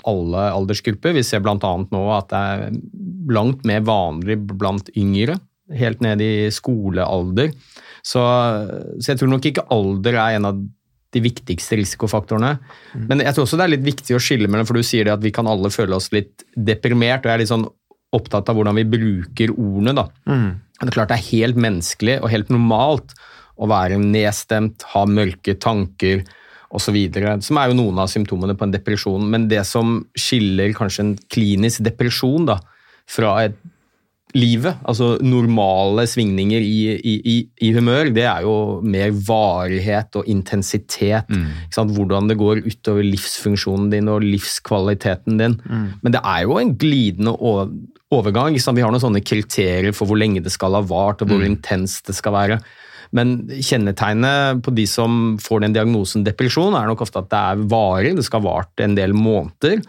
alle 0.05 0.41
aldersgrupper. 0.53 1.15
Vi 1.17 1.23
ser 1.25 1.41
bl.a. 1.41 1.57
nå 1.57 2.01
at 2.13 2.27
det 2.29 2.37
er 2.39 2.75
langt 3.33 3.63
mer 3.65 3.85
vanlig 3.89 4.37
blant 4.51 4.91
yngre, 5.01 5.39
helt 5.73 6.03
ned 6.05 6.21
i 6.21 6.51
skolealder. 6.53 7.55
Så, 8.05 8.21
så 9.01 9.07
jeg 9.15 9.21
tror 9.21 9.31
nok 9.33 9.49
ikke 9.49 9.65
alder 9.73 10.19
er 10.21 10.37
en 10.37 10.51
av 10.51 10.59
de 11.15 11.23
viktigste 11.25 11.79
risikofaktorene. 11.81 12.59
Men 13.09 13.23
jeg 13.25 13.33
tror 13.33 13.47
også 13.47 13.57
det 13.57 13.65
er 13.65 13.75
litt 13.79 13.87
viktig 13.87 14.19
å 14.19 14.21
skille 14.21 14.51
mellom, 14.51 14.69
for 14.69 14.77
du 14.77 14.85
sier 14.85 15.09
det 15.09 15.15
at 15.15 15.25
vi 15.25 15.33
kan 15.33 15.49
alle 15.49 15.73
føle 15.73 15.97
oss 15.97 16.11
litt 16.13 16.45
deprimert, 16.53 17.25
og 17.25 17.33
jeg 17.33 17.39
er 17.39 17.45
litt 17.47 17.55
sånn 17.55 17.69
opptatt 18.15 18.53
av 18.53 18.59
hvordan 18.59 18.77
vi 18.77 18.89
bruker 18.99 19.55
ordene. 19.57 19.97
da. 19.97 20.09
Det 20.83 20.91
er 20.91 20.99
klart 20.99 21.15
det 21.15 21.21
er 21.23 21.31
helt 21.31 21.65
menneskelig 21.65 22.21
og 22.21 22.29
helt 22.35 22.53
normalt 22.53 23.17
å 23.55 23.69
være 23.71 24.01
nedstemt, 24.01 24.87
ha 24.95 25.05
mørke 25.07 25.57
tanker 25.61 26.25
osv., 26.75 26.97
som 27.45 27.61
er 27.61 27.71
jo 27.71 27.79
noen 27.79 28.01
av 28.03 28.11
symptomene 28.11 28.57
på 28.59 28.67
en 28.67 28.75
depresjon. 28.75 29.29
Men 29.31 29.47
det 29.51 29.63
som 29.69 30.01
skiller 30.19 30.75
kanskje 30.77 31.05
en 31.05 31.15
klinisk 31.31 31.85
depresjon 31.87 32.51
da, 32.51 32.59
fra 33.11 33.37
et 33.45 33.57
livet, 34.35 34.81
altså 34.83 35.13
normale 35.23 36.09
svingninger 36.11 36.63
i, 36.65 36.79
i, 36.99 37.35
i, 37.63 37.69
humør, 37.77 38.09
det 38.15 38.25
er 38.27 38.43
jo 38.43 38.55
mer 38.83 39.13
varighet 39.29 40.19
og 40.19 40.31
intensitet. 40.31 41.31
Sant? 41.75 41.95
Hvordan 41.95 42.31
det 42.31 42.39
går 42.41 42.65
utover 42.67 43.07
livsfunksjonen 43.07 43.93
din 43.93 44.11
og 44.11 44.27
livskvaliteten 44.27 45.39
din. 45.39 45.59
Men 46.03 46.17
det 46.17 46.23
er 46.25 46.49
jo 46.49 46.59
en 46.59 46.75
glidende 46.75 47.37
overgang. 47.39 48.59
Vi 48.59 48.83
har 48.83 48.91
noen 48.91 49.05
sånne 49.05 49.23
kriterier 49.23 49.95
for 49.95 50.11
hvor 50.11 50.19
lenge 50.19 50.43
det 50.43 50.53
skal 50.55 50.75
ha 50.75 50.83
vart, 50.83 51.23
og 51.23 51.31
hvor 51.31 51.47
intenst 51.47 52.11
det 52.11 52.19
skal 52.19 52.35
være. 52.35 52.59
Men 53.15 53.37
kjennetegnet 53.63 54.63
på 54.65 54.75
de 54.75 54.87
som 54.91 55.37
får 55.43 55.65
den 55.65 55.77
diagnosen 55.77 56.25
depresjon, 56.27 56.75
er 56.75 56.89
nok 56.91 57.05
ofte 57.07 57.23
at 57.23 57.31
det 57.31 57.43
er 57.43 57.69
varig, 57.71 58.17
det 58.19 58.27
skal 58.27 58.43
ha 58.43 58.57
vart 58.57 58.83
en 58.83 58.97
del 58.99 59.15
måneder. 59.17 59.85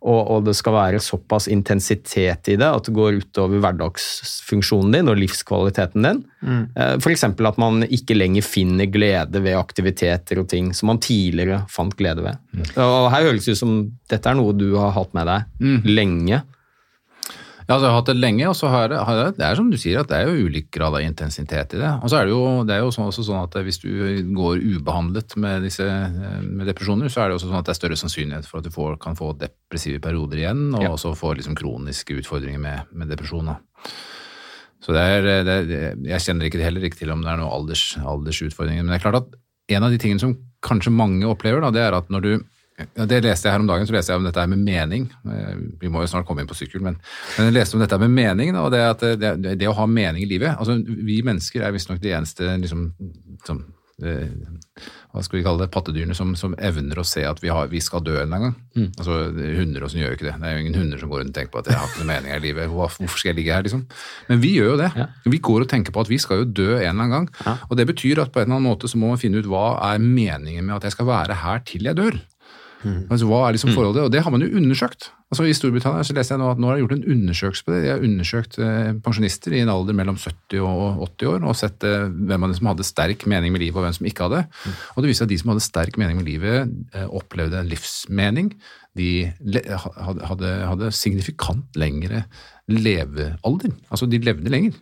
Og, 0.00 0.20
og 0.32 0.44
det 0.46 0.54
skal 0.56 0.72
være 0.72 1.00
såpass 1.04 1.44
intensitet 1.52 2.48
i 2.48 2.54
det 2.56 2.64
at 2.64 2.86
det 2.86 2.94
går 2.96 3.18
utover 3.20 3.60
hverdagsfunksjonen 3.60 4.94
din 4.96 5.10
og 5.12 5.18
livskvaliteten 5.20 6.06
din. 6.06 6.22
Mm. 6.40 6.62
For 7.04 7.12
eksempel 7.12 7.50
at 7.50 7.58
man 7.60 7.84
ikke 7.84 8.16
lenger 8.16 8.46
finner 8.46 8.88
glede 8.88 9.42
ved 9.44 9.58
aktiviteter 9.58 10.40
og 10.40 10.48
ting 10.48 10.70
som 10.76 10.88
man 10.88 11.02
tidligere 11.04 11.66
fant 11.68 11.92
glede 11.98 12.24
ved. 12.24 12.40
Og 12.80 13.10
her 13.12 13.28
høres 13.28 13.44
det 13.44 13.58
ut 13.58 13.60
som 13.60 13.76
dette 14.08 14.32
er 14.32 14.40
noe 14.40 14.56
du 14.56 14.70
har 14.78 14.96
hatt 14.96 15.12
med 15.18 15.28
deg 15.28 15.92
lenge. 15.92 16.40
Ja, 17.70 17.76
altså, 17.76 17.86
jeg 17.86 17.92
har 17.94 18.00
hatt 18.00 18.08
det 18.10 18.16
lenge, 18.18 18.46
og 18.50 18.56
så 18.58 18.66
har 18.66 18.90
jeg, 18.90 19.34
det 19.36 19.44
er 19.46 19.54
som 19.54 19.68
du 19.70 19.76
sier, 19.78 20.00
at 20.00 20.08
det 20.10 20.16
er 20.18 20.26
jo 20.26 20.48
ulik 20.48 20.72
grad 20.74 20.96
av 20.98 21.04
intensitet 21.06 21.76
i 21.76 21.78
det. 21.78 21.90
Og 22.02 22.10
så 22.10 22.16
er 22.18 22.26
det 22.26 22.32
jo, 22.34 22.40
det 22.66 22.74
er 22.74 22.80
jo 22.82 22.88
sånn, 22.96 23.06
også 23.12 23.22
sånn 23.28 23.44
at 23.44 23.54
hvis 23.62 23.78
du 23.78 23.86
går 24.34 24.58
ubehandlet 24.58 25.36
med, 25.38 25.62
disse, 25.68 25.86
eh, 25.86 26.40
med 26.42 26.66
depresjoner, 26.66 27.06
så 27.14 27.22
er 27.22 27.30
det 27.30 27.36
også 27.38 27.46
sånn 27.52 27.60
at 27.60 27.68
det 27.70 27.76
er 27.76 27.78
større 27.78 28.00
sannsynlighet 28.00 28.48
for 28.50 28.58
at 28.58 28.66
du 28.66 28.74
får, 28.74 28.98
kan 29.06 29.14
få 29.14 29.30
depressive 29.38 30.02
perioder 30.02 30.42
igjen, 30.42 30.64
og 30.74 30.82
Ja. 30.82 30.90
også 30.96 31.14
få 31.14 31.36
liksom 31.38 31.54
kroniske 31.54 32.18
utfordringer 32.18 32.58
med, 32.58 32.90
med 32.90 33.14
depresjon. 33.14 33.52
Da. 33.52 33.60
Så 34.82 34.96
det 34.96 35.06
er, 35.06 35.30
det 35.46 35.54
er, 35.54 35.94
jeg 36.10 36.26
kjenner 36.26 36.50
ikke 36.50 36.64
heller 36.66 36.90
ikke 36.90 36.98
til 37.04 37.14
om 37.14 37.22
det 37.22 37.30
er 37.30 37.38
noen 37.38 37.54
alders, 37.54 37.84
aldersutfordringer, 38.02 38.82
men 38.82 38.90
det 38.90 38.98
er 38.98 39.06
klart 39.06 39.22
at 39.22 39.38
en 39.76 39.86
av 39.86 39.94
de 39.94 40.02
tingene 40.02 40.18
som 40.26 40.34
kanskje 40.66 40.90
mange 40.90 41.22
opplever, 41.30 41.62
da, 41.62 41.70
det 41.70 41.86
er 41.86 41.94
at 42.02 42.10
når 42.10 42.26
du 42.26 42.32
Det 42.94 43.20
leste 43.24 43.48
jeg 43.48 43.52
her 43.54 43.60
om 43.64 43.66
dagen, 43.70 43.86
så 43.88 43.92
leste 43.96 44.12
jeg 44.14 44.20
om 44.22 44.28
dette 44.28 44.46
med 44.52 44.62
mening. 44.66 45.08
Eh, 45.26 45.56
Vi 45.80 45.88
må 45.92 46.02
jo 46.04 46.10
snart 46.12 46.26
komme 46.28 46.42
inn 46.44 46.50
på 46.50 46.56
sykkel, 46.58 46.80
men, 46.84 46.96
men 47.38 47.50
jeg 47.50 47.58
leste 47.58 47.76
om 47.76 47.84
dette 47.84 47.98
med 48.00 48.10
mening. 48.10 48.54
Og 48.60 48.70
det, 48.74 48.80
at 48.94 49.00
det, 49.20 49.34
det, 49.42 49.56
det 49.60 49.68
å 49.68 49.76
ha 49.80 49.86
mening 49.86 50.22
i 50.24 50.30
livet 50.30 50.56
altså 50.58 50.78
Vi 50.84 51.20
mennesker 51.26 51.62
er 51.66 51.72
visstnok 51.76 52.00
de 52.02 52.14
eneste 52.16 52.48
liksom, 52.62 52.90
som, 53.46 53.60
eh, 54.02 54.28
hva 55.10 55.22
skal 55.26 55.40
vi 55.40 55.44
kalle 55.44 55.64
det, 55.64 55.72
pattedyrene 55.74 56.14
som, 56.14 56.36
som 56.38 56.52
evner 56.62 57.00
å 57.00 57.04
se 57.04 57.24
at 57.26 57.40
vi, 57.42 57.48
har, 57.50 57.66
vi 57.72 57.80
skal 57.82 58.02
dø 58.06 58.12
en 58.14 58.22
eller 58.28 58.36
annen 58.36 58.52
gang. 58.52 58.92
Altså, 59.00 59.16
Hunder 59.58 59.82
og 59.82 59.90
sånn 59.90 60.00
gjør 60.04 60.12
jo 60.12 60.18
ikke 60.20 60.28
det. 60.28 60.34
Det 60.38 60.46
er 60.46 60.54
jo 60.54 60.60
ingen 60.62 60.78
hunder 60.78 61.00
som 61.02 61.10
går 61.10 61.20
rundt 61.24 61.32
og 61.34 61.38
tenker 61.40 61.50
på 61.56 61.58
at 61.64 61.70
jeg 61.72 61.78
har 61.80 61.88
ikke 61.90 62.04
noe 62.04 62.10
mening 62.12 62.30
i 62.36 62.38
livet. 62.44 62.70
Hvorfor 62.70 63.18
skal 63.18 63.32
jeg 63.32 63.38
ligge 63.40 63.56
her, 63.56 63.64
liksom? 63.66 63.82
Men 64.30 64.40
vi 64.44 64.52
gjør 64.54 64.70
jo 64.70 64.76
det. 64.84 64.90
Vi 65.34 65.40
går 65.50 65.66
og 65.66 65.70
tenker 65.72 65.92
på 65.96 66.04
at 66.06 66.12
vi 66.12 66.20
skal 66.22 66.44
jo 66.44 66.48
dø 66.62 66.68
en 66.76 66.84
eller 66.84 66.92
annen 66.94 67.14
gang. 67.16 67.28
Og 67.68 67.74
det 67.80 67.88
betyr 67.90 68.22
at 68.22 68.30
på 68.32 68.38
en 68.40 68.46
eller 68.46 68.60
annen 68.60 68.70
måte 68.70 68.88
så 68.88 69.00
må 69.02 69.10
man 69.10 69.18
finne 69.20 69.42
ut 69.42 69.50
hva 69.50 69.64
er 69.90 69.98
meningen 69.98 70.64
med 70.70 70.76
at 70.78 70.86
jeg 70.86 70.94
skal 70.94 71.10
være 71.10 71.40
her 71.42 71.64
til 71.66 71.90
jeg 71.90 71.98
dør. 71.98 72.20
Altså, 72.82 73.26
hva 73.28 73.40
er 73.46 73.56
liksom 73.56 73.74
forholdet? 73.74 74.06
Og 74.06 74.12
det 74.12 74.22
har 74.24 74.32
man 74.32 74.44
jo 74.44 74.50
undersøkt. 74.56 75.10
Altså 75.30 75.44
I 75.46 75.54
Storbritannia 75.54 76.02
så 76.06 76.14
leste 76.16 76.34
jeg 76.34 76.40
nå 76.40 76.48
at 76.50 76.58
nå 76.58 76.66
har 76.70 76.78
de 76.78 76.82
gjort 76.82 76.94
en 76.96 77.04
undersøkelse 77.14 77.66
på 77.66 77.74
det. 77.74 77.80
De 77.84 77.90
har 77.92 78.04
undersøkt 78.06 78.56
eh, 78.58 78.90
pensjonister 79.04 79.54
i 79.54 79.60
en 79.62 79.70
alder 79.70 79.94
mellom 79.94 80.18
70 80.18 80.64
og 80.64 81.04
80 81.06 81.30
år 81.30 81.46
og 81.46 81.58
sett 81.60 81.86
eh, 81.86 82.08
hvem 82.08 82.46
av 82.46 82.50
dem 82.50 82.58
som 82.58 82.70
hadde 82.72 82.88
sterk 82.88 83.26
mening 83.30 83.54
med 83.54 83.62
livet 83.62 83.78
og 83.78 83.86
hvem 83.86 83.94
som 84.00 84.08
ikke 84.10 84.26
hadde. 84.26 84.42
Og 84.96 85.04
det 85.04 85.12
viser 85.12 85.28
at 85.28 85.32
de 85.32 85.38
som 85.38 85.52
hadde 85.52 85.66
sterk 85.68 86.00
mening 86.02 86.18
med 86.18 86.26
livet, 86.32 86.74
eh, 86.96 87.06
opplevde 87.06 87.60
en 87.60 87.70
livsmening. 87.70 88.50
De 88.98 89.10
hadde, 89.46 90.52
hadde 90.66 90.90
signifikant 90.98 91.78
lengre 91.78 92.24
levealder. 92.70 93.76
Altså 93.90 94.10
de 94.10 94.18
levde 94.24 94.50
lenger. 94.50 94.74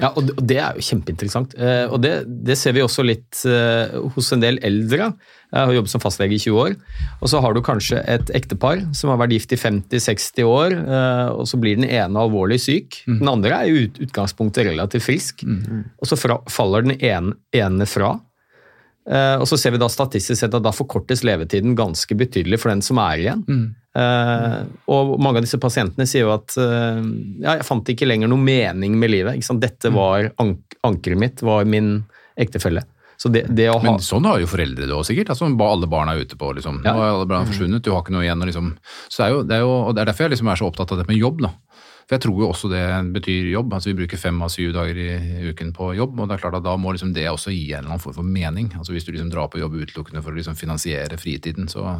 Ja, 0.00 0.08
og 0.16 0.30
det- 0.46 0.56
er 0.58 0.74
jo 0.78 0.80
kjempeinteressant. 0.84 1.54
Eh, 1.58 1.86
Og 1.92 2.00
det, 2.02 2.12
det 2.44 2.56
ser 2.58 2.72
vi 2.72 2.80
også 2.80 3.04
litt 3.04 3.42
eh, 3.46 3.98
hos 4.14 4.32
en 4.32 4.40
del 4.40 4.58
eldre. 4.62 5.12
Jeg 5.52 5.64
har 5.66 5.72
jobbet 5.72 5.88
som 5.90 6.00
fastlege 6.00 6.34
i 6.36 6.38
20 6.38 6.58
år. 6.60 6.76
Og 7.22 7.28
så 7.32 7.40
har 7.40 7.54
du 7.54 7.60
kanskje 7.64 8.02
et 8.06 8.30
ektepar 8.36 8.82
som 8.94 9.10
har 9.10 9.18
vært 9.22 9.32
gift 9.32 9.52
i 9.52 9.56
50-60 9.56 10.44
år, 10.44 10.72
eh, 10.76 11.28
og 11.32 11.46
så 11.48 11.56
blir 11.60 11.76
den 11.80 11.88
ene 11.88 12.20
alvorlig 12.20 12.60
syk. 12.60 13.02
Den 13.06 13.28
andre 13.28 13.50
er 13.62 13.66
i 13.72 13.86
utgangspunktet 14.04 14.66
relativt 14.68 15.02
frisk. 15.06 15.44
Og 16.00 16.06
så 16.06 16.16
fra, 16.20 16.38
faller 16.48 16.82
den 16.82 16.98
ene, 17.00 17.34
ene 17.52 17.86
fra. 17.86 18.18
Eh, 19.08 19.36
og 19.40 19.48
så 19.48 19.56
ser 19.56 19.72
vi 19.72 19.80
da 19.80 19.88
statistisk 19.88 20.36
sett 20.36 20.54
at 20.54 20.64
da 20.64 20.72
forkortes 20.74 21.24
levetiden 21.24 21.76
ganske 21.78 22.16
betydelig 22.18 22.60
for 22.60 22.72
den 22.74 22.84
som 22.84 23.00
er 23.00 23.22
igjen. 23.22 23.44
Eh, 23.98 24.58
og 24.92 25.14
mange 25.22 25.40
av 25.40 25.46
disse 25.46 25.60
pasientene 25.60 26.06
sier 26.06 26.26
jo 26.26 26.34
at 26.34 26.54
uh, 26.60 27.00
ja, 27.40 27.56
jeg 27.56 27.66
fant 27.66 27.88
ikke 27.88 28.06
lenger 28.06 28.30
noe 28.30 28.42
mening 28.42 28.98
med 29.00 29.14
livet. 29.14 29.48
Dette 29.62 29.92
var 29.94 30.30
ank 30.36 30.78
ankeret 30.86 31.18
mitt, 31.18 31.42
var 31.42 31.66
min 31.66 31.96
ektefelle. 32.38 32.84
Så 33.18 33.32
det, 33.34 33.48
det 33.50 33.66
å 33.66 33.80
ha 33.80 33.82
Men 33.82 34.04
sånn 34.04 34.28
har 34.28 34.38
jo 34.38 34.46
foreldre 34.46 34.86
det 34.86 34.94
òg, 34.94 35.02
sikkert. 35.08 35.32
Altså, 35.34 35.48
alle 35.50 35.88
barna 35.90 36.14
er 36.14 36.22
ute 36.22 36.38
på 36.38 36.52
liksom. 36.54 36.84
Ja. 36.84 36.92
Nå 36.94 37.02
er 37.02 37.16
alle 37.16 37.26
barna 37.26 37.48
forsvunnet, 37.48 37.82
du 37.82 37.90
har 37.90 38.04
ikke 38.04 38.14
noe 38.14 38.22
igjen. 38.22 38.44
Liksom. 38.46 38.68
Så 39.08 39.18
det 39.18 39.26
er 39.26 39.32
jo, 39.32 39.40
det 39.48 39.56
er 39.56 39.64
jo, 39.64 39.72
og 39.88 39.96
det 39.96 40.04
er 40.04 40.12
derfor 40.12 40.28
jeg 40.28 40.36
liksom 40.36 40.52
er 40.52 40.60
så 40.60 40.68
opptatt 40.68 40.94
av 40.94 41.00
det 41.02 41.08
med 41.10 41.18
jobb. 41.18 41.42
da. 41.48 41.50
For 42.08 42.16
jeg 42.16 42.24
tror 42.24 42.38
jo 42.40 42.46
også 42.48 42.70
det 42.72 42.84
betyr 43.12 43.50
jobb. 43.52 43.74
altså 43.76 43.90
Vi 43.90 43.98
bruker 43.98 44.20
fem 44.20 44.38
av 44.40 44.48
syv 44.48 44.70
dager 44.72 44.96
i 44.96 45.50
uken 45.50 45.74
på 45.76 45.90
jobb, 45.98 46.14
og 46.16 46.30
det 46.30 46.38
er 46.38 46.40
klart 46.40 46.56
at 46.56 46.64
da 46.64 46.76
må 46.80 46.94
liksom 46.96 47.12
det 47.12 47.26
også 47.28 47.52
gi 47.52 47.66
en 47.74 47.82
eller 47.82 47.92
annen 47.92 48.04
form 48.04 48.16
for 48.16 48.24
mening. 48.24 48.70
altså 48.78 48.94
Hvis 48.94 49.04
du 49.04 49.12
liksom 49.12 49.28
drar 49.34 49.50
på 49.52 49.60
jobb 49.60 49.76
utelukkende 49.76 50.22
for 50.24 50.32
å 50.32 50.38
liksom 50.38 50.56
finansiere 50.56 51.20
fritiden, 51.20 51.68
så, 51.68 51.98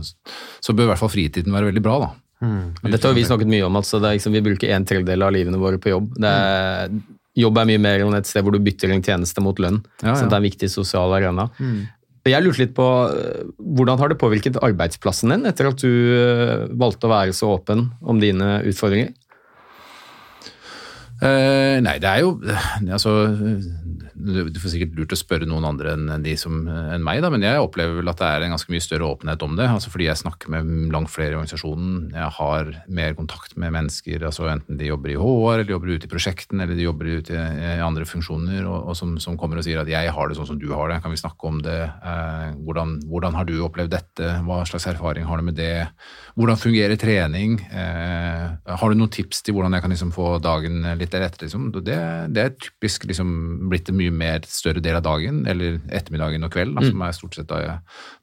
så 0.64 0.72
bør 0.72 0.88
i 0.88 0.90
hvert 0.94 1.02
fall 1.02 1.12
fritiden 1.12 1.52
være 1.52 1.68
veldig 1.68 1.84
bra. 1.84 1.98
da. 2.06 2.11
Mm. 2.40 2.88
Dette 2.88 3.04
har 3.04 3.18
vi 3.18 3.26
snakket 3.28 3.52
mye 3.52 3.66
om. 3.66 3.76
Altså, 3.76 4.00
det 4.00 4.09
er 4.09 4.18
liksom, 4.18 4.32
vi 4.38 4.44
bruker 4.48 4.72
en 4.72 4.88
tredjedel 4.88 5.28
av 5.28 5.34
livene 5.34 5.61
våre 5.61 5.82
på 5.82 5.92
jobb. 5.92 6.16
Det 6.16 6.32
er, 6.32 6.96
jobb 7.44 7.61
er 7.61 7.70
mye 7.74 7.84
mer 7.84 8.06
enn 8.06 8.18
et 8.18 8.30
sted 8.30 8.46
hvor 8.46 8.56
du 8.56 8.62
bytter 8.64 8.94
en 8.94 9.04
tjeneste 9.04 9.44
mot 9.44 9.61
lønn. 9.61 9.82
Ja, 10.00 10.16
Så 10.16 10.24
det 10.24 10.32
er 10.32 10.40
en 10.40 10.48
viktig 10.48 10.72
sosial 10.72 11.12
arena. 11.18 11.50
Mm. 11.61 11.86
Jeg 12.28 12.44
lurte 12.44 12.61
litt 12.61 12.74
på 12.76 12.84
øh, 13.09 13.52
hvordan 13.76 14.00
har 14.00 14.11
det 14.11 14.18
påvirket 14.20 14.59
arbeidsplassen 14.61 15.32
din 15.32 15.48
etter 15.48 15.70
at 15.70 15.80
du 15.80 15.88
øh, 15.88 16.66
valgte 16.76 17.09
å 17.09 17.12
være 17.12 17.36
så 17.36 17.54
åpen 17.54 17.86
om 18.04 18.20
dine 18.20 18.59
utfordringer? 18.68 19.14
Eh, 21.18 21.76
nei, 21.82 21.96
det 21.98 22.06
er 22.06 22.20
jo 22.22 22.36
altså, 22.94 23.12
Du 24.14 24.58
får 24.62 24.70
sikkert 24.70 24.92
lurt 24.94 25.14
å 25.14 25.18
spørre 25.18 25.48
noen 25.50 25.64
andre 25.66 25.96
enn 25.96 26.22
de 26.22 26.36
som, 26.38 26.60
enn 26.68 27.02
meg, 27.02 27.18
da, 27.24 27.30
men 27.34 27.42
jeg 27.42 27.58
opplever 27.58 27.98
vel 27.98 28.10
at 28.12 28.20
det 28.20 28.28
er 28.28 28.44
en 28.46 28.54
ganske 28.54 28.70
mye 28.70 28.84
større 28.84 29.08
åpenhet 29.08 29.42
om 29.42 29.56
det. 29.58 29.66
altså 29.66 29.90
Fordi 29.90 30.06
jeg 30.06 30.20
snakker 30.22 30.52
med 30.54 30.92
langt 30.94 31.10
flere 31.10 31.34
i 31.34 31.38
organisasjonen. 31.38 32.12
Jeg 32.14 32.34
har 32.38 32.70
mer 33.00 33.16
kontakt 33.18 33.56
med 33.58 33.74
mennesker, 33.74 34.22
altså 34.28 34.46
enten 34.52 34.78
de 34.78 34.90
jobber 34.92 35.14
i 35.14 35.18
HR, 35.18 35.64
eller 35.64 35.74
jobber 35.74 35.94
ute 35.94 36.06
i 36.06 36.12
prosjekten, 36.12 36.62
eller 36.62 36.78
de 36.78 36.86
jobber 36.86 37.10
ute 37.18 37.34
i 37.34 37.74
andre 37.82 38.06
funksjoner, 38.06 38.62
og, 38.66 38.92
og 38.92 38.98
som, 38.98 39.16
som 39.22 39.38
kommer 39.40 39.58
og 39.58 39.66
sier 39.66 39.82
at 39.82 39.90
'jeg 39.90 40.14
har 40.14 40.28
det 40.28 40.38
sånn 40.38 40.50
som 40.52 40.60
du 40.62 40.70
har 40.70 40.90
det', 40.90 41.02
kan 41.02 41.14
vi 41.14 41.22
snakke 41.22 41.50
om 41.50 41.62
det? 41.62 41.80
Uh, 42.02 42.54
hvordan, 42.62 42.98
hvordan 43.10 43.34
har 43.34 43.44
du 43.48 43.58
opplevd 43.66 43.90
dette? 43.90 44.38
Hva 44.46 44.62
slags 44.66 44.86
erfaring 44.86 45.26
har 45.26 45.38
du 45.38 45.42
med 45.50 45.58
det? 45.58 45.88
Hvordan 46.39 46.59
fungerer 46.61 46.95
trening? 47.01 47.57
Eh, 47.66 48.45
har 48.78 48.93
du 48.93 48.95
noen 48.95 49.11
tips 49.11 49.41
til 49.43 49.57
hvordan 49.57 49.74
jeg 49.74 49.82
kan 49.82 49.91
liksom 49.91 50.12
få 50.14 50.36
dagen 50.39 50.86
litt 51.01 51.11
deretter? 51.11 51.49
Liksom? 51.49 51.64
Det, 51.74 51.97
det 52.30 52.45
er 52.45 52.53
typisk 52.55 53.09
liksom 53.11 53.32
blitt 53.72 53.91
en 53.91 53.99
mye 53.99 54.14
mer 54.14 54.47
større 54.47 54.82
del 54.84 55.01
av 55.01 55.03
dagen, 55.03 55.43
eller 55.51 55.80
ettermiddagen 55.91 56.47
og 56.47 56.53
kvelden, 56.55 56.78
mm. 56.78 56.93
som 56.93 57.03
er 57.03 57.16
stort 57.16 57.39
sett 57.41 57.51
da 57.51 57.59
jeg 57.64 57.74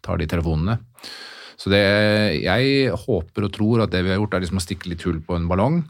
tar 0.07 0.22
de 0.22 0.30
telefonene. 0.32 0.78
Så 1.59 1.72
det, 1.72 1.84
jeg 2.43 2.95
håper 3.03 3.47
og 3.47 3.53
tror 3.55 3.84
at 3.84 3.91
det 3.91 4.05
vi 4.05 4.13
har 4.13 4.22
gjort, 4.22 4.39
er 4.39 4.45
liksom 4.45 4.59
å 4.59 4.63
stikke 4.63 4.91
litt 4.91 5.03
hull 5.07 5.20
på 5.24 5.36
en 5.36 5.51
ballong. 5.51 5.82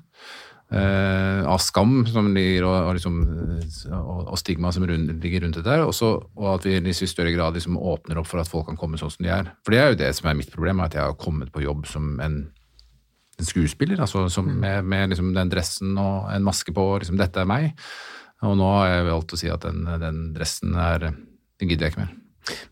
Eh, 0.71 1.41
av 1.45 1.61
skam 1.63 1.99
som 2.09 2.31
ligger, 2.33 2.65
og, 2.67 2.75
og, 2.89 2.97
liksom, 2.97 3.21
eh, 3.59 3.93
og, 3.99 4.25
og 4.33 4.41
stigma 4.41 4.71
som 4.75 4.85
rund, 4.87 5.13
ligger 5.23 5.45
rundt 5.45 5.59
dette. 5.59 5.77
også, 5.85 6.11
Og 6.35 6.49
at 6.55 6.67
vi 6.67 6.77
i 6.79 6.93
større 6.93 7.33
grad 7.35 7.57
liksom 7.57 7.77
åpner 7.77 8.21
opp 8.21 8.29
for 8.31 8.41
at 8.41 8.51
folk 8.51 8.69
kan 8.71 8.79
komme 8.79 8.99
sånn 9.01 9.13
som 9.13 9.27
de 9.27 9.33
er. 9.33 9.53
For 9.65 9.75
det 9.75 9.81
er 9.81 9.93
jo 9.93 10.01
det 10.03 10.11
som 10.17 10.29
er 10.29 10.39
mitt 10.39 10.53
problem, 10.53 10.83
at 10.85 10.97
jeg 10.97 11.03
har 11.03 11.17
kommet 11.19 11.53
på 11.53 11.63
jobb 11.65 11.85
som 11.89 12.19
en, 12.19 12.41
en 13.39 13.51
skuespiller. 13.51 14.01
altså 14.01 14.27
som, 14.29 14.49
Med, 14.59 14.83
med 14.85 15.13
liksom 15.13 15.33
den 15.37 15.53
dressen 15.53 15.97
og 15.97 16.29
en 16.33 16.45
maske 16.45 16.73
på, 16.73 16.89
liksom 16.99 17.17
'dette 17.17 17.41
er 17.41 17.49
meg'. 17.49 17.73
Og 18.43 18.57
nå 18.59 18.67
har 18.77 18.87
jeg 18.91 19.09
valgt 19.09 19.33
å 19.33 19.39
si 19.39 19.49
at 19.49 19.63
den, 19.63 19.85
den 20.01 20.33
dressen 20.35 20.75
er 20.75 21.15
Den 21.55 21.69
gidder 21.69 21.87
jeg 21.87 21.93
ikke 21.93 22.03
mer. 22.03 22.15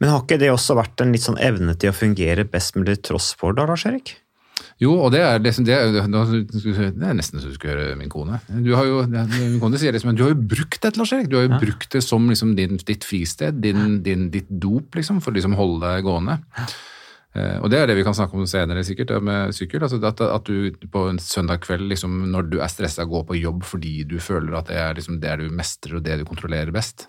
Men 0.01 0.09
har 0.11 0.21
ikke 0.21 0.37
det 0.41 0.51
også 0.51 0.75
vært 0.75 1.01
en 1.01 1.13
litt 1.15 1.23
sånn 1.23 1.39
evne 1.41 1.73
til 1.79 1.89
å 1.89 1.95
fungere 1.95 2.43
best 2.45 2.75
mulig 2.75 2.99
tross 3.07 3.31
for, 3.39 3.55
da, 3.55 3.65
Lars 3.65 3.85
Erik? 3.89 4.17
Jo, 4.83 4.93
og 5.05 5.13
det 5.13 5.21
er, 5.23 5.39
liksom, 5.43 5.65
det, 5.67 5.75
det 5.95 6.03
er 6.03 7.15
nesten 7.15 7.39
så 7.39 7.49
du 7.51 7.55
skulle 7.55 7.75
høre 7.77 7.97
min 7.99 8.11
kone. 8.11 8.39
Du 8.65 8.73
har 8.75 8.87
jo, 8.89 9.03
min 9.07 9.59
kone 9.61 9.79
sier 9.79 9.95
liksom, 9.95 10.15
du 10.17 10.25
har 10.25 10.33
jo 10.33 10.39
brukt 10.53 10.81
det, 10.83 10.95
Lars 10.99 11.13
Erik. 11.15 11.29
Du 11.31 11.37
har 11.39 11.47
jo 11.47 11.59
brukt 11.61 11.93
det 11.93 12.01
som 12.03 12.25
liksom 12.29 12.55
din, 12.59 12.81
ditt 12.83 13.07
fristed, 13.07 13.61
din, 13.63 14.01
din, 14.05 14.27
ditt 14.33 14.49
dop, 14.49 14.97
liksom, 14.97 15.21
for 15.23 15.31
å 15.31 15.37
liksom 15.37 15.55
holde 15.59 15.85
deg 15.85 16.03
gående. 16.07 16.39
Eh, 17.33 17.57
og 17.63 17.71
det 17.73 17.79
er 17.79 17.89
det 17.89 17.97
vi 17.97 18.05
kan 18.05 18.17
snakke 18.17 18.37
om 18.37 18.49
senere, 18.49 18.83
sikkert, 18.85 19.15
med 19.25 19.55
sykkel. 19.57 19.85
Altså 19.85 20.01
at, 20.03 20.21
at 20.25 20.49
du 20.49 20.87
på 20.93 21.07
en 21.09 21.21
søndag 21.21 21.63
kveld, 21.65 21.87
liksom, 21.93 22.23
når 22.33 22.49
du 22.51 22.59
er 22.61 22.71
stressa, 22.71 23.07
går 23.09 23.27
på 23.29 23.39
jobb 23.39 23.63
fordi 23.67 24.01
du 24.09 24.19
føler 24.21 24.59
at 24.59 24.69
det 24.69 24.79
er 24.81 24.97
liksom, 24.99 25.21
det 25.23 25.37
du 25.41 25.47
mestrer 25.53 25.99
og 25.99 26.05
det 26.05 26.19
du 26.21 26.27
kontrollerer 26.29 26.73
best. 26.75 27.07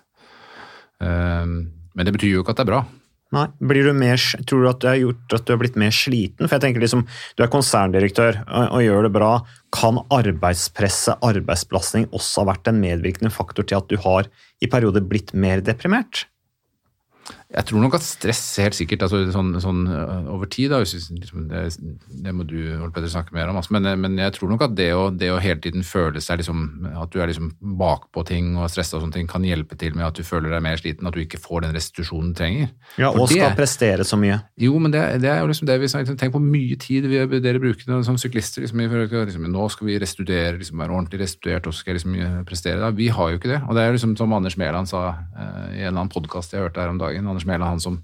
Eh, 1.03 1.43
men 1.45 2.07
det 2.07 2.15
betyr 2.15 2.37
jo 2.37 2.45
ikke 2.45 2.55
at 2.55 2.61
det 2.63 2.69
er 2.69 2.73
bra. 2.73 2.85
Nei. 3.33 3.47
Blir 3.57 3.87
du 3.87 3.95
mer, 3.97 4.21
tror 4.45 4.61
du 4.61 4.67
at 4.69 4.83
det 4.83 4.91
har 4.91 4.99
gjort 5.01 5.33
at 5.33 5.47
du 5.47 5.53
har 5.55 5.59
blitt 5.63 5.79
mer 5.81 5.93
sliten? 5.95 6.45
For 6.45 6.55
jeg 6.55 6.63
tenker 6.67 6.83
liksom, 6.83 7.05
Du 7.35 7.43
er 7.43 7.51
konserndirektør 7.51 8.37
og, 8.45 8.75
og 8.77 8.85
gjør 8.85 9.07
det 9.07 9.13
bra. 9.15 9.31
Kan 9.75 9.99
arbeidspresset, 10.13 11.17
arbeidsbelastning, 11.25 12.07
også 12.13 12.43
ha 12.43 12.51
vært 12.53 12.69
en 12.71 12.79
medvirkende 12.83 13.33
faktor 13.33 13.67
til 13.67 13.81
at 13.81 13.89
du 13.89 13.97
har 14.05 14.29
i 14.61 14.69
perioder 14.71 15.03
blitt 15.03 15.33
mer 15.33 15.63
deprimert? 15.65 16.27
Jeg 17.55 17.69
tror 17.69 17.83
nok 17.85 17.95
at 17.95 18.03
stress 18.03 18.41
helt 18.59 18.75
sikkert, 18.75 19.05
altså 19.05 19.21
sånn, 19.31 19.53
sånn 19.63 19.85
øh, 19.87 20.31
over 20.33 20.49
tid, 20.51 20.73
da, 20.73 20.81
liksom, 20.83 21.45
det, 21.51 21.61
det 22.25 22.33
må 22.35 22.43
du 22.47 22.57
Ole 22.81 22.91
Petter, 22.91 23.07
snakke 23.11 23.35
mer 23.35 23.47
om, 23.51 23.59
altså, 23.61 23.71
men, 23.77 23.87
men 24.01 24.17
jeg 24.19 24.33
tror 24.35 24.51
nok 24.51 24.65
at 24.67 24.75
det 24.75 24.89
å, 24.95 25.07
det 25.13 25.29
å 25.31 25.39
hele 25.39 25.61
tiden 25.63 25.85
føle 25.87 26.19
seg 26.23 26.41
liksom, 26.41 26.65
at 26.91 27.13
du 27.13 27.21
er 27.23 27.31
liksom 27.31 27.53
bakpå 27.79 28.25
ting 28.27 28.53
og 28.59 28.67
stressa 28.73 28.97
og 28.97 29.05
sånne 29.05 29.15
ting, 29.19 29.29
kan 29.31 29.45
hjelpe 29.47 29.77
til 29.79 29.95
med 29.95 30.07
at 30.09 30.19
du 30.19 30.27
føler 30.27 30.51
deg 30.51 30.65
mer 30.65 30.81
sliten, 30.81 31.07
at 31.07 31.15
du 31.15 31.21
ikke 31.23 31.39
får 31.41 31.63
den 31.63 31.75
restitusjonen 31.77 32.33
du 32.33 32.39
trenger. 32.41 32.73
Ja, 32.99 33.13
og 33.13 33.25
Og 33.25 33.31
skal 33.31 33.55
prestere 33.57 34.05
så 34.07 34.19
mye. 34.19 34.41
Jo, 34.59 34.75
men 34.81 34.91
det, 34.93 35.03
det 35.23 35.31
er 35.31 35.39
jo 35.41 35.49
liksom 35.51 35.69
det 35.69 35.79
vi 35.81 35.89
snakker 35.91 36.15
Tenk 36.19 36.35
på 36.35 36.41
mye 36.41 36.77
tid 36.79 37.07
vi, 37.09 37.17
dere 37.43 37.59
bruker 37.61 37.87
det 37.87 38.01
som 38.07 38.17
syklister. 38.19 38.63
Liksom, 38.63 38.83
liksom, 38.83 39.47
nå 39.51 39.65
skal 39.73 39.89
vi 39.89 39.97
restituere, 40.01 40.57
liksom, 40.59 40.79
være 40.81 40.95
ordentlig 40.95 41.23
restituert, 41.23 41.67
og 41.67 41.75
så 41.75 41.83
skal 41.83 41.93
jeg 41.93 42.01
liksom 42.01 42.15
eh, 42.19 42.37
prestere. 42.47 42.79
Da. 42.83 42.91
Vi 42.95 43.09
har 43.13 43.31
jo 43.31 43.39
ikke 43.39 43.51
det. 43.51 43.61
Og 43.65 43.77
det 43.77 43.83
er 43.83 43.95
liksom 43.95 44.15
som 44.19 44.35
Anders 44.35 44.57
Mæland 44.59 44.91
sa 44.91 45.05
eh, 45.11 45.79
i 45.79 45.81
en 45.81 45.89
eller 45.89 46.05
annen 46.05 46.13
podkast 46.13 46.55
jeg 46.55 46.63
hørte 46.63 46.83
her 46.83 46.93
om 46.93 47.01
dagen. 47.01 47.27
Anders 47.31 47.44
Mæland, 47.49 47.75
han 47.75 47.83
som 47.83 48.01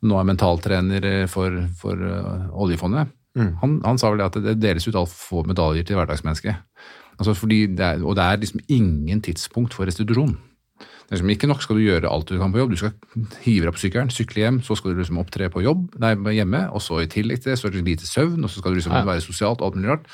nå 0.00 0.16
er 0.16 0.28
mentaltrener 0.28 1.06
eh, 1.08 1.26
for, 1.28 1.56
for 1.80 2.04
eh, 2.08 2.46
oljefondet. 2.56 3.16
Han, 3.60 3.76
han 3.84 3.98
sa 4.00 4.10
vel 4.10 4.18
det 4.18 4.30
at 4.30 4.38
det 4.42 4.56
deles 4.58 4.88
ut 4.88 4.96
altfor 4.98 5.20
få 5.22 5.42
medaljer 5.46 5.84
til 5.86 5.98
hverdagsmennesket. 6.00 6.62
Altså 7.20 7.34
fordi 7.36 7.66
det 7.76 7.84
er, 7.84 8.00
og 8.02 8.16
det 8.16 8.24
er 8.24 8.40
liksom 8.40 8.62
ingen 8.72 9.20
tidspunkt 9.22 9.76
for 9.76 9.86
restitusjon. 9.86 10.32
Det 10.80 11.16
er 11.16 11.18
liksom 11.18 11.30
ikke 11.34 11.48
nok 11.50 11.62
skal 11.62 11.78
du 11.78 11.82
gjøre 11.84 12.10
alt 12.10 12.28
du 12.30 12.38
kan 12.38 12.52
på 12.54 12.60
jobb. 12.62 12.72
Du 12.72 12.80
skal 12.80 12.92
hive 13.44 13.66
deg 13.66 13.74
på 13.76 13.82
sykkelen, 13.82 14.12
sykle 14.14 14.44
hjem, 14.44 14.60
så 14.66 14.76
skal 14.78 14.94
du 14.94 15.02
liksom 15.02 15.18
opptre 15.20 15.50
på 15.52 15.62
jobb, 15.64 15.88
nei, 16.00 16.14
hjemme, 16.36 16.62
og 16.70 16.82
så 16.84 17.00
i 17.02 17.08
tillegg 17.10 17.42
til 17.42 17.52
det 17.52 17.58
så 17.60 17.68
er 17.68 17.74
det 17.74 17.82
lite 17.86 18.06
søvn, 18.08 18.44
og 18.46 18.50
så 18.50 18.62
skal 18.62 18.72
du 18.72 18.78
liksom 18.78 18.94
være 18.94 19.24
sosialt 19.24 19.60
og 19.60 19.68
alt 19.68 19.78
mulig 19.78 19.90
rart. 19.90 20.06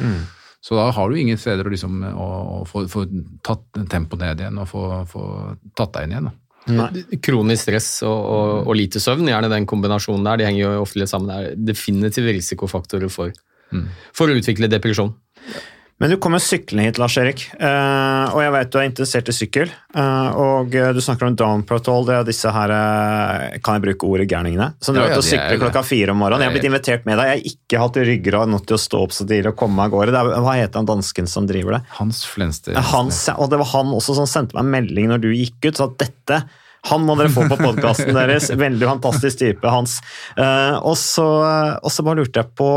Så 0.64 0.74
da 0.74 0.88
har 0.90 1.08
du 1.12 1.18
ingen 1.20 1.38
steder 1.38 1.68
å, 1.68 1.72
liksom, 1.72 2.00
å, 2.10 2.26
å 2.56 2.64
få, 2.66 2.86
få 2.90 3.04
tatt 3.44 3.80
tempoet 3.92 4.24
ned 4.24 4.40
igjen 4.42 4.58
og 4.58 4.68
få, 4.72 4.82
få 5.06 5.26
tatt 5.78 5.92
deg 5.94 6.08
inn 6.08 6.16
igjen. 6.16 6.30
Da. 6.30 6.34
Kronisk 7.22 7.66
stress 7.66 7.90
og, 8.06 8.16
og, 8.16 8.50
og 8.66 8.78
lite 8.78 9.02
søvn, 9.02 9.28
gjerne 9.30 9.50
den 9.52 9.68
kombinasjonen 9.70 10.26
der, 10.26 10.40
de 10.40 10.48
henger 10.48 10.64
jo 10.64 10.82
ofte 10.82 11.02
litt 11.02 11.12
sammen. 11.12 11.30
Det 11.30 11.52
er 11.52 11.64
definitive 11.72 12.34
risikofaktorer 12.36 13.12
for, 13.12 13.34
for 14.16 14.32
å 14.32 14.36
utvikle 14.38 14.70
depresjon. 14.72 15.14
Men 15.96 16.12
du 16.12 16.18
kommer 16.20 16.42
syklende 16.44 16.84
hit, 16.84 16.98
Lars 17.00 17.14
Erik, 17.16 17.46
eh, 17.56 18.24
og 18.28 18.42
jeg 18.42 18.52
vet 18.52 18.72
du 18.72 18.74
er 18.76 18.84
interessert 18.84 19.30
i 19.32 19.32
sykkel. 19.32 19.70
eh, 19.96 20.34
og 20.36 20.74
eh, 20.76 20.90
du 20.92 20.98
snakker 21.00 21.30
om 21.30 21.36
Down 21.40 21.62
protol, 21.64 22.04
det 22.04 22.18
er 22.18 22.26
disse 22.28 22.50
her 22.52 22.72
Kan 23.64 23.78
jeg 23.78 23.84
bruke 23.86 24.10
ordet 24.10 24.26
gærningene? 24.28 24.74
Som 24.84 24.98
drar 24.98 25.06
Ja, 25.06 25.14
ja, 25.14 25.16
ut 25.16 25.22
og 25.22 25.24
er 25.24 25.30
sykler 25.30 25.62
klokka 25.62 25.82
fire 25.88 26.12
om 26.12 26.20
morgenen. 26.20 26.44
Jeg 26.44 26.50
har 26.50 26.56
blitt 26.58 26.68
invitert 26.68 27.08
med 27.08 27.16
deg. 27.16 27.30
Jeg 27.30 27.38
har 27.38 27.48
ikke 27.52 27.80
hatt 27.80 27.96
ryggrad 28.10 28.52
nok 28.52 28.66
til 28.68 28.76
å 28.76 28.80
stå 28.82 29.00
opp 29.06 29.14
så 29.16 29.24
tidlig 29.24 29.54
og 29.54 29.56
komme 29.62 29.78
meg 29.78 29.88
av 29.88 29.94
gårde. 29.94 30.20
Er, 30.20 30.44
hva 30.44 30.58
heter 30.58 30.82
han 30.82 30.90
dansken 30.90 31.30
som 31.32 31.48
driver 31.48 31.78
det? 31.78 31.80
Hans 31.96 32.20
Flenster. 32.28 32.76
Hans, 32.92 33.22
og 33.32 33.48
det 33.54 33.62
var 33.64 33.72
han 33.72 33.96
også 33.96 34.18
som 34.20 34.28
sendte 34.28 34.58
meg 34.58 34.66
en 34.66 34.74
melding 34.76 35.08
når 35.14 35.24
du 35.24 35.30
gikk 35.32 35.70
ut, 35.70 35.80
så 35.80 35.88
at 35.88 35.96
dette 36.04 36.42
Han 36.92 37.02
må 37.08 37.16
dere 37.18 37.32
få 37.32 37.48
på 37.48 37.56
podkasten 37.56 38.12
deres. 38.14 38.52
Veldig 38.66 38.92
fantastisk 38.92 39.40
type, 39.40 39.64
Hans. 39.72 39.96
Og 40.36 40.94
så 41.00 42.04
bare 42.04 42.20
lurte 42.20 42.44
jeg 42.44 42.52
på 42.60 42.70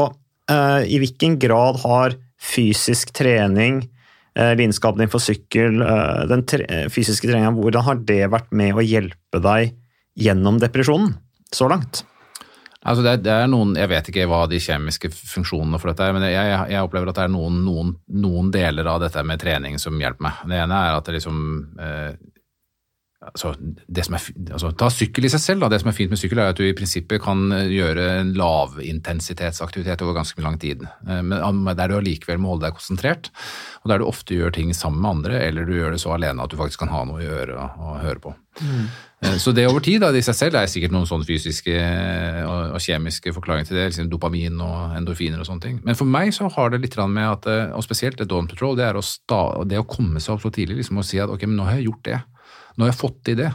i 0.88 1.04
hvilken 1.04 1.36
grad 1.38 1.84
har 1.84 2.16
fysisk 2.40 3.12
trening, 3.16 3.84
eh, 4.36 4.54
lidenskapen 4.56 5.12
for 5.12 5.24
sykkel, 5.24 5.82
eh, 5.84 6.28
den 6.32 6.46
tre 6.48 6.88
fysiske 6.90 7.28
treninga, 7.28 7.56
hvordan 7.56 7.84
har 7.84 7.96
det 7.96 8.30
vært 8.32 8.52
med 8.52 8.76
å 8.76 8.86
hjelpe 8.86 9.42
deg 9.44 9.76
gjennom 10.20 10.60
depresjonen 10.60 11.18
så 11.52 11.70
langt? 11.70 12.04
Altså 12.80 13.04
det, 13.04 13.26
det 13.26 13.34
er 13.34 13.48
noen, 13.52 13.74
Jeg 13.76 13.90
vet 13.92 14.08
ikke 14.08 14.28
hva 14.30 14.46
de 14.48 14.60
kjemiske 14.64 15.12
funksjonene 15.12 15.80
for 15.82 15.92
dette 15.92 16.06
er, 16.06 16.14
men 16.16 16.24
jeg, 16.30 16.54
jeg 16.72 16.84
opplever 16.86 17.12
at 17.12 17.18
det 17.20 17.26
er 17.28 17.34
noen, 17.34 17.60
noen, 17.66 17.94
noen, 18.08 18.52
deler 18.56 18.88
av 18.88 19.02
dette 19.04 19.24
med 19.28 19.42
trening 19.42 19.76
som 19.82 20.00
hjelper 20.00 20.24
meg. 20.30 20.46
Det 20.48 20.62
ene 20.64 20.78
er 20.88 20.96
at 20.96 21.10
det 21.10 21.18
liksom 21.18 21.42
eh, 21.76 22.14
altså, 23.30 23.54
det 23.60 24.06
som 24.06 24.16
er, 24.18 24.26
altså, 24.56 24.72
Ta 24.78 24.90
sykkel 24.94 25.28
i 25.28 25.32
seg 25.32 25.44
selv. 25.44 25.64
Da. 25.64 25.72
Det 25.74 25.82
som 25.84 25.92
er 25.92 25.98
fint 25.98 26.14
med 26.14 26.22
sykkel, 26.22 26.42
er 26.42 26.54
at 26.54 26.60
du 26.60 26.66
i 26.66 26.76
prinsippet 26.78 27.22
kan 27.24 27.44
eh, 27.56 27.72
gjøre 27.74 28.06
en 28.20 28.34
lavintensitetsaktivitet 28.38 30.04
over 30.06 30.18
ganske 30.20 30.44
lang 30.44 30.60
tid. 30.62 30.86
Eh, 31.08 31.22
men 31.26 31.70
der 31.74 31.92
du 31.92 32.00
allikevel 32.00 32.42
må 32.42 32.54
holde 32.54 32.68
deg 32.68 32.78
konsentrert, 32.78 33.32
og 33.84 33.92
der 33.92 34.02
du 34.02 34.08
ofte 34.10 34.38
gjør 34.38 34.56
ting 34.56 34.74
sammen 34.76 35.02
med 35.04 35.12
andre, 35.18 35.44
eller 35.48 35.68
du 35.68 35.76
gjør 35.78 35.96
det 35.96 36.02
så 36.04 36.16
alene 36.16 36.44
at 36.44 36.52
du 36.52 36.60
faktisk 36.60 36.84
kan 36.84 36.94
ha 36.94 37.06
noe 37.08 37.22
å 37.22 37.28
gjøre 37.28 37.60
og, 37.60 37.94
høre 38.04 38.24
på. 38.24 38.34
Mm. 38.60 38.90
Så 39.40 39.52
det 39.56 39.66
over 39.68 39.84
tid 39.84 40.02
da, 40.02 40.10
i 40.16 40.24
seg 40.24 40.36
selv 40.36 40.58
er 40.60 40.68
sikkert 40.72 40.94
noen 40.96 41.08
sånne 41.08 41.28
fysiske 41.28 41.76
og, 42.48 42.78
kjemiske 42.84 43.34
forklaringer 43.36 43.68
til 43.68 43.78
det, 43.78 43.90
liksom 43.90 44.10
dopamin 44.12 44.62
og 44.64 44.96
endorfiner 44.96 45.42
og 45.44 45.48
sånne 45.48 45.64
ting. 45.66 45.78
Men 45.84 45.98
for 46.00 46.08
meg 46.08 46.32
så 46.36 46.48
har 46.56 46.72
det 46.72 46.82
litt 46.84 46.96
med 47.12 47.28
at, 47.28 47.48
og 47.76 47.84
spesielt 47.84 48.20
det 48.20 48.30
Dawn 48.32 48.48
Patrol, 48.48 48.78
det 48.80 48.88
er 48.88 49.00
å, 49.00 49.04
sta, 49.04 49.42
det 49.68 49.80
å 49.80 49.88
komme 49.88 50.24
seg 50.24 50.38
opp 50.38 50.46
så 50.46 50.54
tidlig 50.56 50.80
liksom, 50.80 51.02
og 51.04 51.08
si 51.08 51.20
at 51.20 51.32
ok, 51.32 51.48
men 51.48 51.60
nå 51.60 51.68
har 51.68 51.80
jeg 51.80 51.90
gjort 51.90 52.06
det. 52.08 52.22
Nå 52.80 52.88
har 52.88 52.94
jeg 52.94 53.02
fått 53.02 53.20
til 53.28 53.42
det. 53.42 53.50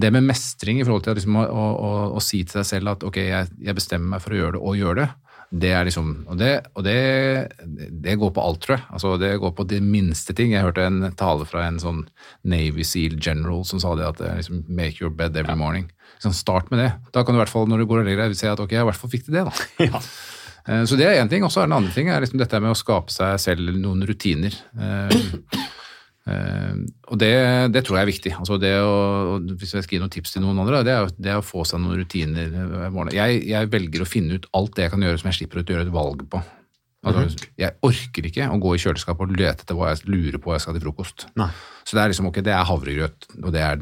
Det 0.00 0.10
med 0.10 0.24
mestring 0.26 0.80
i 0.80 0.86
forhold 0.86 1.04
til 1.04 1.18
liksom 1.18 1.36
å, 1.38 1.44
å, 1.44 1.90
å, 2.16 2.22
si 2.24 2.40
til 2.42 2.62
deg 2.62 2.66
selv 2.66 2.94
at 2.96 3.04
ok, 3.06 3.20
jeg, 3.20 3.52
jeg, 3.62 3.76
bestemmer 3.76 4.16
meg 4.16 4.24
for 4.24 4.34
å 4.34 4.40
gjøre 4.40 4.56
det, 4.56 4.62
og 4.64 4.80
gjør 4.80 4.98
det, 4.98 5.06
det 5.54 5.70
er 5.70 5.86
liksom 5.86 6.08
Og, 6.32 6.38
det, 6.40 6.50
og 6.74 6.82
det, 6.82 6.96
det, 8.02 8.16
går 8.18 8.32
på 8.34 8.42
alt, 8.42 8.62
tror 8.64 8.74
jeg. 8.74 8.84
Altså, 8.96 9.12
det 9.20 9.36
går 9.38 9.52
på 9.54 9.66
de 9.70 9.78
minste 9.84 10.34
ting. 10.34 10.50
Jeg 10.50 10.66
hørte 10.66 10.86
en 10.88 11.12
tale 11.14 11.46
fra 11.46 11.68
en 11.68 11.78
sånn 11.78 12.00
Navy 12.42 12.82
Seal 12.88 13.20
general 13.20 13.62
som 13.68 13.82
sa 13.82 13.92
det 13.94 14.08
at 14.08 14.24
er 14.24 14.40
liksom 14.40 14.64
make 14.66 14.98
your 15.04 15.12
bed 15.14 15.36
every 15.38 15.54
morning. 15.60 15.86
Liksom, 16.16 16.34
start 16.34 16.72
med 16.72 16.82
det. 16.82 16.90
Da 17.14 17.22
kan 17.22 17.36
du 17.36 17.38
i 17.38 17.44
hvert 17.44 17.52
fall, 17.52 17.68
når 17.70 17.84
du 17.84 17.90
går 17.92 18.02
og 18.02 18.08
legger 18.08 18.24
deg, 18.24 18.38
se 18.40 18.50
at 18.50 18.64
ok, 18.64 18.74
jeg 18.74 18.82
i 18.82 18.88
hvert 18.88 18.98
fall 18.98 19.12
fikk 19.14 19.28
til 19.28 19.38
det, 19.38 19.46
da. 19.46 19.68
Ja. 19.92 20.02
Eh, 20.64 20.82
så 20.88 20.96
det 20.96 21.06
er 21.06 21.20
én 21.20 21.30
ting. 21.30 21.44
Og 21.46 21.52
så 21.52 21.62
er 21.62 21.68
den 21.68 21.76
andre 21.76 21.94
ting 21.94 22.10
er 22.10 22.24
liksom 22.24 22.40
dette 22.40 22.60
med 22.64 22.72
å 22.72 22.78
skape 22.78 23.14
seg 23.14 23.36
selv 23.42 23.78
noen 23.78 24.02
rutiner. 24.08 24.58
Eh, 26.24 26.76
og 27.12 27.20
det, 27.20 27.32
det, 27.74 27.84
tror 27.84 27.98
jeg 27.98 28.06
er 28.06 28.10
viktig. 28.10 28.34
Altså 28.38 28.58
det 28.60 28.74
å, 28.80 29.38
hvis 29.44 29.76
jeg 29.76 29.84
skal 29.84 29.98
gi 29.98 30.02
noen 30.02 30.14
tips 30.14 30.34
til 30.34 30.44
noen 30.44 30.62
andre, 30.62 30.82
det 30.86 30.96
er, 30.96 31.14
det 31.20 31.32
er 31.34 31.40
å 31.40 31.46
få 31.46 31.66
seg 31.68 31.82
noen 31.82 32.00
rutiner. 32.00 32.52
Jeg, 33.12 33.40
jeg, 33.50 33.72
velger 33.72 34.04
å 34.04 34.08
finne 34.08 34.38
ut 34.38 34.48
alt 34.56 34.76
det 34.76 34.86
jeg 34.86 34.94
kan 34.94 35.04
gjøre 35.04 35.20
som 35.20 35.30
jeg 35.30 35.42
slipper 35.42 35.60
å 35.60 35.66
gjøre 35.66 35.88
et 35.88 35.94
valg 35.94 36.28
på. 36.32 36.42
Altså, 37.04 37.20
-hmm. 37.20 37.48
Jeg 37.58 37.72
orker 37.82 38.26
ikke 38.26 38.48
å 38.48 38.58
gå 38.58 38.74
i 38.74 38.78
kjøleskapet 38.80 39.20
og 39.20 39.36
lete 39.36 39.62
etter 39.62 39.76
hva 39.76 39.90
jeg 39.90 40.08
lurer 40.08 40.38
på 40.38 40.48
hva 40.48 40.54
jeg 40.54 40.64
skal 40.64 40.74
til 40.74 40.84
frokost. 40.86 41.26
Nei. 41.36 41.50
Så 41.84 41.96
det 41.96 42.02
er 42.02 42.08
liksom, 42.08 42.26
ok, 42.26 42.38
det 42.40 42.52
er 42.52 42.64
havregrøt. 42.64 43.26
og 43.42 43.52
det 43.52 43.60
er, 43.60 43.78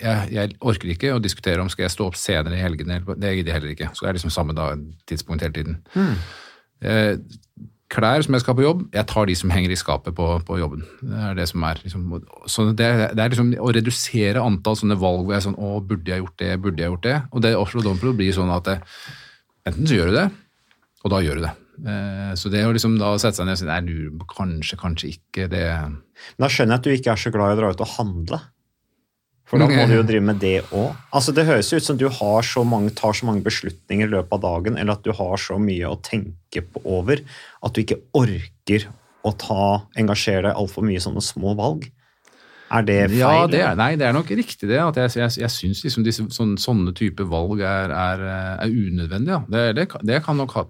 jeg, 0.00 0.32
jeg, 0.32 0.54
orker 0.60 0.88
ikke 0.88 1.12
å 1.12 1.20
diskutere 1.20 1.60
om 1.60 1.68
skal 1.68 1.82
jeg 1.84 1.90
stå 1.90 2.06
opp 2.06 2.16
senere 2.16 2.56
i 2.56 2.62
helgene. 2.62 3.02
Det 3.04 3.36
gidder 3.36 3.52
jeg 3.52 3.56
heller 3.60 3.74
ikke. 3.74 3.90
Så 3.92 4.06
det 4.06 4.08
er 4.08 4.12
liksom 4.12 4.30
samme 4.30 4.54
da, 4.56 4.72
tidspunkt 5.06 5.42
hele 5.42 5.52
tiden. 5.52 5.76
Mm. 5.94 6.16
Uh, 6.82 7.14
klær 7.92 8.24
som 8.24 8.36
jeg 8.36 8.44
skal 8.44 8.56
på 8.58 8.64
jobb, 8.64 8.84
jeg 8.94 9.08
tar 9.10 9.28
de 9.28 9.34
som 9.38 9.52
henger 9.52 9.74
i 9.74 9.78
skapet 9.78 10.16
på, 10.16 10.26
på 10.48 10.58
jobben. 10.60 10.84
Det 11.00 11.22
er 11.28 11.38
det 11.38 11.46
som 11.50 11.64
er 11.68 11.80
liksom, 11.82 12.06
så 12.50 12.66
det, 12.70 12.88
det, 13.12 13.20
er 13.20 13.34
liksom 13.34 13.50
å 13.60 13.72
redusere 13.76 14.44
antall 14.44 14.78
sånne 14.80 14.98
valg 15.00 15.26
hvor 15.26 15.34
jeg 15.34 15.42
er 15.42 15.48
sånn 15.48 15.58
Å, 15.60 15.72
burde 15.84 16.14
jeg 16.14 16.24
gjort 16.24 16.38
det, 16.40 16.52
burde 16.64 16.84
jeg 16.84 16.92
gjort 16.94 17.08
det? 17.08 17.18
Og 17.32 17.44
det 17.44 17.56
Oslo 17.58 17.84
Dompro 17.84 18.14
blir 18.16 18.32
sånn 18.36 18.52
at 18.54 18.70
det, 18.70 18.78
enten 19.68 19.88
så 19.88 19.98
gjør 19.98 20.12
du 20.12 20.18
det, 20.22 20.28
og 21.02 21.14
da 21.14 21.20
gjør 21.24 21.40
du 21.40 21.46
det. 21.46 21.52
Eh, 21.92 22.32
så 22.38 22.50
det 22.52 22.64
å 22.68 22.72
liksom 22.74 22.96
da 23.00 23.14
sette 23.20 23.40
seg 23.40 23.48
ned 23.48 23.56
og 23.56 23.62
si 23.62 23.68
nei, 23.68 23.80
du, 23.86 24.24
kanskje, 24.30 24.78
kanskje 24.78 25.12
ikke 25.14 25.48
det 25.50 25.64
Men 25.80 26.44
Da 26.44 26.50
skjønner 26.52 26.76
jeg 26.76 26.80
at 26.80 26.84
du 26.86 26.92
ikke 26.94 27.14
er 27.14 27.22
så 27.22 27.32
glad 27.34 27.52
i 27.52 27.56
å 27.56 27.60
dra 27.60 27.70
ut 27.72 27.84
og 27.84 27.94
handle. 27.96 28.40
For 29.48 29.60
da 29.60 29.66
må 29.68 29.84
du 29.88 29.98
jo 29.98 30.04
drive 30.06 30.24
med 30.24 30.38
det 30.40 30.62
òg. 30.70 30.94
Altså, 31.12 31.34
det 31.36 31.44
høres 31.44 31.72
ut 31.74 31.84
som 31.84 31.98
du 32.00 32.06
så 32.08 32.62
mange, 32.64 32.92
tar 32.96 33.12
så 33.12 33.26
mange 33.28 33.42
beslutninger 33.44 34.08
i 34.08 34.12
løpet 34.14 34.38
av 34.38 34.44
dagen, 34.46 34.78
eller 34.78 34.96
at 34.96 35.04
du 35.04 35.12
har 35.12 35.36
så 35.36 35.58
mye 35.60 35.90
å 35.90 35.98
tenke 36.00 36.62
på 36.64 36.80
over 36.88 37.20
at 37.60 37.74
du 37.74 37.82
ikke 37.82 38.00
orker 38.16 38.86
å 39.22 39.32
ta, 39.38 39.66
engasjere 39.98 40.48
deg 40.48 40.56
altfor 40.58 40.86
mye 40.86 40.98
i 40.98 41.04
sånne 41.04 41.22
små 41.24 41.52
valg. 41.58 41.84
Er 42.72 42.86
det 42.88 42.98
feil? 43.10 43.18
Ja, 43.20 43.32
det 43.50 43.60
er, 43.60 43.74
nei, 43.76 43.90
det 44.00 44.06
er 44.08 44.14
nok 44.16 44.30
riktig 44.32 44.70
det. 44.70 44.80
at 44.80 44.96
Jeg, 44.96 45.12
jeg, 45.20 45.34
jeg 45.42 45.52
syns 45.52 45.82
liksom 45.84 46.06
disse, 46.06 46.24
sånne, 46.32 46.56
sånne 46.60 46.94
type 46.96 47.26
valg 47.28 47.60
er, 47.60 47.92
er, 47.92 48.24
er 48.64 48.72
unødvendige. 48.72 49.36
Ja. 49.36 49.42
Det, 49.52 49.64
det, 49.76 49.86
det, 50.08 50.22
kan 50.24 50.40
nok 50.40 50.56
ha, 50.56 50.64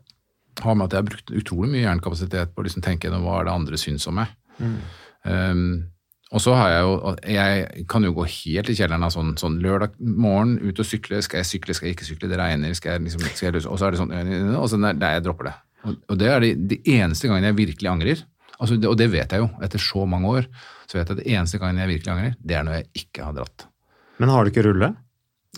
ha, 0.64 0.74
med 0.74 0.88
at 0.88 0.96
jeg 0.96 1.04
har 1.04 1.08
brukt 1.12 1.34
utrolig 1.42 1.70
mye 1.70 1.84
hjernekapasitet 1.84 2.54
på 2.54 2.64
å 2.64 2.66
liksom 2.66 2.84
tenke 2.84 3.06
gjennom 3.06 3.28
hva 3.28 3.38
er 3.40 3.48
det 3.48 3.54
andre 3.54 3.80
syns 3.80 4.08
om 4.10 4.18
meg. 4.18 4.34
Mm. 4.58 4.76
Um, 5.22 5.66
og 6.32 6.40
så 6.40 6.54
har 6.56 6.70
jeg 6.72 6.84
jo 6.86 7.14
Jeg 7.28 7.86
kan 7.92 8.04
jo 8.06 8.14
gå 8.16 8.24
helt 8.24 8.70
i 8.72 8.76
kjelleren 8.76 9.04
av 9.04 9.12
sånn, 9.12 9.34
sånn 9.40 9.58
lørdag 9.62 9.98
morgen, 10.00 10.56
ut 10.64 10.80
og 10.80 10.88
sykle. 10.88 11.20
Skal 11.24 11.42
jeg 11.42 11.50
sykle, 11.50 11.76
skal 11.76 11.90
jeg 11.90 11.98
ikke 11.98 12.08
sykle? 12.08 12.30
Det 12.30 12.40
regner. 12.40 12.72
skal 12.78 12.96
jeg 12.96 13.04
liksom, 13.06 13.26
skal 13.36 13.50
jeg, 13.50 13.66
Og 13.68 13.78
så 13.78 13.86
er 13.86 13.92
det 13.92 14.00
sånn 14.00 14.14
Og 14.56 14.68
så 14.72 14.80
nei, 14.80 14.94
jeg 14.96 15.26
dropper 15.26 15.50
det. 15.50 15.56
Og 16.08 16.16
det 16.18 16.30
er 16.30 16.44
de, 16.44 16.52
de 16.72 16.78
eneste 16.96 17.28
gangene 17.28 17.50
jeg 17.50 17.60
virkelig 17.60 17.90
angrer. 17.90 18.24
Altså, 18.62 18.78
og 18.78 18.96
det 18.96 19.10
vet 19.12 19.32
jeg 19.34 19.42
jo, 19.42 19.50
etter 19.66 19.82
så 19.82 20.06
mange 20.08 20.30
år. 20.30 20.48
Så 20.86 20.98
vet 20.98 21.08
jeg 21.10 21.18
at 21.18 21.20
det 21.20 21.32
eneste 21.34 21.60
gangen 21.60 21.82
jeg 21.82 21.90
virkelig 21.96 22.12
angrer, 22.14 22.34
det 22.38 22.56
er 22.56 22.66
når 22.66 22.78
jeg 22.78 23.04
ikke 23.04 23.26
har 23.26 23.36
dratt. 23.36 23.66
Men 24.22 24.32
har 24.32 24.44
du 24.44 24.52
ikke 24.52 24.64
rulle? 24.68 24.92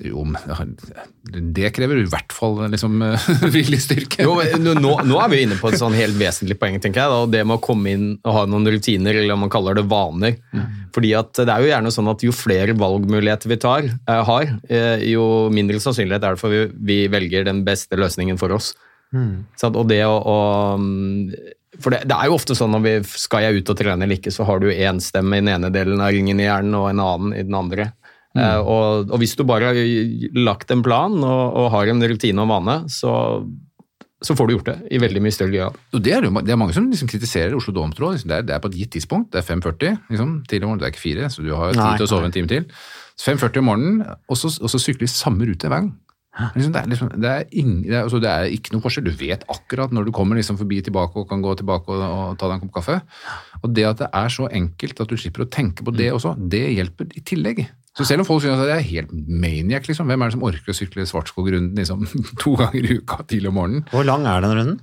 Jo, 0.02 0.24
men 0.26 0.72
det 1.54 1.68
krever 1.76 2.00
i 2.00 2.06
hvert 2.10 2.32
fall 2.34 2.56
liksom, 2.72 2.98
viljestyrke. 3.54 4.24
nå, 4.26 4.74
nå, 4.74 5.18
er 5.22 5.28
vi 5.30 5.42
inne 5.44 5.58
på 5.60 5.70
et 5.70 5.78
sånn 5.78 5.94
helt 5.94 6.18
vesentlig 6.18 6.56
poeng, 6.58 6.80
tenker 6.82 7.04
jeg. 7.04 7.12
Da, 7.12 7.28
det 7.30 7.44
med 7.46 7.60
å 7.60 7.62
komme 7.62 7.92
inn 7.94 8.08
og 8.16 8.34
ha 8.34 8.42
noen 8.50 8.66
rutiner, 8.74 9.14
eller 9.14 9.36
om 9.36 9.44
man 9.46 9.52
kaller 9.54 9.78
det 9.78 9.86
vaner. 9.86 10.34
Mm. 10.50 10.66
Fordi 10.96 11.14
at 11.14 11.30
Det 11.38 11.46
er 11.46 11.62
jo 11.62 11.70
gjerne 11.70 11.94
sånn 11.94 12.10
at 12.10 12.26
jo 12.26 12.34
flere 12.34 12.74
valgmuligheter 12.74 13.54
vi 13.54 13.60
tar, 13.62 13.86
eh, 13.86 14.24
har, 14.30 14.50
eh, 14.66 15.06
jo 15.12 15.28
mindre 15.54 15.78
sannsynlighet 15.78 16.26
er 16.26 16.34
det 16.34 16.42
for 16.42 16.50
vi, 16.50 16.66
vi 16.74 16.98
velger 17.14 17.46
den 17.46 17.62
beste 17.62 17.94
løsningen 17.94 18.40
for 18.40 18.50
oss. 18.58 18.74
Mm. 19.14 19.44
Så, 19.54 19.70
og 19.70 19.86
det 19.92 20.02
å, 20.02 20.18
å 20.18 20.38
for 21.78 21.94
det, 21.94 22.04
det, 22.10 22.16
er 22.16 22.30
jo 22.30 22.36
ofte 22.38 22.54
sånn 22.58 22.74
når 22.74 22.82
vi 22.82 22.94
skal 23.14 23.46
jeg 23.46 23.62
ut 23.62 23.70
og 23.70 23.78
trene 23.78 24.06
eller 24.06 24.18
ikke, 24.18 24.34
så 24.34 24.46
har 24.46 24.58
du 24.62 24.72
én 24.72 24.98
stemme 25.02 25.38
i 25.38 25.42
den 25.42 25.54
ene 25.54 25.70
delen 25.74 26.02
av 26.02 26.10
ringen 26.14 26.42
i 26.42 26.46
hjernen 26.46 26.74
og 26.78 26.90
en 26.90 27.02
annen 27.02 27.34
i 27.38 27.44
den 27.46 27.54
andre. 27.58 27.92
Mm. 28.34 28.40
Uh, 28.42 28.60
og, 28.66 29.12
og, 29.12 29.18
hvis 29.22 29.36
du 29.38 29.44
bare 29.46 29.70
har 29.70 29.76
lagt 30.34 30.72
en 30.74 30.82
plan 30.82 31.14
og, 31.22 31.44
og 31.54 31.70
har 31.76 31.92
en 31.92 32.02
rutine 32.02 32.42
og 32.42 32.50
vane, 32.50 32.76
så, 32.90 33.12
så, 34.18 34.34
får 34.34 34.48
du 34.48 34.56
gjort 34.56 34.72
det 34.72 34.76
i 34.90 35.00
veldig 35.02 35.22
mye 35.22 35.36
større 35.36 35.54
grad. 35.54 35.78
Det 35.94 36.16
er, 36.16 36.26
det 36.26 36.54
er 36.54 36.58
mange 36.58 36.74
som 36.74 36.90
liksom 36.90 37.10
kritiserer 37.12 37.54
Oslo 37.54 37.76
Domtråd 37.76 38.16
Liksom 38.16 38.32
det, 38.32 38.42
det, 38.48 38.56
er 38.56 38.64
på 38.64 38.72
et 38.72 38.80
gitt 38.82 38.94
tidspunkt. 38.96 39.30
Det 39.34 39.42
er 39.42 39.46
5.40 39.46 40.10
liksom, 40.10 40.36
tidlig 40.50 40.66
morgen. 40.66 40.82
Det 40.82 40.88
er 40.88 40.94
ikke 40.96 41.06
fire, 41.06 41.30
så 41.30 41.46
du 41.46 41.52
har 41.54 41.76
tid 41.76 42.00
til 42.02 42.08
å 42.08 42.12
sove 42.16 42.30
en 42.30 42.34
time 42.34 42.50
til. 42.50 42.66
5.40 43.22 43.60
om 43.62 43.70
morgenen, 43.70 44.16
og 44.26 44.40
så, 44.40 44.50
og 44.58 44.72
så 44.72 44.80
sykler 44.82 45.06
vi 45.06 45.14
samme 45.14 45.46
rute 45.46 45.70
hver 45.70 45.84
gang. 45.84 45.92
Liksom, 46.34 46.72
det, 46.74 46.80
er 46.80 46.88
liksom, 46.90 47.10
det, 47.22 47.30
er 47.30 47.44
ing, 47.54 47.74
det, 47.84 47.92
er, 47.94 48.00
altså, 48.02 48.18
det, 48.18 48.30
er 48.30 48.50
ikke 48.50 48.74
noe 48.74 48.82
forskjell. 48.82 49.06
Du 49.06 49.14
vet 49.20 49.44
akkurat 49.52 49.92
når 49.94 50.08
du 50.08 50.12
kommer 50.14 50.38
liksom 50.38 50.58
forbi 50.58 50.80
tilbake 50.82 51.20
og 51.20 51.28
kan 51.30 51.44
gå 51.44 51.54
tilbake 51.60 51.94
og, 51.94 52.02
og, 52.02 52.34
ta 52.40 52.48
deg 52.50 52.58
en 52.58 52.64
kopp 52.64 52.80
kaffe. 52.80 52.96
Og 53.62 53.70
det 53.70 53.86
at 53.86 54.02
det 54.02 54.10
er 54.18 54.34
så 54.34 54.48
enkelt 54.50 55.04
at 55.04 55.12
du 55.12 55.14
slipper 55.20 55.46
å 55.46 55.50
tenke 55.50 55.86
på 55.86 55.94
det 55.94 56.10
mm. 56.10 56.16
også, 56.18 56.34
det 56.50 56.64
hjelper 56.74 57.14
i 57.14 57.22
tillegg. 57.22 57.62
Så 57.94 58.06
selv 58.08 58.24
om 58.24 58.26
folk 58.26 58.42
synes 58.42 58.58
at 58.58 58.66
det 58.66 58.74
er 58.74 58.88
helt 58.88 59.12
maniac, 59.14 59.86
liksom, 59.86 60.08
hvem 60.10 60.22
er 60.24 60.30
det 60.30 60.34
som 60.34 60.46
orker 60.46 60.72
å 60.72 60.74
sykle 60.74 61.06
Svartskog-runden 61.06 61.78
liksom, 61.78 62.02
to 62.42 62.56
ganger 62.58 62.80
i 62.82 62.98
uka 62.98 63.22
tidlig 63.30 63.52
om 63.52 63.58
morgenen? 63.60 63.86
Hvor 63.92 64.06
lang 64.06 64.26
er 64.26 64.42
den 64.42 64.56
runden? 64.58 64.80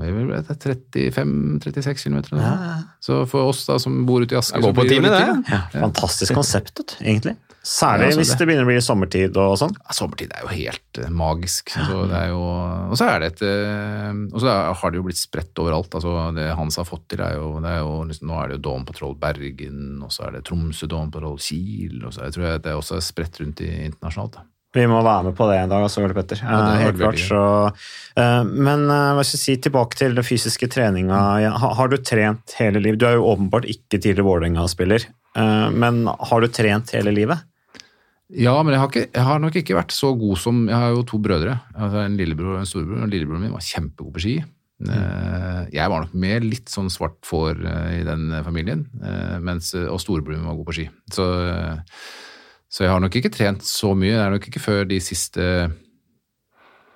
Det 0.00 0.10
er 0.10 1.14
35-36 1.14 2.04
km. 2.04 2.18
Ja. 2.40 2.54
Så 3.02 3.22
for 3.30 3.52
oss 3.52 3.64
da, 3.68 3.78
som 3.82 4.02
bor 4.08 4.24
ute 4.24 4.36
i 4.36 4.38
Asker 4.40 4.60
Det 4.60 4.68
går 4.68 4.76
på 4.76 4.86
time, 4.90 5.10
det. 5.12 5.24
Ja. 5.52 5.64
Fantastisk 5.78 6.36
konsept, 6.36 6.96
egentlig. 7.00 7.36
Særlig 7.64 8.10
ja, 8.10 8.16
hvis 8.20 8.30
det 8.36 8.44
begynner 8.44 8.66
å 8.66 8.68
bli 8.68 8.80
sommertid 8.84 9.38
og 9.40 9.54
sånn. 9.56 9.72
Ja, 9.78 9.94
sommertid 9.96 10.34
er 10.36 10.42
jo 10.44 10.50
helt 10.52 10.98
uh, 11.00 11.06
magisk. 11.08 11.72
Så 11.72 12.02
jo, 12.28 12.40
og 12.44 12.92
så 13.00 13.06
er 13.08 13.22
det 13.22 13.30
et 13.32 13.44
uh, 13.48 14.10
Og 14.28 14.42
så 14.42 14.52
har 14.76 14.92
det 14.92 15.00
jo 15.00 15.06
blitt 15.06 15.20
spredt 15.20 15.62
overalt. 15.62 15.96
Altså, 15.96 16.12
det 16.36 16.50
Hans 16.58 16.76
har 16.76 16.84
fått 16.84 17.06
til, 17.14 17.22
er 17.24 17.38
jo, 17.38 17.54
er 17.64 17.78
jo 17.80 18.02
liksom, 18.10 18.28
Nå 18.28 18.36
er 18.36 18.52
det 18.52 18.58
jo 18.58 18.64
Dawn 18.68 18.84
Patrol 18.84 19.16
Bergen, 19.16 20.02
og 20.04 20.12
så 20.12 20.26
er 20.26 20.36
det 20.36 20.44
Tromsø 20.50 20.90
Dawn 20.92 21.08
Patrol 21.14 21.40
Kiel, 21.40 22.02
og 22.04 22.12
så 22.12 22.26
jeg 22.26 22.36
tror 22.36 22.46
jeg 22.50 22.64
det 22.68 22.76
også 22.82 22.98
er 22.98 23.08
spredt 23.08 23.40
rundt 23.40 23.64
i 23.64 23.70
internasjonalt. 23.86 24.36
Da. 24.36 24.44
Vi 24.74 24.84
må 24.90 24.98
være 25.06 25.28
med 25.28 25.36
på 25.38 25.46
det 25.50 25.60
en 25.60 25.70
dag, 25.70 25.84
altså, 25.86 26.02
Ole 26.02 26.16
Petter. 26.16 26.40
Ja, 26.42 26.60
helt 26.80 26.98
klart, 26.98 27.20
så, 27.22 27.42
uh, 28.18 28.42
men 28.44 28.86
hva 28.90 29.22
skal 29.22 29.38
jeg 29.38 29.42
si, 29.44 29.56
tilbake 29.68 29.98
til 30.00 30.16
den 30.18 30.26
fysiske 30.26 30.68
treninga. 30.72 31.20
Har, 31.62 31.90
du 31.92 31.98
trent 32.02 32.56
hele 32.58 32.82
livet? 32.82 32.98
Du 32.98 33.06
er 33.06 33.18
jo 33.18 33.28
åpenbart 33.30 33.68
ikke 33.70 34.00
tidligere 34.00 34.26
Vålerenga-spiller, 34.26 35.06
men 35.74 36.04
har 36.06 36.42
du 36.42 36.50
trent 36.50 36.92
hele 36.94 37.14
livet? 37.14 37.46
Ja, 38.34 38.54
men 38.64 38.74
jeg 38.74 38.80
har, 38.80 38.90
ikke, 38.90 39.08
jeg 39.12 39.26
har, 39.28 39.40
nok 39.42 39.56
ikke 39.60 39.76
vært 39.76 39.92
så 39.94 40.10
god 40.16 40.38
som 40.40 40.62
Jeg 40.70 40.78
har 40.80 40.94
jo 40.94 41.02
to 41.06 41.20
brødre. 41.22 41.58
Altså 41.76 42.02
en 42.02 42.16
lillebror 42.18 42.56
og 42.56 42.62
en 42.62 42.68
storebror. 42.68 43.02
og 43.04 43.12
Lillebroren 43.12 43.44
min 43.44 43.54
var 43.54 43.64
kjempegod 43.64 44.14
på 44.16 44.22
ski. 44.24 44.34
Mm. 44.84 45.70
Jeg 45.72 45.90
var 45.90 46.04
nok 46.04 46.14
med 46.18 46.46
litt 46.48 46.72
sånn 46.72 46.90
svart 46.92 47.20
får 47.24 47.60
eh, 47.62 47.90
i 48.00 48.04
den 48.06 48.26
familien, 48.44 48.84
eh, 49.00 49.36
mens, 49.44 49.70
og 49.78 50.00
storebroren 50.02 50.42
min 50.42 50.50
var 50.50 50.58
god 50.58 50.68
på 50.70 50.76
ski. 50.80 50.86
Så, 51.14 51.26
Så 52.74 52.82
jeg 52.82 52.90
har 52.90 53.02
nok 53.02 53.14
ikke 53.14 53.30
trent 53.30 53.62
så 53.66 53.92
mye. 53.94 54.16
Det 54.16 54.22
er 54.24 54.34
nok 54.34 54.46
ikke 54.50 54.62
før 54.62 54.86
de 54.90 54.98
siste 55.02 55.44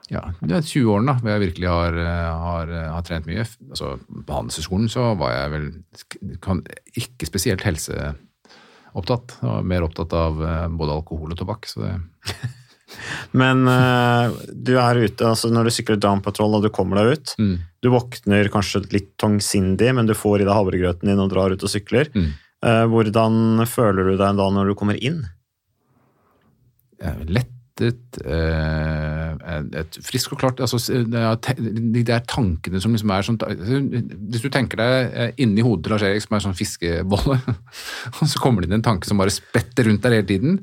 ja, 0.08 0.22
er 0.24 0.64
20 0.64 0.88
årene 0.88 1.12
da, 1.12 1.20
hvor 1.20 1.34
jeg 1.34 1.42
virkelig 1.42 1.68
har, 1.68 1.96
eh, 2.00 2.28
har, 2.42 2.70
eh, 2.72 2.86
har 2.94 3.04
trent 3.04 3.28
mye. 3.28 3.44
Altså, 3.68 3.90
på 4.08 4.38
Handelshøyskolen 4.38 4.88
så 4.90 5.10
var 5.20 5.34
jeg 5.34 5.50
vel 5.52 5.66
kan, 6.44 6.62
ikke 6.96 7.28
spesielt 7.28 7.66
helseopptatt. 7.66 9.36
Jeg 9.42 9.50
var 9.50 9.68
mer 9.68 9.84
opptatt 9.84 10.16
av 10.16 10.40
eh, 10.40 10.64
både 10.80 10.96
alkohol 10.96 11.36
og 11.36 11.38
tobakk. 11.42 11.68
Så 11.68 11.84
det, 11.84 11.92
Men 13.36 13.66
uh, 13.68 14.32
du 14.48 14.72
er 14.80 14.96
ute, 14.96 15.20
altså 15.20 15.50
når 15.52 15.68
du 15.68 15.72
sykler 15.76 15.98
down 16.00 16.22
patrol 16.24 16.56
og 16.56 16.62
du 16.64 16.70
kommer 16.72 16.96
deg 16.96 17.18
ut, 17.18 17.34
mm, 17.36 17.56
du 17.84 17.90
våkner 17.92 18.48
kanskje 18.48 18.80
litt 18.94 19.10
tungsindig, 19.20 19.90
men 19.92 20.08
du 20.08 20.14
får 20.16 20.40
i 20.40 20.46
deg 20.48 20.56
havregrøten 20.56 21.10
din 21.10 21.20
og 21.20 21.28
drar 21.34 21.52
ut 21.52 21.64
og 21.64 21.72
sykler. 21.72 22.08
mm. 22.16 22.30
Uh, 22.58 22.88
hvordan 22.90 23.60
føler 23.70 24.08
du 24.08 24.16
deg 24.18 24.38
da 24.40 24.46
når 24.50 24.72
du 24.72 24.74
kommer 24.74 24.96
inn? 24.98 25.20
Er 27.00 27.22
lettet, 27.28 28.18
eh, 28.24 29.58
et 29.78 29.98
frisk 30.02 30.32
og 30.34 30.40
klart 30.40 30.62
altså, 30.64 30.80
De 30.98 32.02
der 32.02 32.24
tankene 32.26 32.80
som 32.82 32.90
liksom 32.90 33.12
er 33.14 33.22
sånn 33.22 33.38
Hvis 33.38 34.42
du 34.42 34.48
tenker 34.50 34.80
deg 34.80 35.14
eh, 35.14 35.30
inni 35.44 35.62
hodet 35.62 35.86
til 35.86 35.94
Lars 35.94 36.06
Erik 36.08 36.24
som 36.24 36.34
er 36.34 36.42
sånn 36.42 36.58
fiskebolle, 36.58 37.38
og 37.38 38.22
så 38.32 38.42
kommer 38.42 38.64
det 38.64 38.72
inn 38.72 38.80
en 38.80 38.88
tanke 38.88 39.06
som 39.06 39.22
bare 39.22 39.34
spetter 39.34 39.86
rundt 39.86 40.02
der 40.02 40.18
hele 40.18 40.26
tiden. 40.26 40.58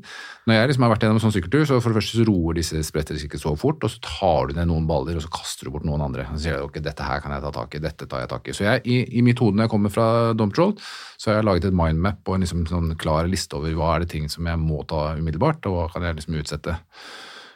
Når 0.45 0.59
jeg 0.59 0.69
liksom 0.69 0.83
har 0.85 0.91
vært 0.91 1.03
gjennom 1.05 1.17
en 1.17 1.23
sånn 1.23 1.33
sykkeltur, 1.33 1.63
så 1.65 1.77
for 1.81 1.89
det 1.89 1.97
første 1.97 2.19
så 2.19 2.25
roer 2.27 2.57
disse 2.59 2.81
spretter 2.85 3.17
ikke 3.17 3.39
så 3.41 3.55
fort, 3.57 3.81
og 3.81 3.89
så 3.89 4.01
tar 4.05 4.51
du 4.51 4.51
ned 4.53 4.69
noen 4.69 4.85
baller, 4.85 5.17
og 5.17 5.23
så 5.25 5.31
kaster 5.33 5.65
du 5.65 5.73
bort 5.73 5.87
noen 5.89 6.03
andre. 6.05 6.27
Så 6.35 6.43
sier 6.43 6.59
du 6.59 6.67
ok, 6.67 6.77
dette 6.85 7.07
her 7.07 7.23
kan 7.23 7.33
jeg 7.33 7.41
ta 7.41 7.51
tak 7.55 7.73
i, 7.73 7.81
dette 7.81 8.05
tar 8.11 8.21
jeg 8.21 8.29
tak 8.29 8.51
i. 8.51 8.53
Så 8.53 8.67
jeg, 8.67 8.83
i, 8.85 8.99
i 9.17 9.23
mitt 9.25 9.41
hode 9.41 9.57
når 9.57 9.65
jeg 9.65 9.73
kommer 9.73 9.93
fra 9.95 10.07
Domtroll, 10.37 10.75
så 11.17 11.31
har 11.31 11.39
jeg 11.39 11.47
laget 11.49 11.69
et 11.71 11.79
mindmap 11.81 12.21
og 12.29 12.37
en 12.37 12.45
liksom 12.45 12.67
sånn 12.69 12.93
klar 13.01 13.25
liste 13.31 13.57
over 13.57 13.73
hva 13.73 13.95
er 13.95 14.05
det 14.05 14.11
ting 14.13 14.29
som 14.29 14.45
jeg 14.45 14.61
må 14.61 14.83
ta 14.85 15.15
umiddelbart, 15.17 15.65
og 15.65 15.79
hva 15.79 15.87
kan 15.95 16.05
jeg 16.05 16.19
liksom 16.19 16.37
utsette. 16.43 16.77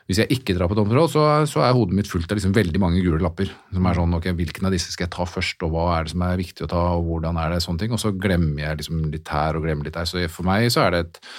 Hvis 0.09 0.23
jeg 0.23 0.39
ikke 0.39 0.55
drar 0.57 0.71
på 0.71 0.73
domtroll, 0.73 1.05
så, 1.13 1.23
så 1.45 1.61
er 1.61 1.75
hodet 1.77 1.93
mitt 1.93 2.09
fullt 2.09 2.31
av 2.33 2.39
liksom 2.39 2.55
veldig 2.57 2.79
mange 2.81 3.03
gule 3.05 3.21
lapper. 3.21 3.51
Som 3.69 3.85
er 3.85 3.99
sånn, 3.99 4.15
ok, 4.17 4.31
Hvilken 4.39 4.65
av 4.65 4.73
disse 4.73 4.89
skal 4.89 5.05
jeg 5.05 5.13
ta 5.13 5.29
først, 5.29 5.61
og 5.67 5.75
hva 5.75 5.83
er 5.99 6.07
det 6.07 6.13
som 6.15 6.23
er 6.25 6.41
viktig 6.41 6.65
å 6.65 6.69
ta, 6.71 6.81
og 6.97 7.05
hvordan 7.05 7.37
er 7.37 7.53
det, 7.53 7.59
sånne 7.61 7.83
ting. 7.83 7.93
Og 7.93 8.01
så 8.01 8.09
glemmer 8.17 8.63
jeg 8.63 8.79
liksom 8.81 9.03
litt 9.13 9.29
her 9.29 9.59
og 9.59 9.67
glemmer 9.67 9.85
litt 9.85 9.99
der. 9.99 10.09
Så 10.09 10.25
for 10.33 10.49
meg 10.49 10.65
så 10.73 10.87
er 10.87 10.95
det 10.95 11.03
et, 11.03 11.21
et 11.21 11.29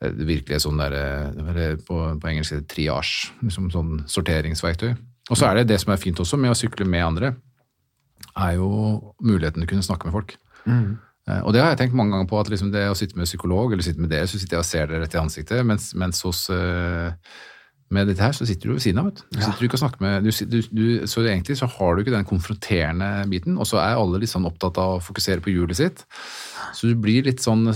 virkelig 0.00 0.58
et 0.58 0.64
sånn 0.64 0.80
der, 0.80 0.94
eh, 0.96 1.74
på, 1.86 1.98
på 2.20 2.30
engelsk 2.30 2.52
heter 2.52 2.66
triasje. 2.68 3.32
triage, 3.32 3.48
liksom 3.48 3.70
sånn 3.72 4.04
sorteringsverktøy. 4.10 4.94
Og 5.30 5.38
så 5.38 5.48
er 5.48 5.60
det 5.60 5.70
det 5.72 5.80
som 5.82 5.92
er 5.92 6.00
fint 6.00 6.20
også 6.22 6.38
med 6.38 6.52
å 6.52 6.58
sykle 6.58 6.86
med 6.86 7.04
andre, 7.04 7.34
er 8.36 8.56
jo 8.58 8.68
muligheten 9.24 9.62
til 9.62 9.66
å 9.66 9.72
kunne 9.72 9.86
snakke 9.86 10.08
med 10.08 10.14
folk. 10.14 10.36
Mm. 10.66 10.98
Og 11.42 11.50
det 11.54 11.62
har 11.62 11.72
jeg 11.72 11.80
tenkt 11.80 11.96
mange 11.98 12.14
ganger 12.14 12.28
på, 12.30 12.38
at 12.38 12.50
liksom 12.52 12.70
det 12.70 12.84
å 12.86 12.94
sitte 12.94 13.18
med 13.18 13.26
psykolog, 13.26 13.72
eller 13.72 13.82
sitte 13.82 14.02
med 14.02 14.12
dere, 14.12 14.28
så 14.30 14.38
sitter 14.38 14.58
jeg 14.58 14.62
og 14.62 14.68
ser 14.68 14.86
dere 14.86 15.02
rett 15.02 15.16
i 15.16 15.18
ansiktet, 15.18 15.64
mens, 15.66 15.88
mens 15.98 16.22
hos 16.22 16.44
eh, 16.54 17.16
med 17.94 18.08
dette 18.10 18.24
her, 18.24 18.34
så 18.34 18.46
sitter 18.48 18.70
du 18.70 18.74
ved 18.74 18.82
siden 18.82 18.98
av. 19.02 19.10
vet 19.10 19.20
du. 19.20 19.38
ja. 19.38 19.44
sitter 19.46 19.66
ikke 19.66 19.78
og 19.78 19.82
snakker 19.84 20.02
med, 20.02 20.26
du, 20.26 20.46
du, 20.50 20.58
du, 20.74 20.86
så 21.06 21.22
egentlig 21.22 21.58
så 21.60 21.68
har 21.70 21.94
du 21.94 22.02
ikke 22.02 22.14
den 22.14 22.26
konfronterende 22.26 23.10
biten, 23.30 23.58
og 23.62 23.68
så 23.70 23.78
er 23.82 24.00
alle 24.00 24.22
litt 24.22 24.32
sånn 24.32 24.48
opptatt 24.48 24.80
av 24.82 24.96
å 24.96 25.04
fokusere 25.04 25.44
på 25.44 25.54
hjulet 25.54 25.78
sitt. 25.78 26.02
Så 26.74 26.90
du 26.90 26.96
blir 26.98 27.28
litt 27.28 27.44
sånn, 27.44 27.66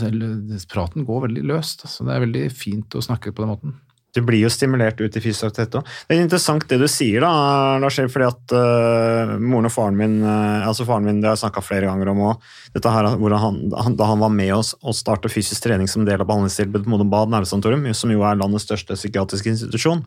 praten 0.72 1.06
går 1.06 1.28
veldig 1.28 1.46
løst. 1.52 1.86
Så 1.86 2.06
det 2.06 2.16
er 2.16 2.26
veldig 2.26 2.44
fint 2.54 2.98
å 2.98 3.04
snakke 3.04 3.32
på 3.32 3.44
den 3.44 3.52
måten. 3.54 3.78
Du 4.16 4.20
blir 4.26 4.42
jo 4.42 4.50
stimulert 4.50 5.00
ut 5.00 5.16
i 5.16 5.22
fysisk 5.22 5.46
aktivitet 5.48 5.78
òg. 5.78 5.90
Det 6.08 6.16
er 6.16 6.22
interessant 6.24 6.66
det 6.70 6.80
du 6.80 6.86
sier, 6.90 7.22
da, 7.22 7.78
Lars 7.82 7.98
fordi 8.00 8.26
at 8.26 8.54
uh, 8.56 9.34
moren 9.38 9.68
og 9.68 9.74
faren 9.74 9.98
min 9.98 10.18
uh, 10.24 10.66
altså 10.66 10.86
faren 10.88 11.06
min, 11.06 11.20
Det 11.22 11.30
har 11.30 11.36
jeg 11.38 11.44
snakka 11.44 11.62
flere 11.64 11.90
ganger 11.90 12.11
om 12.12 12.24
òg. 12.30 12.46
Da 12.80 12.94
han 12.96 14.24
var 14.24 14.34
med 14.34 14.54
oss 14.56 14.74
og 14.80 14.96
starta 14.98 15.30
fysisk 15.30 15.62
trening 15.66 15.90
som 15.90 16.06
del 16.08 16.22
av 16.22 16.30
behandlingstilbudet 16.30 16.88
på 16.88 16.94
Modum 16.94 17.12
Bad 17.12 17.30
nervesanatorium, 17.30 17.86
som 17.94 18.12
jo 18.12 18.24
er 18.26 18.40
landets 18.40 18.66
største 18.66 18.98
psykiatriske 18.98 19.54
institusjon, 19.54 20.04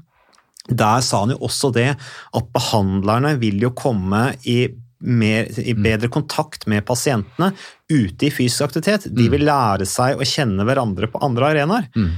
der 0.69 1.03
sa 1.03 1.23
han 1.25 1.33
jo 1.33 1.41
også 1.43 1.73
det 1.75 1.91
at 1.95 2.53
behandlerne 2.55 3.35
vil 3.41 3.59
jo 3.63 3.73
komme 3.75 4.29
i 4.47 4.65
mer, 5.03 5.49
i 5.59 5.73
bedre 5.75 6.07
kontakt 6.07 6.63
med 6.71 6.85
pasientene 6.87 7.51
ute 7.91 8.27
i 8.27 8.31
fysisk 8.31 8.69
aktivitet. 8.69 9.09
De 9.11 9.27
vil 9.31 9.43
lære 9.47 9.87
seg 9.89 10.15
å 10.19 10.27
kjenne 10.27 10.63
hverandre 10.67 11.09
på 11.11 11.19
andre 11.25 11.51
arenaer. 11.51 11.89
Mm. 11.95 12.11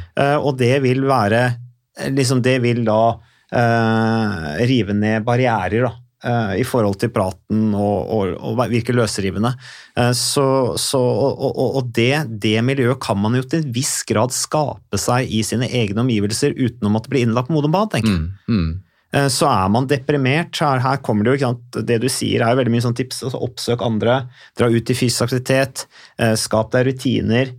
og 0.45 0.57
det 0.61 0.75
vil 0.85 1.05
være 1.09 1.47
liksom 2.11 2.41
Det 2.43 2.57
vil 2.63 2.83
da 2.85 2.99
eh, 3.55 4.65
rive 4.67 4.93
ned 4.93 5.23
barrierer, 5.27 5.85
da. 5.87 5.91
eh, 6.25 6.53
I 6.61 6.65
forhold 6.67 6.97
til 7.01 7.11
praten 7.15 7.73
og, 7.75 8.09
og, 8.11 8.33
og 8.41 8.61
virke 8.71 8.95
løsrivende. 8.95 9.53
Eh, 9.97 10.11
så, 10.17 10.45
så, 10.81 10.99
og 11.01 11.61
og, 11.77 11.91
det, 11.95 12.25
det 12.41 12.57
miljøet 12.65 12.99
kan 13.03 13.19
man 13.21 13.35
jo 13.39 13.43
til 13.47 13.63
en 13.63 13.71
viss 13.75 14.01
grad 14.09 14.33
skape 14.35 14.99
seg 15.01 15.29
i 15.31 15.43
sine 15.45 15.69
egne 15.69 16.03
omgivelser 16.05 16.55
uten 16.57 16.89
å 16.89 16.93
måtte 16.95 17.11
bli 17.13 17.23
innlagt 17.25 17.51
på 17.51 17.55
Modum 17.57 17.71
Bad, 17.75 17.93
tenker 17.95 18.11
jeg. 18.11 18.25
Mm. 18.49 18.57
Mm. 18.57 18.73
Eh, 19.15 19.27
Så 19.31 19.47
er 19.47 19.69
man 19.71 19.87
deprimert, 19.87 20.51
så 20.57 20.73
er, 20.75 20.83
her 20.83 20.97
kommer 21.05 21.23
det 21.23 21.35
jo 21.35 21.39
ikke 21.39 21.51
sant, 21.53 21.79
Det 21.87 22.01
du 22.03 22.09
sier 22.11 22.41
er 22.43 22.51
jo 22.55 22.59
veldig 22.63 22.73
mye 22.75 22.85
sånn 22.89 22.97
tips. 22.97 23.23
altså 23.23 23.43
Oppsøk 23.45 23.85
andre, 23.85 24.19
dra 24.57 24.67
ut 24.73 24.91
i 24.91 24.97
fysisk 24.97 25.27
aktivitet, 25.29 25.85
eh, 26.19 26.35
skap 26.39 26.73
deg 26.75 26.89
rutiner. 26.89 27.53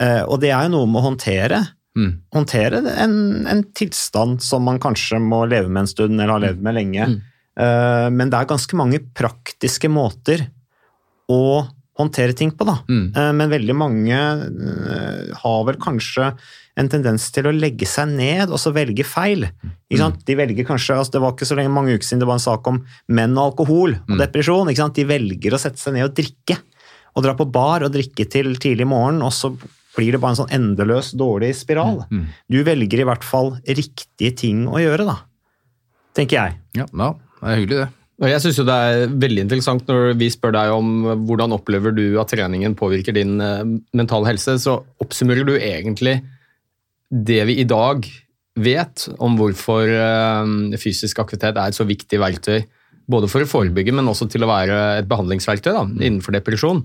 Eh, 0.00 0.22
Og 0.28 0.38
det 0.44 0.52
er 0.54 0.68
jo 0.68 0.76
noe 0.78 0.86
med 0.86 1.00
å 1.02 1.08
håndtere. 1.10 1.64
Mm. 1.98 2.12
Håndtere 2.32 2.80
en, 3.02 3.16
en 3.50 3.64
tilstand 3.74 4.42
som 4.46 4.62
man 4.66 4.78
kanskje 4.82 5.18
må 5.22 5.42
leve 5.50 5.68
med 5.68 5.84
en 5.84 5.90
stund, 5.90 6.16
eller 6.20 6.36
har 6.36 6.44
levd 6.46 6.62
med 6.62 6.78
lenge. 6.78 7.10
Eh, 7.58 8.06
Men 8.14 8.30
det 8.30 8.38
er 8.38 8.50
ganske 8.52 8.78
mange 8.78 9.02
praktiske 9.16 9.90
måter 9.90 10.46
å 11.30 11.66
håndtere 12.00 12.32
ting 12.36 12.52
på, 12.56 12.64
da. 12.64 12.78
Mm. 12.88 13.04
Uh, 13.12 13.32
Men 13.36 13.52
veldig 13.52 13.76
mange 13.76 14.16
uh, 14.16 15.34
har 15.42 15.64
vel 15.68 15.78
kanskje 15.82 16.30
en 16.80 16.88
tendens 16.88 17.26
til 17.34 17.50
å 17.50 17.52
legge 17.52 17.84
seg 17.88 18.14
ned 18.14 18.48
og 18.48 18.60
så 18.62 18.72
velge 18.72 19.04
feil. 19.04 19.44
Ikke 19.90 20.00
sant? 20.00 20.22
De 20.24 20.36
velger 20.38 20.64
kanskje, 20.64 20.96
altså 20.96 21.16
Det 21.16 21.22
var 21.24 21.34
ikke 21.34 21.48
så 21.50 21.58
lenge 21.58 21.74
mange 21.74 21.92
uker 21.92 22.06
siden 22.06 22.22
det 22.22 22.30
var 22.30 22.38
en 22.38 22.46
sak 22.46 22.70
om 22.70 22.78
menn 23.12 23.36
og 23.36 23.50
alkohol 23.50 23.98
og 23.98 24.14
depresjon. 24.22 24.70
Ikke 24.70 24.84
sant? 24.86 24.96
De 24.96 25.04
velger 25.10 25.56
å 25.56 25.60
sette 25.60 25.82
seg 25.82 25.98
ned 25.98 26.08
og 26.08 26.14
drikke. 26.16 26.56
Og 27.18 27.26
dra 27.26 27.34
på 27.36 27.48
bar 27.52 27.84
og 27.84 27.92
drikke 27.92 28.24
til 28.30 28.54
tidlig 28.62 28.86
morgen, 28.88 29.18
og 29.26 29.34
så 29.34 29.50
blir 29.96 30.14
det 30.14 30.20
bare 30.22 30.36
en 30.36 30.40
sånn 30.42 30.52
endeløs 30.54 31.12
dårlig 31.18 31.54
spiral. 31.58 32.04
Du 32.50 32.60
velger 32.66 33.02
i 33.02 33.08
hvert 33.08 33.26
fall 33.26 33.56
riktige 33.66 34.34
ting 34.38 34.66
å 34.70 34.78
gjøre, 34.82 35.08
da. 35.08 35.16
Tenker 36.16 36.36
jeg. 36.38 36.60
Ja, 36.78 36.86
ja, 36.86 37.10
det 37.40 37.48
er 37.48 37.58
hyggelig 37.60 37.80
det. 37.80 37.88
Jeg 38.20 38.42
synes 38.44 38.58
Det 38.68 38.74
er 38.76 39.12
veldig 39.16 39.44
interessant 39.46 39.86
når 39.88 40.10
vi 40.20 40.28
spør 40.28 40.52
deg 40.52 40.72
om 40.74 40.88
hvordan 41.24 41.54
opplever 41.56 41.94
du 41.96 42.18
at 42.20 42.28
treningen 42.28 42.74
påvirker 42.76 43.16
din 43.16 43.40
eh, 43.40 43.62
mentale 43.96 44.28
helse, 44.28 44.58
så 44.60 44.82
oppsummerer 45.00 45.46
du 45.48 45.54
egentlig 45.56 46.18
det 47.10 47.40
vi 47.48 47.56
i 47.62 47.64
dag 47.64 48.04
vet 48.60 49.06
om 49.24 49.38
hvorfor 49.40 49.88
eh, 49.88 50.76
fysisk 50.82 51.22
aktivitet 51.22 51.56
er 51.56 51.72
et 51.72 51.78
så 51.78 51.88
viktig 51.88 52.20
verktøy. 52.20 52.60
Både 53.10 53.30
for 53.30 53.42
å 53.42 53.48
forebygge, 53.48 53.94
men 53.96 54.10
også 54.10 54.28
til 54.30 54.44
å 54.44 54.50
være 54.52 54.76
et 55.00 55.08
behandlingsverktøy 55.10 55.72
da, 55.72 55.86
innenfor 55.88 56.36
depresjon. 56.36 56.84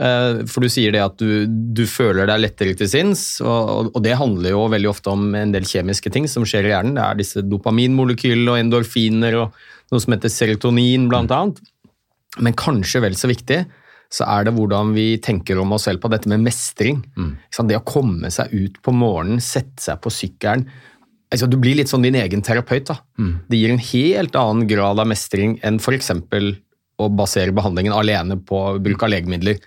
Eh, 0.00 0.40
For 0.48 0.64
du 0.64 0.70
sier 0.72 0.94
det 0.94 1.02
at 1.04 1.18
du, 1.20 1.44
du 1.46 1.82
føler 1.88 2.30
deg 2.30 2.40
lettere 2.44 2.76
til 2.78 2.88
sinns, 2.88 3.24
og, 3.44 3.90
og 3.92 4.00
det 4.04 4.16
handler 4.20 4.54
jo 4.54 4.62
veldig 4.72 4.90
ofte 4.90 5.12
om 5.12 5.34
en 5.36 5.52
del 5.52 5.66
kjemiske 5.68 6.12
ting 6.14 6.28
som 6.30 6.46
skjer 6.48 6.68
i 6.68 6.72
hjernen. 6.72 6.96
Det 6.96 7.04
er 7.04 7.20
disse 7.20 7.44
dopaminmolekylene 7.44 8.54
og 8.54 8.62
endorfiner 8.62 9.36
og 9.42 9.60
noe 9.90 10.00
som 10.00 10.14
heter 10.14 10.32
serotonin, 10.32 11.08
blant 11.10 11.34
annet. 11.34 11.60
Men 12.40 12.56
kanskje 12.56 13.02
vel 13.04 13.18
så 13.18 13.28
viktig 13.30 13.64
så 14.10 14.26
er 14.26 14.46
det 14.46 14.54
hvordan 14.56 14.90
vi 14.96 15.20
tenker 15.22 15.58
om 15.62 15.76
oss 15.76 15.84
selv 15.86 16.00
på 16.02 16.10
dette 16.10 16.30
med 16.30 16.42
mestring. 16.42 16.98
Mm. 17.14 17.34
Det 17.68 17.76
å 17.78 17.84
komme 17.86 18.30
seg 18.34 18.50
ut 18.50 18.80
på 18.82 18.94
morgenen, 18.94 19.42
sette 19.44 19.84
seg 19.84 20.00
på 20.02 20.10
sykkelen. 20.10 20.64
Altså, 21.30 21.46
du 21.46 21.54
blir 21.62 21.76
litt 21.78 21.92
sånn 21.92 22.02
din 22.02 22.18
egen 22.18 22.42
terapeut. 22.42 22.88
da. 22.90 22.96
Det 23.46 23.60
gir 23.60 23.70
en 23.70 23.84
helt 23.92 24.38
annen 24.38 24.66
grad 24.70 24.98
av 24.98 25.06
mestring 25.06 25.60
enn 25.62 25.78
f.eks. 25.78 26.10
å 26.98 27.06
basere 27.14 27.54
behandlingen 27.54 27.94
alene 27.94 28.40
på 28.42 28.64
bruk 28.82 29.06
av 29.06 29.12
legemidler. 29.14 29.60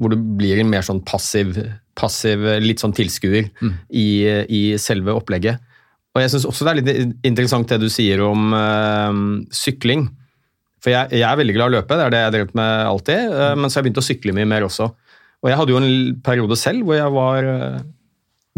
Hvor 0.00 0.12
du 0.12 0.16
blir 0.40 0.62
en 0.62 0.70
mer 0.72 0.84
sånn 0.86 1.02
passiv, 1.04 1.58
passiv 1.98 2.46
litt 2.64 2.80
sånn 2.80 2.94
tilskuer 2.96 3.50
i, 3.92 4.08
i 4.48 4.62
selve 4.80 5.12
opplegget. 5.12 5.60
Og 6.10 6.24
jeg 6.24 6.32
syns 6.32 6.46
også 6.48 6.66
det 6.66 6.70
er 6.72 6.78
litt 6.80 7.26
interessant 7.28 7.70
det 7.70 7.78
du 7.82 7.90
sier 7.92 8.22
om 8.24 8.54
øh, 8.56 9.20
sykling. 9.54 10.08
For 10.82 10.94
jeg, 10.94 11.12
jeg 11.20 11.26
er 11.28 11.38
veldig 11.38 11.54
glad 11.54 11.68
i 11.68 11.70
å 11.70 11.76
løpe, 11.76 11.98
det 11.98 12.06
er 12.06 12.14
det 12.14 12.22
jeg 12.22 12.28
har 12.28 12.34
drevet 12.34 12.56
med 12.58 12.70
alltid. 12.88 13.34
Øh, 13.36 13.52
men 13.60 13.68
så 13.68 13.76
har 13.76 13.82
jeg 13.82 13.88
begynt 13.90 14.00
å 14.02 14.06
sykle 14.08 14.34
mye 14.36 14.48
mer 14.50 14.66
også. 14.66 14.88
Og 15.40 15.50
jeg 15.50 15.60
hadde 15.60 15.72
jo 15.72 15.80
en 15.80 16.16
periode 16.24 16.58
selv 16.58 16.88
hvor 16.88 16.98
jeg 16.98 17.14
var 17.14 17.50
øh, 17.52 17.76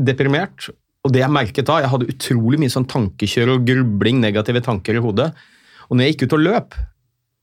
deprimert. 0.09 0.71
Og 1.03 1.13
det 1.13 1.21
jeg 1.25 1.35
merket 1.35 1.69
da, 1.69 1.81
jeg 1.83 1.93
hadde 1.93 2.09
utrolig 2.15 2.63
mye 2.63 2.73
sånn 2.73 2.89
tankekjør 2.89 3.57
og 3.57 3.67
grubling, 3.69 4.23
negative 4.23 4.63
tanker 4.65 4.97
i 4.97 5.03
hodet. 5.03 5.29
Og 5.91 5.99
når 5.99 6.07
jeg 6.07 6.15
gikk 6.15 6.25
ut 6.29 6.37
og 6.39 6.45
løp, 6.47 6.79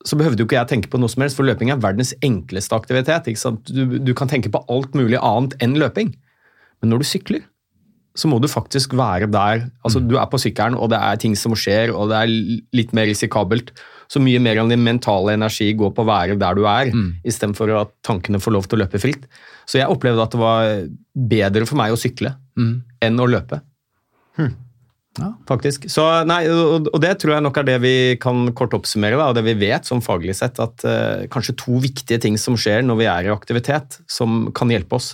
så 0.07 0.15
behøvde 0.19 0.39
jo 0.43 0.47
ikke 0.47 0.55
jeg 0.59 0.69
tenke 0.71 0.89
på 0.91 0.99
noe 1.01 1.11
som 1.11 1.23
helst, 1.25 1.35
for 1.35 1.47
løping 1.47 1.71
er 1.73 1.79
verdens 1.83 2.13
enkleste 2.23 2.75
aktivitet. 2.77 3.27
Du, 3.67 3.97
du 3.99 4.13
kan 4.15 4.29
tenke 4.31 4.51
på 4.51 4.61
alt 4.71 4.95
mulig 4.95 5.19
annet 5.19 5.57
enn 5.63 5.75
løping. 5.79 6.13
Men 6.79 6.93
når 6.93 7.01
du 7.03 7.07
sykler, 7.09 7.41
så 8.15 8.27
må 8.31 8.39
du 8.41 8.47
faktisk 8.51 8.93
være 8.97 9.27
der. 9.31 9.65
Altså, 9.85 9.99
Du 9.99 10.15
er 10.17 10.25
på 10.31 10.39
sykkelen, 10.39 10.77
og 10.79 10.89
det 10.91 10.99
er 10.99 11.19
ting 11.19 11.35
som 11.35 11.53
skjer, 11.55 11.91
og 11.95 12.09
det 12.11 12.17
er 12.17 12.31
litt 12.75 12.93
mer 12.95 13.07
risikabelt. 13.11 13.73
Så 14.09 14.19
mye 14.23 14.39
mer 14.41 14.57
av 14.63 14.71
din 14.71 14.81
mentale 14.83 15.35
energi 15.35 15.67
går 15.77 15.91
på 15.93 16.01
å 16.01 16.07
være 16.09 16.39
der 16.39 16.55
du 16.57 16.63
er, 16.65 16.89
istedenfor 17.27 17.69
at 17.81 17.91
tankene 18.03 18.39
får 18.41 18.55
lov 18.55 18.65
til 18.67 18.79
å 18.79 18.83
løpe 18.85 18.99
fritt. 19.03 19.27
Så 19.69 19.77
jeg 19.77 19.91
opplevde 19.91 20.23
at 20.23 20.31
det 20.33 20.39
var 20.41 20.87
bedre 21.13 21.67
for 21.69 21.77
meg 21.77 21.93
å 21.93 21.99
sykle. 21.99 22.33
enn 23.05 23.19
å 23.19 23.27
løpe. 23.29 23.61
Faktisk. 25.49 25.87
Så, 25.91 26.03
nei, 26.27 26.41
og, 26.51 26.89
det 27.03 27.15
tror 27.21 27.35
jeg 27.35 27.45
nok 27.45 27.59
er 27.61 27.67
det 27.67 27.77
vi 27.83 27.95
kan 28.21 28.49
kort 28.57 28.75
oppsummere, 28.77 29.19
da, 29.19 29.29
og 29.29 29.37
det 29.37 29.45
vi 29.47 29.57
vet 29.61 29.87
som 29.87 30.03
faglig 30.03 30.35
sett, 30.39 30.59
at 30.63 30.85
uh, 30.87 31.25
kanskje 31.31 31.57
to 31.59 31.79
viktige 31.83 32.21
ting 32.23 32.37
som 32.41 32.57
skjer 32.59 32.85
når 32.85 33.01
vi 33.01 33.09
er 33.11 33.29
i 33.29 33.33
aktivitet, 33.33 33.99
som 34.11 34.47
kan 34.55 34.71
hjelpe 34.73 34.99
oss. 34.99 35.13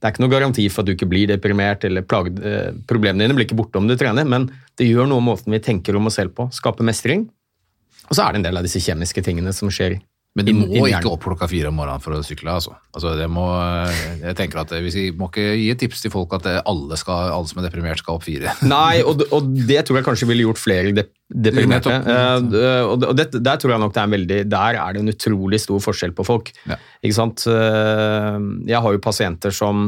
Det 0.00 0.08
er 0.08 0.14
ikke 0.14 0.24
noe 0.24 0.32
garanti 0.32 0.64
for 0.72 0.82
at 0.82 0.88
du 0.88 0.94
ikke 0.94 1.10
blir 1.10 1.28
deprimert, 1.30 1.84
eller 1.88 2.06
plagd, 2.06 2.40
uh, 2.44 2.70
problemene 2.90 3.26
dine 3.26 3.36
blir 3.38 3.48
ikke 3.48 3.58
borte 3.60 3.80
om 3.80 3.90
du 3.90 3.96
trener, 4.00 4.28
men 4.28 4.48
det 4.80 4.88
gjør 4.90 5.10
noe 5.10 5.22
med 5.22 5.34
måten 5.34 5.56
vi 5.56 5.62
tenker 5.64 5.98
om 5.98 6.10
oss 6.10 6.20
selv 6.20 6.36
på. 6.36 6.48
Skaper 6.56 6.86
mestring. 6.86 7.28
Og 8.10 8.16
så 8.16 8.24
er 8.24 8.32
det 8.32 8.40
en 8.40 8.48
del 8.48 8.58
av 8.58 8.66
disse 8.66 8.82
kjemiske 8.82 9.22
tingene 9.22 9.52
som 9.54 9.70
skjer 9.72 10.00
Men 10.38 10.46
du 10.46 10.52
må 10.54 10.86
ikke 10.86 11.10
opp 11.10 11.24
klokka 11.24 11.48
fire 11.50 11.72
om 11.72 11.78
morgenen 11.80 12.02
for 12.02 12.14
å 12.14 12.20
sykle, 12.22 12.52
altså. 12.54 12.76
altså 12.94 13.16
det 13.18 13.26
må, 13.32 13.48
jeg 14.20 14.36
tenker 14.38 14.60
at 14.62 14.74
vi 14.78 15.08
må 15.18 15.26
ikke 15.26 15.46
gi 15.58 15.64
et 15.72 15.80
tips 15.82 16.04
til 16.04 16.12
folk 16.14 16.36
at 16.38 16.46
alle, 16.60 16.98
skal, 17.00 17.32
alle 17.34 17.50
som 17.50 17.58
er 17.58 17.66
deprimert, 17.66 17.98
skal 17.98 18.20
opp 18.20 18.26
fire. 18.28 18.52
Nei, 18.70 19.00
og, 19.02 19.24
og 19.34 19.48
det 19.66 19.82
tror 19.88 19.98
jeg 19.98 20.06
kanskje 20.06 20.28
ville 20.30 20.46
gjort 20.46 20.62
flere 20.62 20.94
dep 20.94 21.10
deprimerte. 21.30 21.92
Eh, 21.94 22.84
og 22.90 23.04
det, 23.14 23.28
der 23.38 23.58
tror 23.62 23.74
jeg 23.74 23.82
nok 23.82 23.92
det 23.94 24.00
er 24.00 24.08
en 24.08 24.14
veldig 24.16 24.38
Der 24.50 24.78
er 24.82 24.96
det 24.96 25.02
en 25.04 25.12
utrolig 25.12 25.60
stor 25.62 25.78
forskjell 25.84 26.14
på 26.18 26.26
folk. 26.26 26.50
Ja. 26.66 26.78
Ikke 27.06 27.18
sant? 27.20 27.44
Eh, 27.46 28.40
Jeg 28.70 28.82
har 28.82 28.96
jo 28.96 29.02
pasienter 29.02 29.54
som 29.54 29.84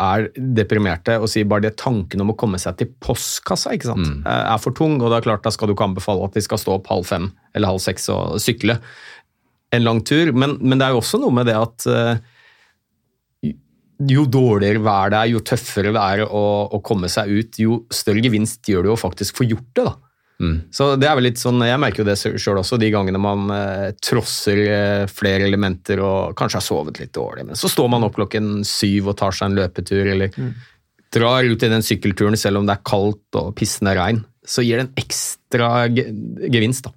er 0.00 0.30
deprimerte 0.36 1.18
og 1.20 1.28
sier 1.28 1.48
bare 1.48 1.66
det 1.66 1.74
tanken 1.80 2.22
om 2.24 2.32
å 2.32 2.36
komme 2.38 2.60
seg 2.60 2.78
til 2.80 2.90
postkassa 3.04 3.74
ikke 3.76 3.90
sant? 3.90 4.08
Mm. 4.08 4.20
eh, 4.24 4.44
er 4.54 4.60
for 4.60 4.76
tung, 4.76 4.96
og 5.00 5.12
det 5.12 5.20
er 5.20 5.26
klart 5.28 5.44
da 5.44 5.52
skal 5.52 5.68
du 5.68 5.76
ikke 5.76 5.88
anbefale 5.90 6.24
at 6.28 6.36
de 6.36 6.44
skal 6.44 6.60
stå 6.60 6.78
opp 6.78 6.88
halv 6.92 7.08
fem 7.08 7.28
eller 7.52 7.72
halv 7.74 7.82
seks 7.84 8.08
og 8.12 8.40
sykle 8.42 8.78
en 9.72 9.84
lang 9.86 10.02
tur. 10.04 10.32
Men, 10.36 10.58
men 10.60 10.78
det 10.78 10.86
er 10.86 10.94
jo 10.94 11.02
også 11.02 11.20
noe 11.22 11.34
med 11.34 11.48
det 11.48 11.56
at 11.58 11.88
eh, 11.90 13.52
jo 14.10 14.24
dårligere 14.26 14.82
vær 14.82 15.12
det 15.12 15.20
er, 15.20 15.32
jo 15.34 15.42
tøffere 15.46 15.92
det 15.94 16.06
er 16.14 16.24
å, 16.26 16.46
å 16.74 16.80
komme 16.84 17.10
seg 17.12 17.30
ut, 17.30 17.60
jo 17.62 17.82
større 17.92 18.22
gevinst 18.24 18.66
gjør 18.68 18.86
det 18.86 18.92
jo 18.92 18.98
faktisk 18.98 19.38
få 19.40 19.46
gjort 19.48 19.70
det. 19.78 19.86
da. 19.90 19.94
Mm. 20.42 20.56
Så 20.74 20.88
det 20.98 21.06
er 21.06 21.14
vel 21.14 21.28
litt 21.28 21.38
sånn, 21.38 21.62
Jeg 21.62 21.78
merker 21.78 22.02
jo 22.02 22.08
det 22.08 22.16
sjøl 22.18 22.58
også, 22.58 22.78
de 22.80 22.90
gangene 22.90 23.20
man 23.22 23.52
eh, 23.54 23.92
trosser 24.02 24.62
eh, 24.64 25.04
flere 25.10 25.46
elementer 25.46 26.02
og 26.02 26.34
kanskje 26.38 26.58
har 26.58 26.66
sovet 26.66 26.98
litt 27.02 27.14
dårlig, 27.14 27.46
men 27.50 27.58
så 27.58 27.70
står 27.70 27.92
man 27.92 28.08
opp 28.08 28.16
klokken 28.18 28.66
syv 28.66 29.12
og 29.12 29.18
tar 29.20 29.36
seg 29.36 29.50
en 29.50 29.60
løpetur, 29.60 30.02
eller 30.16 30.34
drar 31.12 31.46
ut 31.46 31.62
i 31.62 31.70
den 31.70 31.84
sykkelturen 31.84 32.38
selv 32.40 32.62
om 32.62 32.66
det 32.66 32.78
er 32.78 32.86
kaldt 32.88 33.38
og 33.38 33.52
pissende 33.58 33.94
regn. 33.98 34.22
Så 34.42 34.64
gir 34.66 34.80
det 34.80 34.88
en 34.88 34.96
ekstra 35.04 35.68
ge 35.92 36.08
gevinst, 36.50 36.88
da. 36.88 36.96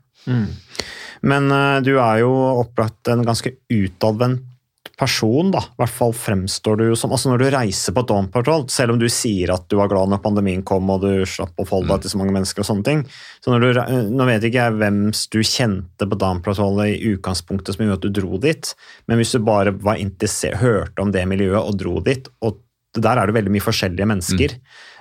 Men 1.26 1.50
eh, 1.52 1.80
du 1.86 1.96
er 1.98 2.22
jo 2.24 2.34
opplagt 2.62 3.10
en 3.12 3.26
ganske 3.26 3.56
utadvendt 3.74 4.52
person, 4.96 5.50
da. 5.52 5.60
I 5.60 5.82
hvert 5.82 5.92
fall 5.92 6.14
fremstår 6.16 6.78
du 6.80 6.86
som 6.96 7.12
Altså 7.12 7.32
når 7.32 7.42
du 7.42 7.46
reiser 7.52 7.96
på 7.96 8.04
Dawn 8.08 8.30
Patrol, 8.32 8.66
selv 8.72 8.94
om 8.94 9.00
du 9.02 9.08
sier 9.12 9.52
at 9.52 9.68
du 9.72 9.78
var 9.80 9.90
glad 9.92 10.12
når 10.12 10.22
pandemien 10.24 10.64
kom 10.68 10.90
og 10.94 11.04
du 11.04 11.26
slapp 11.28 11.56
å 11.60 11.66
forholde 11.68 11.92
deg 11.92 12.06
til 12.06 12.14
så 12.14 12.22
mange 12.22 12.36
mennesker 12.36 12.64
og 12.64 12.70
sånne 12.70 12.88
ting 12.88 13.04
så 13.44 13.60
du, 13.60 13.68
Nå 14.16 14.28
vet 14.30 14.48
ikke 14.48 14.62
jeg 14.62 14.78
hvem 14.80 15.02
du 15.12 15.40
kjente 15.42 16.08
på 16.08 16.20
Dawn 16.22 16.42
Patrol 16.46 16.80
i 16.86 16.96
utgangspunktet 17.12 17.76
som 17.76 17.86
gjorde 17.86 18.00
at 18.00 18.08
du 18.08 18.22
dro 18.22 18.40
dit, 18.42 18.72
men 19.10 19.20
hvis 19.20 19.36
du 19.36 19.42
bare 19.44 19.76
var 19.84 20.00
interessert, 20.02 20.62
hørte 20.62 21.04
om 21.04 21.12
det 21.12 21.26
miljøet 21.28 21.60
og 21.60 21.80
dro 21.80 22.00
dit, 22.06 22.30
og 22.46 22.62
der 22.96 23.20
er 23.20 23.28
det 23.28 23.36
veldig 23.36 23.52
mye 23.52 23.64
forskjellige 23.64 24.08
mennesker. 24.08 24.54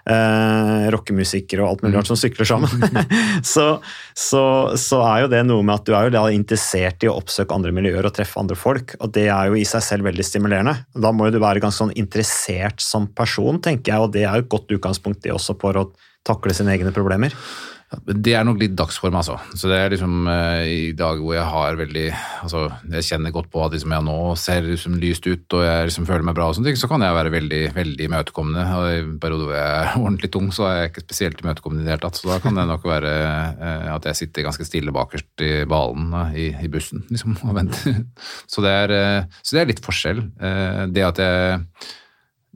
Eh, 0.04 0.86
rockemusikere 0.92 1.62
og 1.64 1.70
alt 1.70 1.82
mulig 1.84 1.96
rart 1.96 2.08
som 2.10 2.18
sykler 2.20 2.48
sammen. 2.48 2.68
så, 3.54 3.66
så, 4.12 4.42
så 4.80 5.00
er 5.08 5.24
jo 5.24 5.30
det 5.32 5.40
noe 5.48 5.64
med 5.64 5.78
at 5.78 5.86
du 5.88 5.94
er 5.96 6.08
jo 6.08 6.14
da 6.18 6.24
interessert 6.34 7.06
i 7.06 7.08
å 7.08 7.16
oppsøke 7.16 7.56
andre 7.56 7.72
miljøer 7.72 8.04
og 8.04 8.12
treffe 8.16 8.40
andre 8.40 8.58
folk, 8.58 8.96
og 9.00 9.14
det 9.16 9.30
er 9.32 9.48
jo 9.48 9.56
i 9.56 9.66
seg 9.68 9.84
selv 9.86 10.08
veldig 10.10 10.26
stimulerende. 10.28 10.76
Da 10.92 11.12
må 11.14 11.30
jo 11.30 11.36
du 11.36 11.40
være 11.40 11.62
ganske 11.64 11.86
sånn 11.86 11.94
interessert 11.96 12.84
som 12.84 13.08
person, 13.16 13.62
tenker 13.64 13.94
jeg, 13.94 14.04
og 14.04 14.12
det 14.12 14.26
er 14.26 14.36
jo 14.36 14.44
et 14.44 14.52
godt 14.52 14.76
utgangspunkt 14.76 15.24
det 15.24 15.32
også 15.32 15.56
for 15.60 15.80
å 15.80 15.88
takle 16.24 16.52
sine 16.56 16.76
egne 16.76 16.92
problemer. 16.92 17.32
Det 18.04 18.32
er 18.36 18.44
nok 18.46 18.58
litt 18.60 18.74
dagsform, 18.78 19.16
altså. 19.20 19.36
Så 19.54 19.68
det 19.70 19.78
er 19.78 19.92
liksom 19.94 20.28
eh, 20.30 20.64
i 20.68 20.92
dag 20.96 21.20
hvor 21.22 21.36
jeg 21.36 21.46
har 21.50 21.78
veldig 21.78 22.04
Altså, 22.44 22.66
jeg 22.92 23.06
kjenner 23.06 23.32
godt 23.34 23.48
på 23.52 23.62
at 23.64 23.72
liksom 23.72 23.94
jeg 23.94 24.04
nå 24.06 24.16
ser 24.40 24.66
liksom 24.66 24.98
lyst 25.00 25.26
ut, 25.26 25.56
og 25.56 25.64
jeg 25.64 25.88
liksom 25.88 26.08
føler 26.08 26.26
meg 26.28 26.36
bra 26.36 26.48
og 26.50 26.58
sånne 26.58 26.70
ting, 26.70 26.80
så 26.80 26.90
kan 26.90 27.04
jeg 27.04 27.16
være 27.16 27.32
veldig, 27.34 27.62
veldig 27.76 28.08
imøtekommende. 28.10 28.64
Og 28.76 28.86
i 28.90 29.00
perioder 29.22 29.48
hvor 29.48 29.56
jeg 29.56 29.80
er 29.80 29.98
ordentlig 30.04 30.32
tung, 30.36 30.50
så 30.54 30.68
er 30.68 30.76
jeg 30.78 30.92
ikke 30.92 31.06
spesielt 31.06 31.42
imøtekommende 31.44 31.84
i 31.84 31.88
det 31.88 31.94
hele 31.94 32.04
tatt. 32.04 32.20
Så 32.20 32.30
da 32.30 32.38
kan 32.44 32.60
det 32.60 32.66
nok 32.70 32.86
være 32.90 33.16
eh, 33.54 33.90
at 33.94 34.10
jeg 34.10 34.20
sitter 34.22 34.48
ganske 34.48 34.68
stille 34.68 34.94
bakerst 34.94 35.44
i 35.46 35.52
balen 35.70 36.10
da, 36.14 36.26
i, 36.36 36.50
i 36.64 36.70
bussen, 36.72 37.04
liksom, 37.10 37.38
og 37.48 37.58
venter. 37.58 38.00
Så 38.52 38.64
det 38.64 38.72
er, 38.84 38.92
eh, 38.94 39.40
så 39.42 39.56
det 39.56 39.62
er 39.62 39.70
litt 39.72 39.84
forskjell. 39.84 40.20
Eh, 40.40 40.80
Det 40.94 41.04
at 41.06 41.20
jeg 41.20 41.60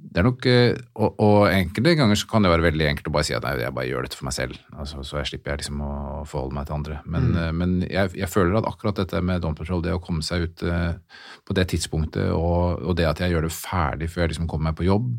det 0.08 0.20
er 0.20 0.26
nok, 0.26 0.46
eh, 0.48 0.78
og, 0.96 1.20
og 1.22 1.38
enkelte 1.52 1.94
ganger 1.98 2.18
så 2.18 2.28
kan 2.30 2.44
det 2.44 2.52
være 2.52 2.64
veldig 2.64 2.86
enkelt 2.88 3.10
å 3.10 3.12
bare 3.14 3.28
si 3.28 3.34
at 3.36 3.44
nei, 3.44 3.54
jeg 3.60 3.74
bare 3.76 3.88
gjør 3.90 4.06
dette 4.06 4.18
for 4.18 4.28
meg 4.28 4.36
selv, 4.36 4.56
altså, 4.72 5.04
så 5.06 5.20
jeg 5.20 5.30
slipper 5.30 5.52
jeg 5.52 5.62
liksom 5.62 5.82
å 5.84 5.92
forholde 6.28 6.56
meg 6.56 6.68
til 6.68 6.76
andre. 6.78 6.98
Men, 7.04 7.28
mm. 7.34 7.60
men 7.60 7.76
jeg, 7.86 8.14
jeg 8.18 8.30
føler 8.32 8.58
at 8.60 8.68
akkurat 8.70 8.98
dette 9.02 9.22
med 9.24 9.44
Don 9.44 9.56
Patrol, 9.58 9.84
det 9.84 9.94
å 9.96 10.02
komme 10.02 10.24
seg 10.26 10.48
ut 10.48 10.64
eh, 10.66 11.22
på 11.46 11.56
det 11.58 11.68
tidspunktet, 11.74 12.32
og, 12.34 12.82
og 12.82 12.98
det 12.98 13.08
at 13.10 13.22
jeg 13.24 13.34
gjør 13.34 13.48
det 13.48 13.54
ferdig 13.54 14.10
før 14.12 14.24
jeg 14.24 14.34
liksom 14.34 14.50
kommer 14.50 14.70
meg 14.70 14.80
på 14.80 14.88
jobb, 14.88 15.12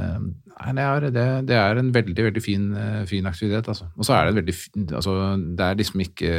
eh, 0.00 0.18
nei, 0.26 0.76
det, 0.80 0.86
er, 0.88 1.08
det, 1.18 1.26
det 1.52 1.60
er 1.60 1.82
en 1.82 1.94
veldig, 1.94 2.28
veldig 2.30 2.44
fin, 2.44 2.68
eh, 2.80 3.02
fin 3.10 3.28
aktivitet. 3.28 3.68
Altså. 3.74 3.90
Og 3.96 4.08
så 4.08 4.16
er 4.16 4.26
det 4.26 4.34
en 4.34 4.40
veldig 4.42 4.58
altså, 4.96 5.18
det 5.36 5.68
er 5.68 5.82
liksom 5.82 6.06
ikke 6.08 6.36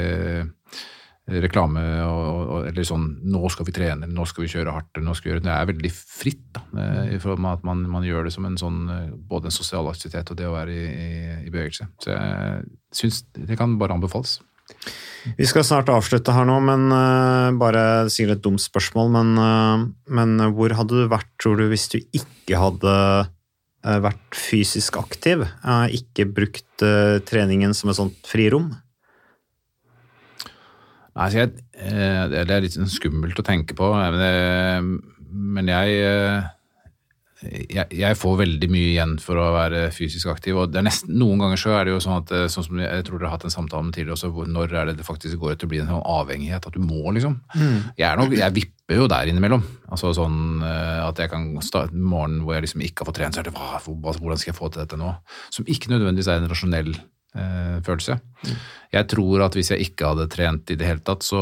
reklame 1.27 1.81
og, 2.07 2.25
og, 2.47 2.59
eller 2.69 2.87
sånn 2.87 3.07
'nå 3.27 3.49
skal 3.51 3.67
vi 3.67 3.75
trene', 3.75 4.07
'nå 4.07 4.25
skal 4.29 4.45
vi 4.45 4.51
kjøre 4.53 4.71
hardt', 4.71 5.01
'nå 5.03 5.15
skal 5.15 5.27
vi 5.27 5.33
gjøre 5.33 5.43
Det 5.43 5.53
er 5.53 5.71
veldig 5.71 5.91
fritt, 5.91 6.45
da, 6.55 6.61
eh, 6.79 7.15
i 7.15 7.19
form 7.19 7.45
av 7.45 7.59
at 7.59 7.65
man, 7.67 7.83
man 7.89 8.07
gjør 8.07 8.27
det 8.27 8.33
som 8.33 8.47
en 8.47 8.57
sånn 8.59 8.79
eh, 8.89 9.11
både 9.11 9.51
en 9.51 9.57
sosial 9.57 9.89
aktivitet 9.91 10.31
og 10.31 10.39
det 10.39 10.47
å 10.47 10.55
være 10.55 10.71
i, 10.71 10.85
i, 10.87 11.09
i 11.47 11.51
bevegelse. 11.51 11.89
Så 11.99 12.15
jeg 12.15 12.63
syns 12.95 13.25
det 13.35 13.59
kan 13.59 13.75
bare 13.77 13.97
anbefales. 13.97 14.39
Vi 15.35 15.47
skal 15.47 15.65
snart 15.67 15.91
avslutte 15.91 16.31
her 16.31 16.47
nå, 16.47 16.57
men 16.63 16.87
uh, 16.91 17.51
bare 17.59 18.07
sikkert 18.11 18.37
et 18.37 18.43
dumt 18.45 18.63
spørsmål, 18.63 19.11
men, 19.15 19.31
uh, 19.39 19.87
men 20.11 20.51
hvor 20.55 20.75
hadde 20.75 21.03
du 21.03 21.11
vært, 21.11 21.29
tror 21.41 21.59
du, 21.59 21.67
hvis 21.71 21.87
du 21.91 21.97
ikke 21.99 22.59
hadde 22.59 22.93
uh, 23.27 23.99
vært 24.03 24.35
fysisk 24.35 24.99
aktiv? 24.99 25.43
ikke 25.91 26.27
brukt 26.31 26.83
treningen 27.27 27.73
som 27.75 27.91
et 27.91 27.99
sånt 27.99 28.27
frirom? 28.27 28.71
Nei, 31.17 31.29
jeg, 31.33 31.55
eh, 31.81 32.27
det 32.29 32.45
er 32.53 32.61
litt 32.61 32.75
sånn 32.77 32.89
skummelt 32.91 33.39
å 33.41 33.45
tenke 33.47 33.73
på, 33.77 33.87
men, 33.95 34.19
det, 34.21 35.17
men 35.57 35.71
jeg, 35.73 35.95
eh, 36.05 36.53
jeg 37.69 37.85
jeg 37.93 38.17
får 38.17 38.35
veldig 38.39 38.67
mye 38.73 38.91
igjen 38.95 39.11
for 39.21 39.37
å 39.37 39.51
være 39.53 39.83
fysisk 39.93 40.29
aktiv. 40.31 40.57
og 40.57 40.73
nesten, 40.81 41.11
Noen 41.21 41.37
ganger 41.43 41.59
så 41.61 41.73
er 41.77 41.85
det 41.85 41.91
jo 41.93 41.99
sånn 42.01 42.15
at 42.23 42.31
eh, 42.33 42.45
sånn 42.49 42.65
som 42.65 42.79
jeg 42.81 43.03
tror 43.05 43.19
dere 43.21 43.29
har 43.29 43.35
hatt 43.37 43.45
en 43.49 43.53
samtale 43.53 43.85
med 43.85 43.93
tidligere 43.97 44.17
også, 44.17 44.45
når 44.49 44.73
er 44.73 44.85
det 44.91 44.95
det 45.01 45.05
faktisk 45.05 45.37
går 45.41 45.57
til 45.57 45.69
å 45.69 45.73
bli 45.73 45.81
en 45.83 45.91
sånn 45.91 46.01
avhengighet, 46.17 46.65
at 46.69 46.73
du 46.77 46.81
må, 46.81 47.03
liksom. 47.13 47.35
Jeg, 47.97 48.07
er 48.09 48.17
nok, 48.17 48.33
jeg 48.37 48.55
vipper 48.57 49.01
jo 49.01 49.09
der 49.11 49.29
innimellom. 49.29 49.65
Altså 49.89 50.13
sånn 50.17 50.63
eh, 50.65 51.01
at 51.05 51.21
jeg 51.21 51.29
kan 51.33 51.49
starte 51.65 51.93
en 51.97 52.05
morgen 52.13 52.39
hvor 52.45 52.57
jeg 52.57 52.65
liksom 52.65 52.81
ikke 52.87 53.03
har 53.05 53.11
fått 53.11 53.21
trent, 53.21 53.37
så 53.37 53.41
er 53.45 53.49
det 53.51 53.53
hva- 53.57 53.81
hvordan 53.85 54.37
skal 54.41 54.53
jeg 54.53 54.57
få 54.61 54.69
til 54.73 54.81
dette 54.85 54.97
nå? 55.01 55.13
Som 55.53 55.65
ikke 55.69 55.93
nødvendigvis 55.93 56.29
er 56.33 56.41
en 56.41 56.49
rasjonell 56.53 56.93
eh, 57.35 57.77
følelse. 57.85 58.19
Jeg 58.93 59.09
tror 59.11 59.45
at 59.47 59.57
hvis 59.57 59.73
jeg 59.73 59.89
ikke 59.89 60.13
hadde 60.13 60.29
trent 60.31 60.73
i 60.73 60.77
det 60.79 60.87
hele 60.87 61.03
tatt, 61.05 61.25
så, 61.25 61.41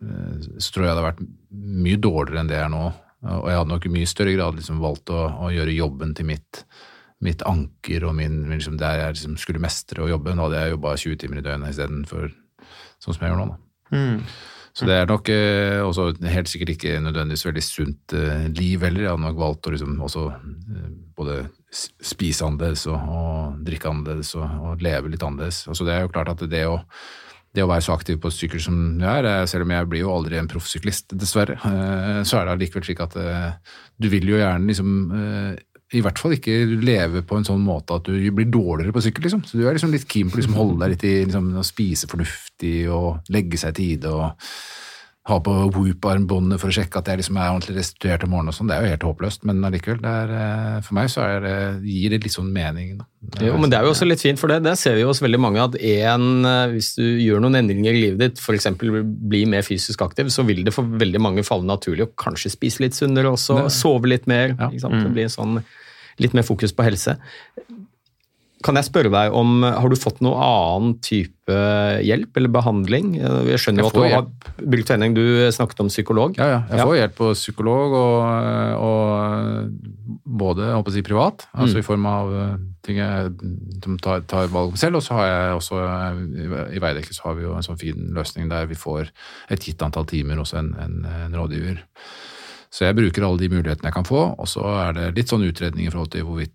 eh, 0.00 0.48
så 0.56 0.72
tror 0.72 0.86
jeg 0.86 0.90
det 0.90 0.94
hadde 0.94 1.08
vært 1.08 1.24
mye 1.86 2.00
dårligere 2.00 2.44
enn 2.44 2.52
det 2.52 2.58
jeg 2.58 2.68
er 2.68 2.74
nå. 2.74 2.84
Og 3.30 3.50
jeg 3.50 3.58
hadde 3.60 3.72
nok 3.74 3.86
i 3.86 3.92
mye 3.92 4.08
større 4.08 4.36
grad 4.36 4.56
liksom 4.56 4.78
valgt 4.80 5.12
å, 5.12 5.24
å 5.44 5.50
gjøre 5.52 5.76
jobben 5.76 6.14
til 6.16 6.30
mitt, 6.30 6.62
mitt 7.20 7.42
anker 7.44 8.06
og 8.08 8.14
min, 8.16 8.46
liksom, 8.48 8.78
der 8.80 9.02
jeg 9.02 9.18
liksom 9.18 9.34
skulle 9.40 9.60
mestre 9.60 10.06
å 10.06 10.08
jobbe. 10.08 10.32
Nå 10.32 10.46
hadde 10.46 10.62
jeg 10.62 10.76
jobba 10.76 10.94
20 11.02 11.20
timer 11.20 11.42
i 11.42 11.44
døgnet 11.44 11.74
istedenfor 11.74 12.30
sånn 13.00 13.16
som 13.16 13.26
jeg 13.26 13.32
gjør 13.32 13.42
nå. 13.42 13.50
Da. 13.52 13.60
Så 14.76 14.86
det 14.86 14.96
er 14.96 15.08
nok 15.10 15.28
eh, 15.32 15.80
også 15.82 16.12
helt 16.30 16.50
sikkert 16.50 16.76
ikke 16.76 17.00
nødvendigvis 17.02 17.46
veldig 17.48 17.64
sunt 17.66 18.14
eh, 18.16 18.46
liv 18.54 18.84
heller. 18.86 19.02
Jeg 19.02 19.12
hadde 19.12 19.24
nok 19.24 19.40
valgt 19.40 19.66
å 19.66 19.72
liksom 19.74 19.96
også 20.06 20.26
eh, 20.30 20.90
både 21.18 21.40
spise 21.70 22.46
annerledes 22.46 22.86
og, 22.90 22.98
og 22.98 23.58
drikke 23.66 23.90
annerledes 23.90 24.34
og, 24.38 24.46
og 24.66 24.84
leve 24.84 25.12
litt 25.12 25.22
annerledes. 25.22 25.64
Altså 25.70 25.86
det 25.86 25.94
er 25.94 26.04
jo 26.04 26.12
klart 26.12 26.32
at 26.32 26.42
det 26.50 26.64
å, 26.66 26.80
det 27.54 27.64
å 27.64 27.70
være 27.70 27.84
så 27.86 27.94
aktiv 27.94 28.18
på 28.22 28.32
sykkel 28.34 28.62
som 28.62 28.76
jeg 28.98 29.22
er, 29.22 29.28
eh, 29.30 29.46
selv 29.50 29.66
om 29.66 29.74
jeg 29.74 29.90
blir 29.90 30.04
jo 30.04 30.12
aldri 30.14 30.38
en 30.40 30.50
proffsyklist, 30.50 31.14
dessverre, 31.18 31.58
eh, 31.70 32.20
så 32.26 32.40
er 32.40 32.46
det 32.46 32.56
allikevel 32.56 32.86
slik 32.86 33.02
at 33.06 33.16
eh, 33.20 33.50
du 34.00 34.10
vil 34.12 34.32
jo 34.32 34.40
gjerne 34.40 34.70
liksom 34.70 34.94
i 35.90 36.00
hvert 36.04 36.20
fall 36.22 36.36
ikke 36.36 36.52
leve 36.86 37.24
på 37.26 37.34
en 37.34 37.46
sånn 37.46 37.62
måte 37.66 37.96
at 37.98 38.06
du 38.06 38.14
blir 38.30 38.46
dårligere 38.46 38.94
på 38.94 39.02
sykkel. 39.02 39.24
liksom. 39.26 39.40
Så 39.42 39.58
du 39.58 39.64
er 39.66 39.74
liksom 39.74 39.90
litt 39.90 40.06
keen 40.06 40.30
på 40.30 40.38
å 40.38 40.40
liksom 40.40 40.54
holde 40.54 40.78
deg 40.84 40.92
litt 40.92 41.06
i 41.08 41.14
liksom, 41.24 41.48
å 41.58 41.64
spise 41.66 42.06
fornuftig 42.10 42.84
og 42.94 43.32
legge 43.34 43.58
seg 43.58 43.74
i 43.74 43.78
tide 43.80 44.12
og 44.14 44.52
ha 45.28 45.36
på 45.44 45.52
Whoop-armbåndet 45.74 46.58
for 46.62 46.70
å 46.70 46.74
sjekke 46.74 46.96
at 46.96 47.08
jeg 47.10 47.20
liksom 47.20 47.36
er 47.36 47.50
ordentlig 47.52 47.74
restituert 47.76 48.22
om 48.24 48.30
morgenen 48.32 48.48
og 48.50 48.56
sånn. 48.56 48.70
Det 48.70 48.76
er 48.78 48.86
jo 48.86 48.92
helt 48.94 49.04
håpløst, 49.04 49.42
men 49.44 49.60
allikevel, 49.68 49.98
det 50.00 50.08
er, 50.22 50.30
eh, 50.32 50.78
for 50.86 50.96
meg 50.96 51.10
så 51.12 51.20
er 51.26 51.40
det, 51.44 51.56
gir 51.84 52.14
det 52.14 52.22
litt 52.24 52.32
sånn 52.32 52.48
mening. 52.54 52.96
da. 52.98 53.04
Jo, 53.44 53.58
men 53.60 53.68
Det 53.68 53.78
er 53.78 53.84
jo 53.84 53.90
også 53.92 54.08
litt 54.08 54.20
fint, 54.24 54.38
for 54.40 54.48
det, 54.48 54.62
det 54.64 54.78
ser 54.80 54.94
vi 54.96 55.02
jo 55.02 55.08
hos 55.12 55.20
veldig 55.20 55.38
mange 55.38 55.60
at 55.60 55.76
en, 55.76 56.44
eh, 56.48 56.72
hvis 56.72 56.94
du 56.96 57.04
gjør 57.20 57.44
noen 57.44 57.60
endringer 57.60 57.92
i 57.92 58.00
livet 58.00 58.18
ditt, 58.18 58.38
f.eks. 58.40 58.66
bli 58.80 59.44
mer 59.44 59.60
fysisk 59.62 60.00
aktiv, 60.00 60.32
så 60.32 60.44
vil 60.48 60.64
det 60.64 60.72
for 60.72 60.84
veldig 60.84 61.20
mange 61.20 61.44
falle 61.44 61.68
naturlig 61.68 62.08
å 62.08 62.14
kanskje 62.16 62.50
spise 62.56 62.80
litt 62.80 62.96
sunnere 62.96 63.28
også, 63.30 63.64
Det- 63.64 63.72
sove 63.76 64.06
litt 64.08 64.26
mer. 64.26 64.56
Ja. 64.58 64.70
Ikke 64.70 64.80
sant? 64.80 65.04
Det 65.04 65.12
blir 65.12 65.28
sånn 65.28 65.62
litt 66.18 66.32
mer 66.34 66.42
fokus 66.42 66.72
på 66.72 66.82
helse. 66.82 67.18
Kan 68.62 68.76
jeg 68.76 68.84
spørre 68.90 69.08
deg 69.08 69.32
om, 69.32 69.62
Har 69.64 69.88
du 69.88 69.96
fått 69.96 70.18
noe 70.20 70.36
annen 70.36 70.98
type 71.00 71.54
hjelp 72.04 72.36
eller 72.36 72.50
behandling? 72.52 73.14
Jeg 73.16 73.58
skjønner 73.62 73.82
jo 73.82 73.88
at 73.88 73.94
du 73.96 74.02
hjelp. 74.04 74.44
har 74.50 74.66
brukt 74.74 74.86
trening, 74.90 75.14
du 75.16 75.22
snakket 75.50 75.80
om 75.80 75.88
psykolog. 75.88 76.36
Ja, 76.36 76.46
ja. 76.52 76.58
Jeg 76.68 76.84
får 76.86 76.98
hjelp 76.98 77.14
på 77.18 77.30
psykolog 77.32 77.96
og, 77.96 78.18
og 78.84 80.20
både 80.40 80.68
jeg 80.68 80.76
håper 80.76 80.92
å 80.92 80.96
si, 80.98 81.02
privat, 81.06 81.46
altså 81.54 81.78
Mm. 81.78 81.80
i 81.80 81.86
form 81.86 82.06
av 82.06 82.30
eh, 82.36 82.52
ting 82.86 82.96
jeg 83.00 83.32
som 83.84 83.96
tar, 83.98 84.22
tar 84.28 84.46
valg 84.52 84.72
om 84.74 84.76
selv, 84.80 84.96
og 85.00 85.02
så 85.04 85.16
har 85.18 85.26
jeg 85.30 85.56
også 85.58 85.80
eh, 85.80 86.76
i 86.76 86.82
Veidekke 86.82 87.14
så 87.16 87.28
har 87.28 87.34
vi 87.38 87.44
jo 87.48 87.54
en 87.56 87.62
sånn 87.66 87.80
fin 87.80 88.10
løsning 88.16 88.48
der 88.52 88.66
vi 88.70 88.78
får 88.78 89.10
et 89.50 89.60
gitt 89.66 89.82
antall 89.82 90.06
timer 90.10 90.36
hos 90.40 90.52
en, 90.54 90.72
en, 90.80 91.00
en 91.08 91.34
rådgiver. 91.36 91.82
Så 92.70 92.84
jeg 92.86 92.94
bruker 92.94 93.24
alle 93.26 93.40
de 93.42 93.48
mulighetene 93.50 93.88
jeg 93.90 93.96
kan 93.96 94.06
få, 94.06 94.22
og 94.38 94.46
så 94.46 94.62
er 94.86 94.92
det 94.94 95.08
litt 95.16 95.32
sånn 95.32 95.42
utredning 95.48 95.88
i 95.88 95.90
forhold 95.90 96.12
til 96.14 96.22
hvorvidt 96.28 96.54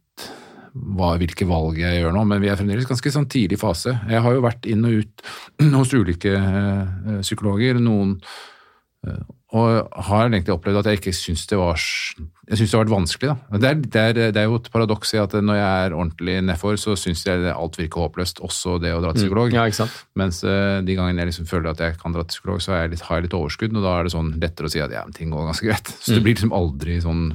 hva, 0.75 1.13
hvilke 1.19 1.47
valg 1.47 1.79
jeg 1.79 2.01
gjør 2.01 2.15
nå, 2.15 2.25
men 2.27 2.41
vi 2.43 2.49
er 2.51 2.59
fremdeles 2.59 2.87
ganske 2.89 3.13
sånn 3.13 3.29
tidlig 3.31 3.59
fase. 3.61 3.95
Jeg 4.11 4.23
har 4.25 4.35
jo 4.35 4.43
vært 4.43 4.67
inn 4.69 4.83
og 4.87 4.99
ut 5.01 5.25
hos 5.79 5.95
ulike 5.95 6.35
eh, 6.35 7.21
psykologer, 7.23 7.79
noen 7.83 8.17
eh, 9.07 9.21
og 9.53 9.91
har 10.07 10.25
egentlig 10.25 10.55
opplevd 10.55 10.79
at 10.79 10.87
jeg 10.89 10.97
ikke 10.97 11.11
syns 11.13 11.43
det 11.45 11.57
var 11.59 11.77
Jeg 11.77 12.57
syns 12.57 12.71
det 12.71 12.73
har 12.73 12.81
vært 12.81 12.93
vanskelig, 12.95 13.27
da. 13.29 13.59
Det 13.61 13.67
er, 13.69 13.75
det, 13.83 14.01
er, 14.01 14.31
det 14.33 14.41
er 14.41 14.47
jo 14.49 14.57
et 14.57 14.69
paradoks 14.73 15.13
i 15.13 15.19
at 15.21 15.35
når 15.37 15.59
jeg 15.59 15.83
er 15.85 15.95
ordentlig 15.95 16.35
nedfor, 16.47 16.79
så 16.81 16.95
syns 16.97 17.21
jeg 17.27 17.45
alt 17.51 17.77
virker 17.77 18.07
håpløst, 18.07 18.41
også 18.45 18.79
det 18.81 18.95
å 18.95 19.03
dra 19.03 19.13
til 19.13 19.27
psykolog. 19.27 19.53
Ja, 19.53 19.67
ikke 19.69 19.83
sant? 19.83 19.99
Mens 20.17 20.41
eh, 20.45 20.81
de 20.85 20.97
gangene 20.97 21.21
jeg 21.21 21.31
liksom 21.31 21.49
føler 21.49 21.71
at 21.71 21.83
jeg 21.85 21.97
kan 22.01 22.15
dra 22.15 22.25
til 22.25 22.39
psykolog, 22.39 22.61
så 22.65 22.73
er 22.73 22.83
jeg 22.83 22.95
litt, 22.95 23.05
har 23.05 23.21
jeg 23.21 23.27
litt 23.27 23.37
overskudd, 23.37 23.77
og 23.77 23.85
da 23.85 23.93
er 23.99 24.07
det 24.07 24.13
sånn 24.15 24.31
lettere 24.41 24.69
å 24.69 24.73
si 24.73 24.81
at 24.81 24.95
ja, 24.97 25.05
ting 25.13 25.33
går 25.33 25.49
ganske 25.51 25.69
greit. 25.69 25.93
Så 25.93 26.17
det 26.17 26.23
blir 26.25 26.37
liksom 26.37 26.55
aldri 26.57 26.97
sånn 27.05 27.25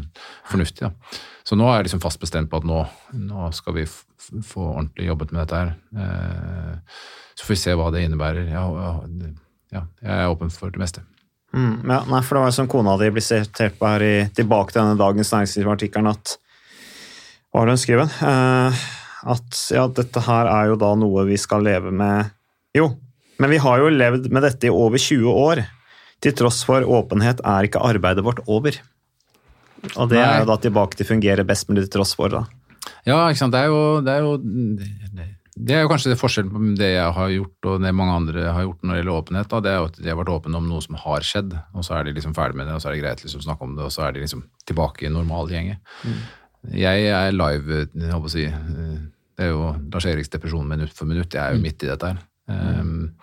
fornuftig, 0.50 0.90
da. 0.90 1.20
Så 1.46 1.58
nå 1.58 1.66
er 1.70 1.80
jeg 1.80 1.88
liksom 1.88 2.02
fast 2.02 2.20
bestemt 2.22 2.50
på 2.50 2.61
at 2.61 2.66
nå, 2.68 2.82
nå 3.18 3.52
skal 3.56 3.78
vi 3.78 3.86
få 3.86 4.66
ordentlig 4.74 5.08
jobbet 5.08 5.32
med 5.34 5.40
dette 5.44 5.62
her. 5.62 5.72
Eh, 5.94 6.98
så 7.38 7.46
får 7.46 7.56
vi 7.56 7.62
se 7.62 7.78
hva 7.78 7.88
det 7.94 8.04
innebærer. 8.06 8.50
Ja, 8.50 8.66
ja, 8.76 8.92
ja, 9.74 9.86
jeg 10.02 10.12
er 10.18 10.30
åpen 10.30 10.52
for 10.54 10.74
det 10.74 10.82
meste. 10.82 11.02
Mm, 11.51 11.82
ja, 11.82 11.98
nei, 12.07 12.20
for 12.22 12.36
det 12.36 12.44
var 12.44 12.53
jo 12.53 12.57
som 12.61 12.68
kona 12.70 12.94
di 13.01 13.09
ble 13.11 13.22
sitert 13.24 13.74
på 13.78 13.88
her 13.88 14.05
i, 14.07 14.14
tilbake 14.36 14.70
til 14.70 14.84
denne 14.84 15.01
Dagens 15.01 15.32
Næringsliv-artikkelen 15.34 16.11
at 16.12 16.36
Hva 17.51 17.64
har 17.64 17.72
hun 17.72 17.80
skrevet? 17.80 18.20
Eh, 18.22 18.84
at 19.34 19.62
ja, 19.74 19.88
dette 19.90 20.22
her 20.28 20.51
er 20.51 20.70
jo 20.70 20.78
da 20.78 20.92
noe 20.98 21.26
vi 21.26 21.38
skal 21.40 21.66
leve 21.66 21.90
med 21.90 22.30
Jo, 22.76 22.92
men 23.42 23.51
vi 23.51 23.59
har 23.62 23.82
jo 23.82 23.90
levd 23.90 24.30
med 24.30 24.46
dette 24.46 24.68
i 24.68 24.72
over 24.72 25.01
20 25.01 25.26
år. 25.26 25.64
Til 26.20 26.34
tross 26.36 26.61
for 26.68 26.84
åpenhet 26.84 27.40
er 27.48 27.66
ikke 27.66 27.82
arbeidet 27.82 28.22
vårt 28.22 28.42
over. 28.46 28.76
Og 29.96 30.11
det 30.11 30.20
Nei. 30.20 30.26
er 30.26 30.42
jo 30.42 30.48
da 30.51 30.59
tilbake 30.61 30.98
til 30.98 31.09
fungerer 31.09 31.46
best 31.48 31.70
mulig 31.70 31.86
til 31.86 31.94
tross 31.96 32.12
for, 32.18 32.28
da. 32.28 32.44
Ja, 33.09 33.24
ikke 33.26 33.40
sant. 33.40 33.57
Det 33.57 33.62
er 33.64 33.72
jo, 33.72 33.80
det 34.05 34.12
er 34.12 34.26
jo, 34.26 34.34
det 35.66 35.76
er 35.76 35.82
jo 35.84 35.90
kanskje 35.92 36.12
det 36.12 36.18
forskjellen 36.20 36.52
på 36.54 36.61
det 36.78 36.90
jeg 36.94 37.12
har 37.16 37.32
gjort 37.34 37.68
og 37.70 37.82
det 37.84 37.92
mange 37.96 38.16
andre 38.16 38.44
har 38.54 38.64
gjort 38.64 38.82
når 38.82 38.92
det 38.94 39.00
gjelder 39.02 39.18
åpenhet. 39.18 39.48
Da. 39.52 39.61
Det 39.64 39.70
er 39.72 39.78
jo 39.78 39.88
at 39.90 40.00
de 40.00 40.08
har 40.08 40.18
vært 40.20 40.32
åpne 40.34 40.61
om 40.61 40.68
noe 40.70 40.84
som 40.84 40.98
har 41.02 41.26
skjedd, 41.26 41.54
og 41.74 41.86
så 41.86 41.96
er 41.98 42.08
de 42.08 42.14
liksom 42.16 42.36
ferdig 42.36 42.61
med 42.61 42.70
det, 42.70 42.76
og 42.78 42.82
så 42.82 42.90
er 42.90 42.96
det 42.96 43.02
greit 43.04 43.24
liksom 43.24 43.42
å 43.42 43.46
snakke 43.48 43.66
om 43.68 43.74
det, 43.76 43.86
og 43.88 43.94
så 43.94 44.06
er 44.06 44.16
de 44.16 44.24
liksom 44.24 44.44
tilbake 44.70 45.06
i 45.08 45.12
normalgjengen. 45.12 45.80
Jeg 46.76 47.08
er 47.08 47.32
live, 47.32 47.86
jeg 47.94 48.12
håper 48.12 48.30
å 48.30 48.34
si. 48.34 48.44
eh, 48.44 49.00
Det 49.36 49.46
er 49.46 49.54
jo 49.54 49.74
Lars 49.92 50.06
Eriks 50.06 50.28
depresjon 50.32 50.68
minutt 50.68 50.92
for 50.92 51.08
minutt. 51.08 51.32
Jeg 51.32 51.40
er 51.40 51.56
jo 51.56 51.62
midt 51.64 51.82
i 51.84 51.88
dette 51.88 52.11
her. 52.11 52.18
Um, 52.50 53.14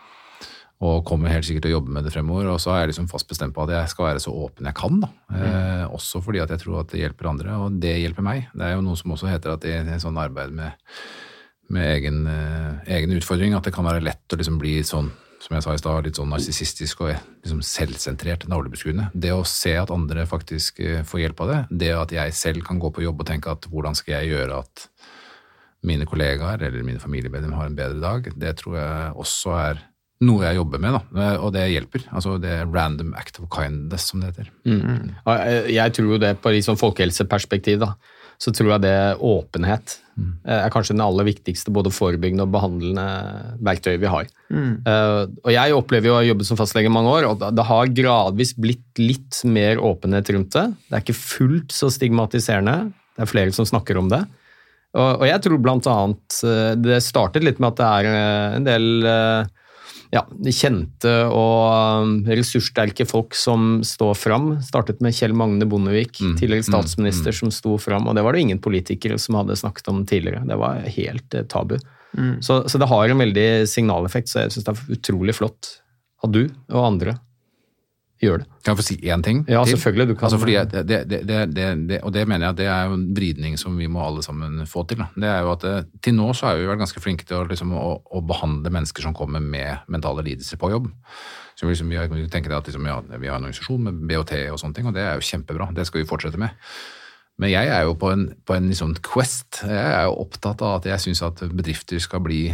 og 0.81 1.03
kommer 1.09 1.29
helt 1.33 1.45
sikkert 1.45 1.65
til 1.65 1.71
å 1.73 1.77
jobbe 1.79 1.93
med 1.93 2.05
det 2.05 2.13
fremover. 2.13 2.51
Og 2.53 2.59
så 2.61 2.73
er 2.73 2.83
jeg 2.83 2.91
liksom 2.91 3.07
fast 3.09 3.27
bestemt 3.29 3.53
på 3.55 3.63
at 3.65 3.73
jeg 3.73 3.89
skal 3.93 4.11
være 4.11 4.21
så 4.21 4.33
åpen 4.33 4.65
jeg 4.69 4.77
kan. 4.77 4.99
da. 5.01 5.09
Eh, 5.33 5.85
også 5.89 6.21
fordi 6.25 6.41
at 6.43 6.53
jeg 6.53 6.61
tror 6.61 6.81
at 6.83 6.91
det 6.93 7.01
hjelper 7.01 7.29
andre, 7.31 7.55
og 7.57 7.79
det 7.81 7.95
hjelper 7.97 8.25
meg. 8.25 8.49
Det 8.53 8.65
er 8.65 8.75
jo 8.75 8.83
noe 8.85 8.97
som 8.99 9.13
også 9.15 9.29
heter 9.31 9.55
at 9.55 9.65
det 9.65 9.73
en 9.79 10.03
sånn 10.03 10.19
arbeid 10.21 10.53
med, 10.53 10.73
med 11.73 11.87
egen, 11.95 12.25
eh, 12.27 12.97
egen 12.97 13.15
utfordring, 13.17 13.55
at 13.57 13.67
det 13.67 13.73
kan 13.75 13.87
være 13.87 14.03
lett 14.03 14.33
å 14.33 14.39
liksom 14.39 14.59
bli 14.61 14.79
sånn, 14.87 15.09
som 15.43 15.55
jeg 15.55 15.63
sa 15.63 15.73
i 15.73 15.81
stad, 15.81 16.07
litt 16.07 16.19
sånn 16.19 16.31
narsissistisk 16.33 17.03
og 17.05 17.11
liksom 17.13 17.61
selvsentrert, 17.61 18.47
navlebeskuende. 18.49 19.09
Det 19.13 19.33
å 19.35 19.45
se 19.45 19.75
at 19.77 19.93
andre 19.93 20.25
faktisk 20.29 20.79
eh, 20.79 21.03
får 21.07 21.23
hjelp 21.25 21.43
av 21.43 21.51
det, 21.51 21.59
det 21.83 21.91
at 21.95 22.15
jeg 22.15 22.33
selv 22.33 22.65
kan 22.67 22.79
gå 22.79 22.91
på 22.93 23.03
jobb 23.05 23.21
og 23.21 23.29
tenke 23.29 23.51
at 23.51 23.67
hvordan 23.69 23.97
skal 23.97 24.19
jeg 24.19 24.33
gjøre 24.33 24.63
at 24.63 24.87
mine 25.87 26.07
kollegaer 26.09 26.63
eller 26.65 26.83
mine 26.83 26.99
familiemedlemmer 26.99 27.59
har 27.59 27.69
en 27.69 27.77
bedre 27.77 28.01
dag, 28.01 28.31
det 28.35 28.57
tror 28.59 28.79
jeg 28.79 29.13
også 29.23 29.53
er 29.59 29.85
noe 30.25 30.47
jeg 30.47 30.57
jobber 30.57 30.81
med, 30.81 30.95
da. 30.97 31.25
og 31.45 31.51
det 31.53 31.67
hjelper. 31.69 32.07
Altså 32.09 32.39
det 32.41 32.49
er 32.49 32.69
random 32.73 33.11
act 33.19 33.37
of 33.37 33.45
kindness, 33.53 34.07
som 34.09 34.23
det 34.23 34.31
heter. 34.31 34.49
Mm. 34.65 35.11
Jeg 35.69 35.93
tror 35.93 36.15
jo 36.15 36.17
det 36.23 36.31
på 36.41 36.53
sånn 36.65 36.79
folkehelseperspektiv, 36.81 37.83
da, 37.83 37.91
så 38.37 38.53
tror 38.53 38.75
jeg 38.75 38.83
det 38.83 38.97
åpenhet 39.25 39.95
mm. 40.13 40.31
er 40.45 40.71
kanskje 40.73 40.93
den 40.93 41.03
aller 41.05 41.25
viktigste 41.25 41.73
både 41.73 41.89
forebyggende 41.93 42.45
og 42.45 42.53
behandlende 42.53 43.05
verktøyet 43.65 44.01
vi 44.03 44.11
har. 44.13 44.29
Eh, 44.53 45.21
og 45.41 45.51
jeg 45.55 45.77
opplever 45.77 46.11
jo 46.11 46.15
å 46.15 46.19
ha 46.19 46.27
jobbet 46.27 46.49
som 46.49 46.59
fastlege 46.59 46.91
i 46.91 46.93
mange 46.93 47.13
år, 47.15 47.29
og 47.31 47.41
det- 47.41 47.67
har 47.67 47.93
gradvis 47.97 48.53
blitt 48.53 49.01
litt 49.01 49.41
mer 49.43 49.81
åpenhet 49.81 50.29
rundt 50.35 50.53
det. 50.53 50.67
Det 50.87 50.93
er 50.99 51.05
ikke 51.05 51.17
fullt 51.17 51.73
så 51.73 51.89
stigmatiserende. 51.89 52.93
Det 53.17 53.25
er 53.25 53.33
flere 53.33 53.51
som 53.51 53.65
snakker 53.65 53.97
om 53.97 54.09
det. 54.13 54.21
Og, 54.97 55.21
og 55.21 55.25
jeg 55.27 55.43
tror 55.43 55.61
blant 55.61 55.87
annet 55.91 56.37
eh, 56.47 56.73
Det 56.79 57.01
startet 57.03 57.43
litt 57.43 57.59
med 57.59 57.73
at 57.73 57.79
det 57.81 57.87
er 57.87 58.07
eh, 58.11 58.55
en 58.57 58.67
del 58.67 58.87
eh, 59.05 59.49
ja, 60.13 60.23
kjente 60.47 61.13
og 61.27 62.03
um, 62.03 62.13
ressurssterke 62.29 63.07
folk 63.09 63.35
som 63.35 63.81
står 63.85 64.15
fram. 64.17 64.49
Startet 64.63 65.03
med 65.03 65.15
Kjell 65.15 65.35
Magne 65.37 65.67
Bondevik, 65.69 66.21
tidligere 66.39 66.65
statsminister, 66.67 67.35
som 67.35 67.51
sto 67.53 67.75
fram. 67.81 68.07
Og 68.07 68.15
det 68.17 68.23
var 68.25 68.35
det 68.35 68.45
ingen 68.45 68.63
politikere 68.63 69.19
som 69.21 69.39
hadde 69.39 69.59
snakket 69.59 69.91
om 69.91 70.05
tidligere. 70.07 70.45
Det 70.47 70.59
var 70.59 70.81
helt 70.87 71.39
tabu. 71.51 71.77
tabu. 71.77 71.77
Så, 72.41 72.63
så 72.69 72.79
det 72.79 72.87
har 72.89 73.09
en 73.09 73.19
veldig 73.21 73.49
signaleffekt, 73.69 74.31
så 74.31 74.45
jeg 74.45 74.55
syns 74.55 74.67
det 74.67 74.73
er 74.73 74.97
utrolig 74.97 75.35
flott 75.37 75.73
av 76.25 76.31
du 76.33 76.45
og 76.47 76.81
andre 76.81 77.17
gjør 78.21 78.39
det. 78.41 78.47
Kan 78.65 78.71
jeg 78.73 78.77
få 78.79 78.85
si 78.87 78.95
én 79.11 79.21
ting? 79.23 79.43
Ja, 79.47 79.63
til? 79.63 79.77
selvfølgelig, 79.77 80.07
du 80.07 80.13
kan. 80.15 80.25
Altså 80.27 80.39
fordi 80.41 80.53
jeg- 80.53 80.87
det, 80.87 81.07
det, 81.09 81.55
det, 81.89 81.99
og 82.03 82.13
det 82.13 82.27
mener 82.27 82.45
jeg 82.47 82.49
at 82.49 82.57
det 82.57 82.65
er 82.67 82.93
en 82.93 83.03
vridning 83.15 83.57
som 83.59 83.77
vi 83.77 83.87
må 83.87 84.01
alle 84.05 84.23
sammen 84.23 84.65
få 84.65 84.83
til. 84.89 84.97
Da. 84.97 85.07
Det 85.15 85.29
er 85.29 85.41
jo 85.45 85.51
at 85.51 85.85
Til 86.01 86.13
nå 86.17 86.33
så 86.33 86.47
har 86.47 86.57
vi 86.57 86.65
vært 86.67 86.79
ganske 86.81 86.99
flinke 87.03 87.25
til 87.25 87.37
å, 87.37 87.47
liksom, 87.47 87.71
å, 87.77 88.01
å 88.11 88.21
behandle 88.25 88.69
mennesker 88.73 89.01
som 89.05 89.13
kommer 89.13 89.39
med 89.39 89.79
mentale 89.87 90.23
lidelser 90.25 90.57
på 90.57 90.69
jobb. 90.71 90.89
Så 91.57 91.65
liksom, 91.69 91.89
vi, 91.89 91.95
har- 91.97 92.07
vi 92.09 92.27
tenker 92.27 92.53
at 92.57 92.65
liksom, 92.65 92.85
ja, 92.85 92.99
vi 93.17 93.27
har 93.27 93.37
en 93.37 93.43
organisasjon 93.49 93.83
med 93.83 94.07
BOT 94.07 94.33
og 94.51 94.59
sånne 94.59 94.75
ting, 94.75 94.85
og 94.87 94.93
det 94.93 95.01
er 95.05 95.15
jo 95.15 95.25
kjempebra. 95.25 95.71
Det 95.73 95.85
skal 95.87 96.01
vi 96.03 96.07
fortsette 96.09 96.37
med. 96.37 96.49
Men 97.39 97.51
jeg 97.51 97.67
er 97.69 97.83
jo 97.85 97.93
på 97.93 98.09
en, 98.11 98.33
på 98.45 98.55
en 98.57 98.65
liksom 98.67 98.95
quest. 99.05 99.59
Jeg 99.61 99.93
er 99.93 100.05
jo 100.09 100.15
opptatt 100.23 100.61
av 100.65 100.79
at 100.79 100.85
jeg 100.89 100.99
syns 101.03 101.21
at 101.21 101.43
bedrifter 101.53 101.99
skal 102.01 102.19
bli 102.25 102.47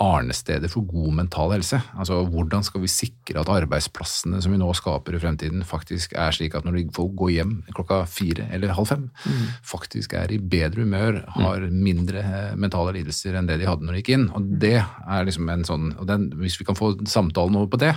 arnesteder 0.00 0.70
for 0.72 0.86
god 0.88 1.12
mental 1.18 1.52
helse. 1.52 1.78
Altså 1.92 2.22
Hvordan 2.32 2.64
skal 2.64 2.80
vi 2.80 2.90
sikre 2.90 3.42
at 3.42 3.50
arbeidsplassene 3.52 4.40
som 4.40 4.54
vi 4.54 4.60
nå 4.60 4.70
skaper 4.76 5.16
i 5.16 5.20
fremtiden, 5.20 5.64
faktisk 5.66 6.14
er 6.16 6.32
slik 6.34 6.56
at 6.56 6.64
når 6.64 6.78
folk 6.96 7.12
går 7.20 7.32
hjem 7.34 7.52
klokka 7.76 8.00
fire 8.08 8.48
eller 8.54 8.72
halv 8.76 8.88
fem, 8.88 9.04
faktisk 9.66 10.14
er 10.16 10.32
i 10.32 10.40
bedre 10.40 10.86
humør, 10.86 11.20
har 11.36 11.66
mindre 11.68 12.24
eh, 12.24 12.56
mentale 12.56 12.96
lidelser 12.96 13.36
enn 13.36 13.50
det 13.50 13.60
de 13.60 13.68
hadde 13.68 13.84
når 13.84 13.98
de 13.98 14.02
gikk 14.02 14.12
inn. 14.16 14.26
Og 14.36 14.48
det 14.62 14.78
er 14.80 15.28
liksom 15.28 15.52
en 15.52 15.66
sånn, 15.68 15.92
og 15.98 16.08
den, 16.08 16.30
Hvis 16.40 16.56
vi 16.60 16.64
kan 16.64 16.78
få 16.78 16.94
samtalen 17.08 17.56
over 17.60 17.68
på 17.74 17.80
det, 17.82 17.92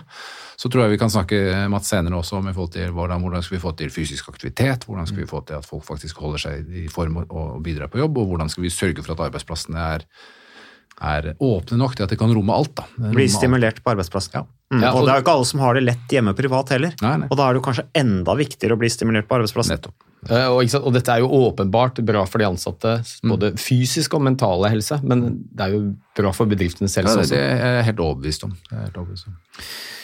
så 0.59 0.69
tror 0.69 0.85
jeg 0.85 0.95
vi 0.95 1.01
kan 1.01 1.11
snakke 1.13 1.39
Mats, 1.71 1.89
senere 1.93 2.19
også 2.19 2.41
om 2.41 2.49
i 2.49 2.53
forhold 2.53 2.75
til 2.75 2.91
hvordan, 2.91 3.23
hvordan 3.23 3.43
skal 3.43 3.57
vi 3.57 3.63
få 3.63 3.73
til 3.79 3.91
fysisk 3.93 4.29
aktivitet, 4.29 4.85
hvordan 4.87 5.07
skal 5.07 5.23
vi 5.23 5.29
få 5.29 5.43
til 5.47 5.59
at 5.59 5.67
folk 5.67 5.85
faktisk 5.87 6.19
holder 6.19 6.47
seg 6.47 6.77
i 6.83 6.87
form 6.91 7.23
og, 7.23 7.31
og 7.31 7.59
bidrar 7.63 7.91
på 7.91 8.01
jobb, 8.01 8.17
og 8.17 8.31
hvordan 8.31 8.51
skal 8.51 8.67
vi 8.67 8.73
sørge 8.73 9.03
for 9.03 9.15
at 9.15 9.27
arbeidsplassene 9.29 9.79
er, 9.95 10.07
er 11.01 11.33
åpne 11.41 11.77
nok 11.77 11.95
til 11.95 12.03
at 12.03 12.09
de 12.09 12.15
kan 12.19 12.31
romme 12.33 12.53
alt. 12.53 12.75
da. 12.75 12.83
Bli 12.97 13.07
Romme 13.09 13.21
alt. 13.23 13.31
stimulert 13.31 13.83
på 13.83 13.91
arbeidsplassen. 13.95 14.33
Ja. 14.33 14.43
Mm, 14.73 14.81
Ja, 14.81 14.89
og 14.91 15.01
og- 15.01 15.05
det 15.05 15.11
er 15.13 15.15
jo 15.19 15.23
ikke 15.23 15.33
alle 15.35 15.45
som 15.45 15.59
har 15.59 15.73
det 15.73 15.83
lett 15.83 16.07
hjemme 16.09 16.33
privat 16.35 16.69
heller. 16.69 16.93
Nei, 17.01 17.17
nei. 17.17 17.27
Og 17.29 17.37
da 17.37 17.49
er 17.49 17.53
det 17.53 17.61
jo 17.61 17.67
kanskje 17.71 17.87
enda 17.95 18.35
viktigere 18.35 18.73
å 18.73 18.79
bli 18.79 18.87
stimulert 18.89 19.27
på 19.27 19.35
arbeidsplassen. 19.39 19.77
Nettopp. 19.77 19.93
Eh, 20.29 20.47
Og, 20.47 20.63
ikke 20.63 20.69
sant? 20.71 20.85
og 20.85 20.93
dette 20.93 21.09
er 21.09 21.19
jo 21.19 21.27
åpenbart 21.27 22.05
bra 22.05 22.23
for 22.25 22.37
de 22.39 22.45
ansatte, 22.45 23.19
både 23.27 23.53
fysisk 23.59 24.13
og 24.13 24.21
mentale 24.21 24.69
helse, 24.71 25.03
men 25.03 25.43
det 25.53 25.61
er 25.65 25.71
jo 25.73 25.95
bra 26.15 26.31
for 26.31 26.45
bedriftenes 26.45 26.95
helse 26.95 27.17
Ja, 27.17 27.21
det, 27.21 27.29
det 27.29 27.61
er 27.61 27.75
jeg 27.83 27.85
helt 27.91 27.99
overbevist 27.99 28.43
om. 28.45 28.51
Det 28.69 28.71
er 28.71 28.77
jeg 28.77 28.93
helt 28.93 28.97
overbevist 29.03 29.27
om. 29.27 29.35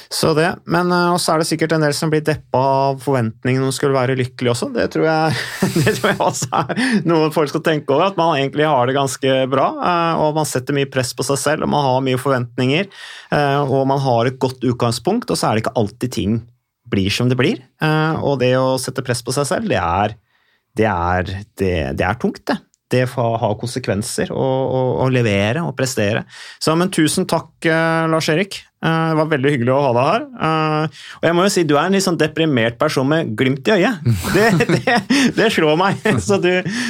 Så 0.10 0.32
det, 0.34 0.48
Men 0.66 0.90
eh, 0.90 1.12
også 1.14 1.36
er 1.36 1.42
det 1.44 1.48
sikkert 1.52 1.74
en 1.76 1.84
del 1.86 1.94
som 1.94 2.10
blir 2.10 2.24
deppa 2.26 2.60
av 2.60 3.02
forventningene 3.04 3.68
om 3.68 3.74
skulle 3.76 3.94
være 3.94 4.16
lykkelig 4.18 4.50
også. 4.56 4.72
Det 4.74 4.88
tror 4.96 5.06
jeg, 5.06 5.36
det 5.84 5.94
tror 6.00 6.10
jeg 6.10 6.22
også 6.26 6.50
er 6.64 7.04
noe 7.06 7.28
folk 7.36 7.52
skal 7.52 7.62
tenke 7.68 7.94
over. 7.94 8.08
At 8.10 8.18
man 8.18 8.34
egentlig 8.40 8.66
har 8.66 8.90
det 8.90 8.98
ganske 8.98 9.36
bra, 9.52 9.68
eh, 9.78 10.22
og 10.24 10.40
man 10.40 10.50
setter 10.50 10.74
mye 10.78 10.90
press 10.90 11.14
på 11.14 11.26
seg 11.28 11.38
selv, 11.42 11.68
og 11.68 11.74
man 11.76 11.86
har 11.86 12.02
mye 12.08 12.22
forventninger. 12.22 12.90
eh, 13.38 13.60
Og 13.70 13.86
man 13.92 14.02
har 14.02 14.26
et 14.32 14.40
godt 14.42 14.66
utgangspunkt, 14.66 15.30
og 15.30 15.38
så 15.38 15.50
er 15.52 15.58
det 15.60 15.68
ikke 15.68 15.78
alltid 15.78 16.16
ting 16.18 16.40
blir 16.90 17.14
som 17.14 17.30
det 17.30 17.38
blir. 17.38 17.60
Og 18.26 18.40
det 18.42 18.56
å 18.58 18.80
sette 18.82 19.04
press 19.06 19.22
på 19.22 19.30
seg 19.36 19.46
selv, 19.46 19.70
det 19.70 19.78
er, 19.78 20.16
det 20.74 20.88
er, 20.90 21.30
det 21.94 22.02
er 22.02 22.18
tungt, 22.18 22.42
det. 22.50 22.56
Det 22.92 23.04
får 23.12 23.36
ha 23.42 23.52
konsekvenser 23.60 24.32
å, 24.34 24.46
å, 24.46 24.80
å 25.04 25.10
levere 25.14 25.62
og 25.66 25.76
prestere. 25.78 26.24
Så, 26.62 26.74
men 26.80 26.90
tusen 26.94 27.28
takk, 27.30 27.52
eh, 27.70 28.06
Lars 28.10 28.30
Erik. 28.34 28.58
Eh, 28.82 29.10
Det 29.12 29.18
var 29.20 29.28
veldig 29.34 29.52
hyggelig 29.54 29.74
å 29.76 29.82
ha 29.84 29.92
deg 29.98 30.08
her. 30.10 30.26
Eh, 30.48 31.02
Og 31.20 31.28
jeg 31.28 31.36
må 31.38 31.46
jo 31.46 31.52
si, 31.54 31.64
du 31.70 31.76
er 31.78 31.86
en 31.90 31.98
litt 31.98 32.06
sånn 32.06 32.18
deprimert 32.18 32.80
person 32.82 33.06
med 33.10 33.36
glimt 33.38 33.68
i 33.70 33.76
øyet. 33.78 34.02
Det, 34.36 34.48
det, 34.74 34.98
det 35.38 35.50
slår 35.54 35.78
meg. 35.80 36.02
Så, 36.30 36.40
du, 36.42 36.50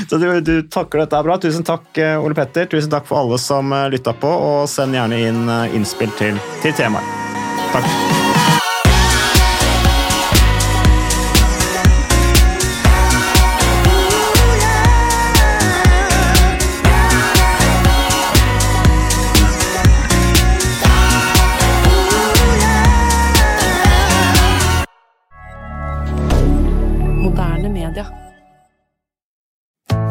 så 0.09 0.19
du, 0.21 0.27
du 0.45 0.53
takler 0.71 1.03
dette 1.05 1.23
bra. 1.25 1.39
Tusen 1.41 1.67
takk, 1.67 1.89
Ole 2.23 2.37
Petter. 2.37 2.69
Tusen 2.71 2.91
takk 2.93 3.07
for 3.09 3.19
alle 3.23 3.39
som 3.41 3.73
lytta 3.91 4.15
på, 4.15 4.29
og 4.29 4.69
send 4.71 4.95
gjerne 4.95 5.19
inn 5.29 5.43
innspill 5.75 6.13
til, 6.19 6.39
til 6.63 6.75
temaet. 6.79 7.17
Takk. 7.75 8.58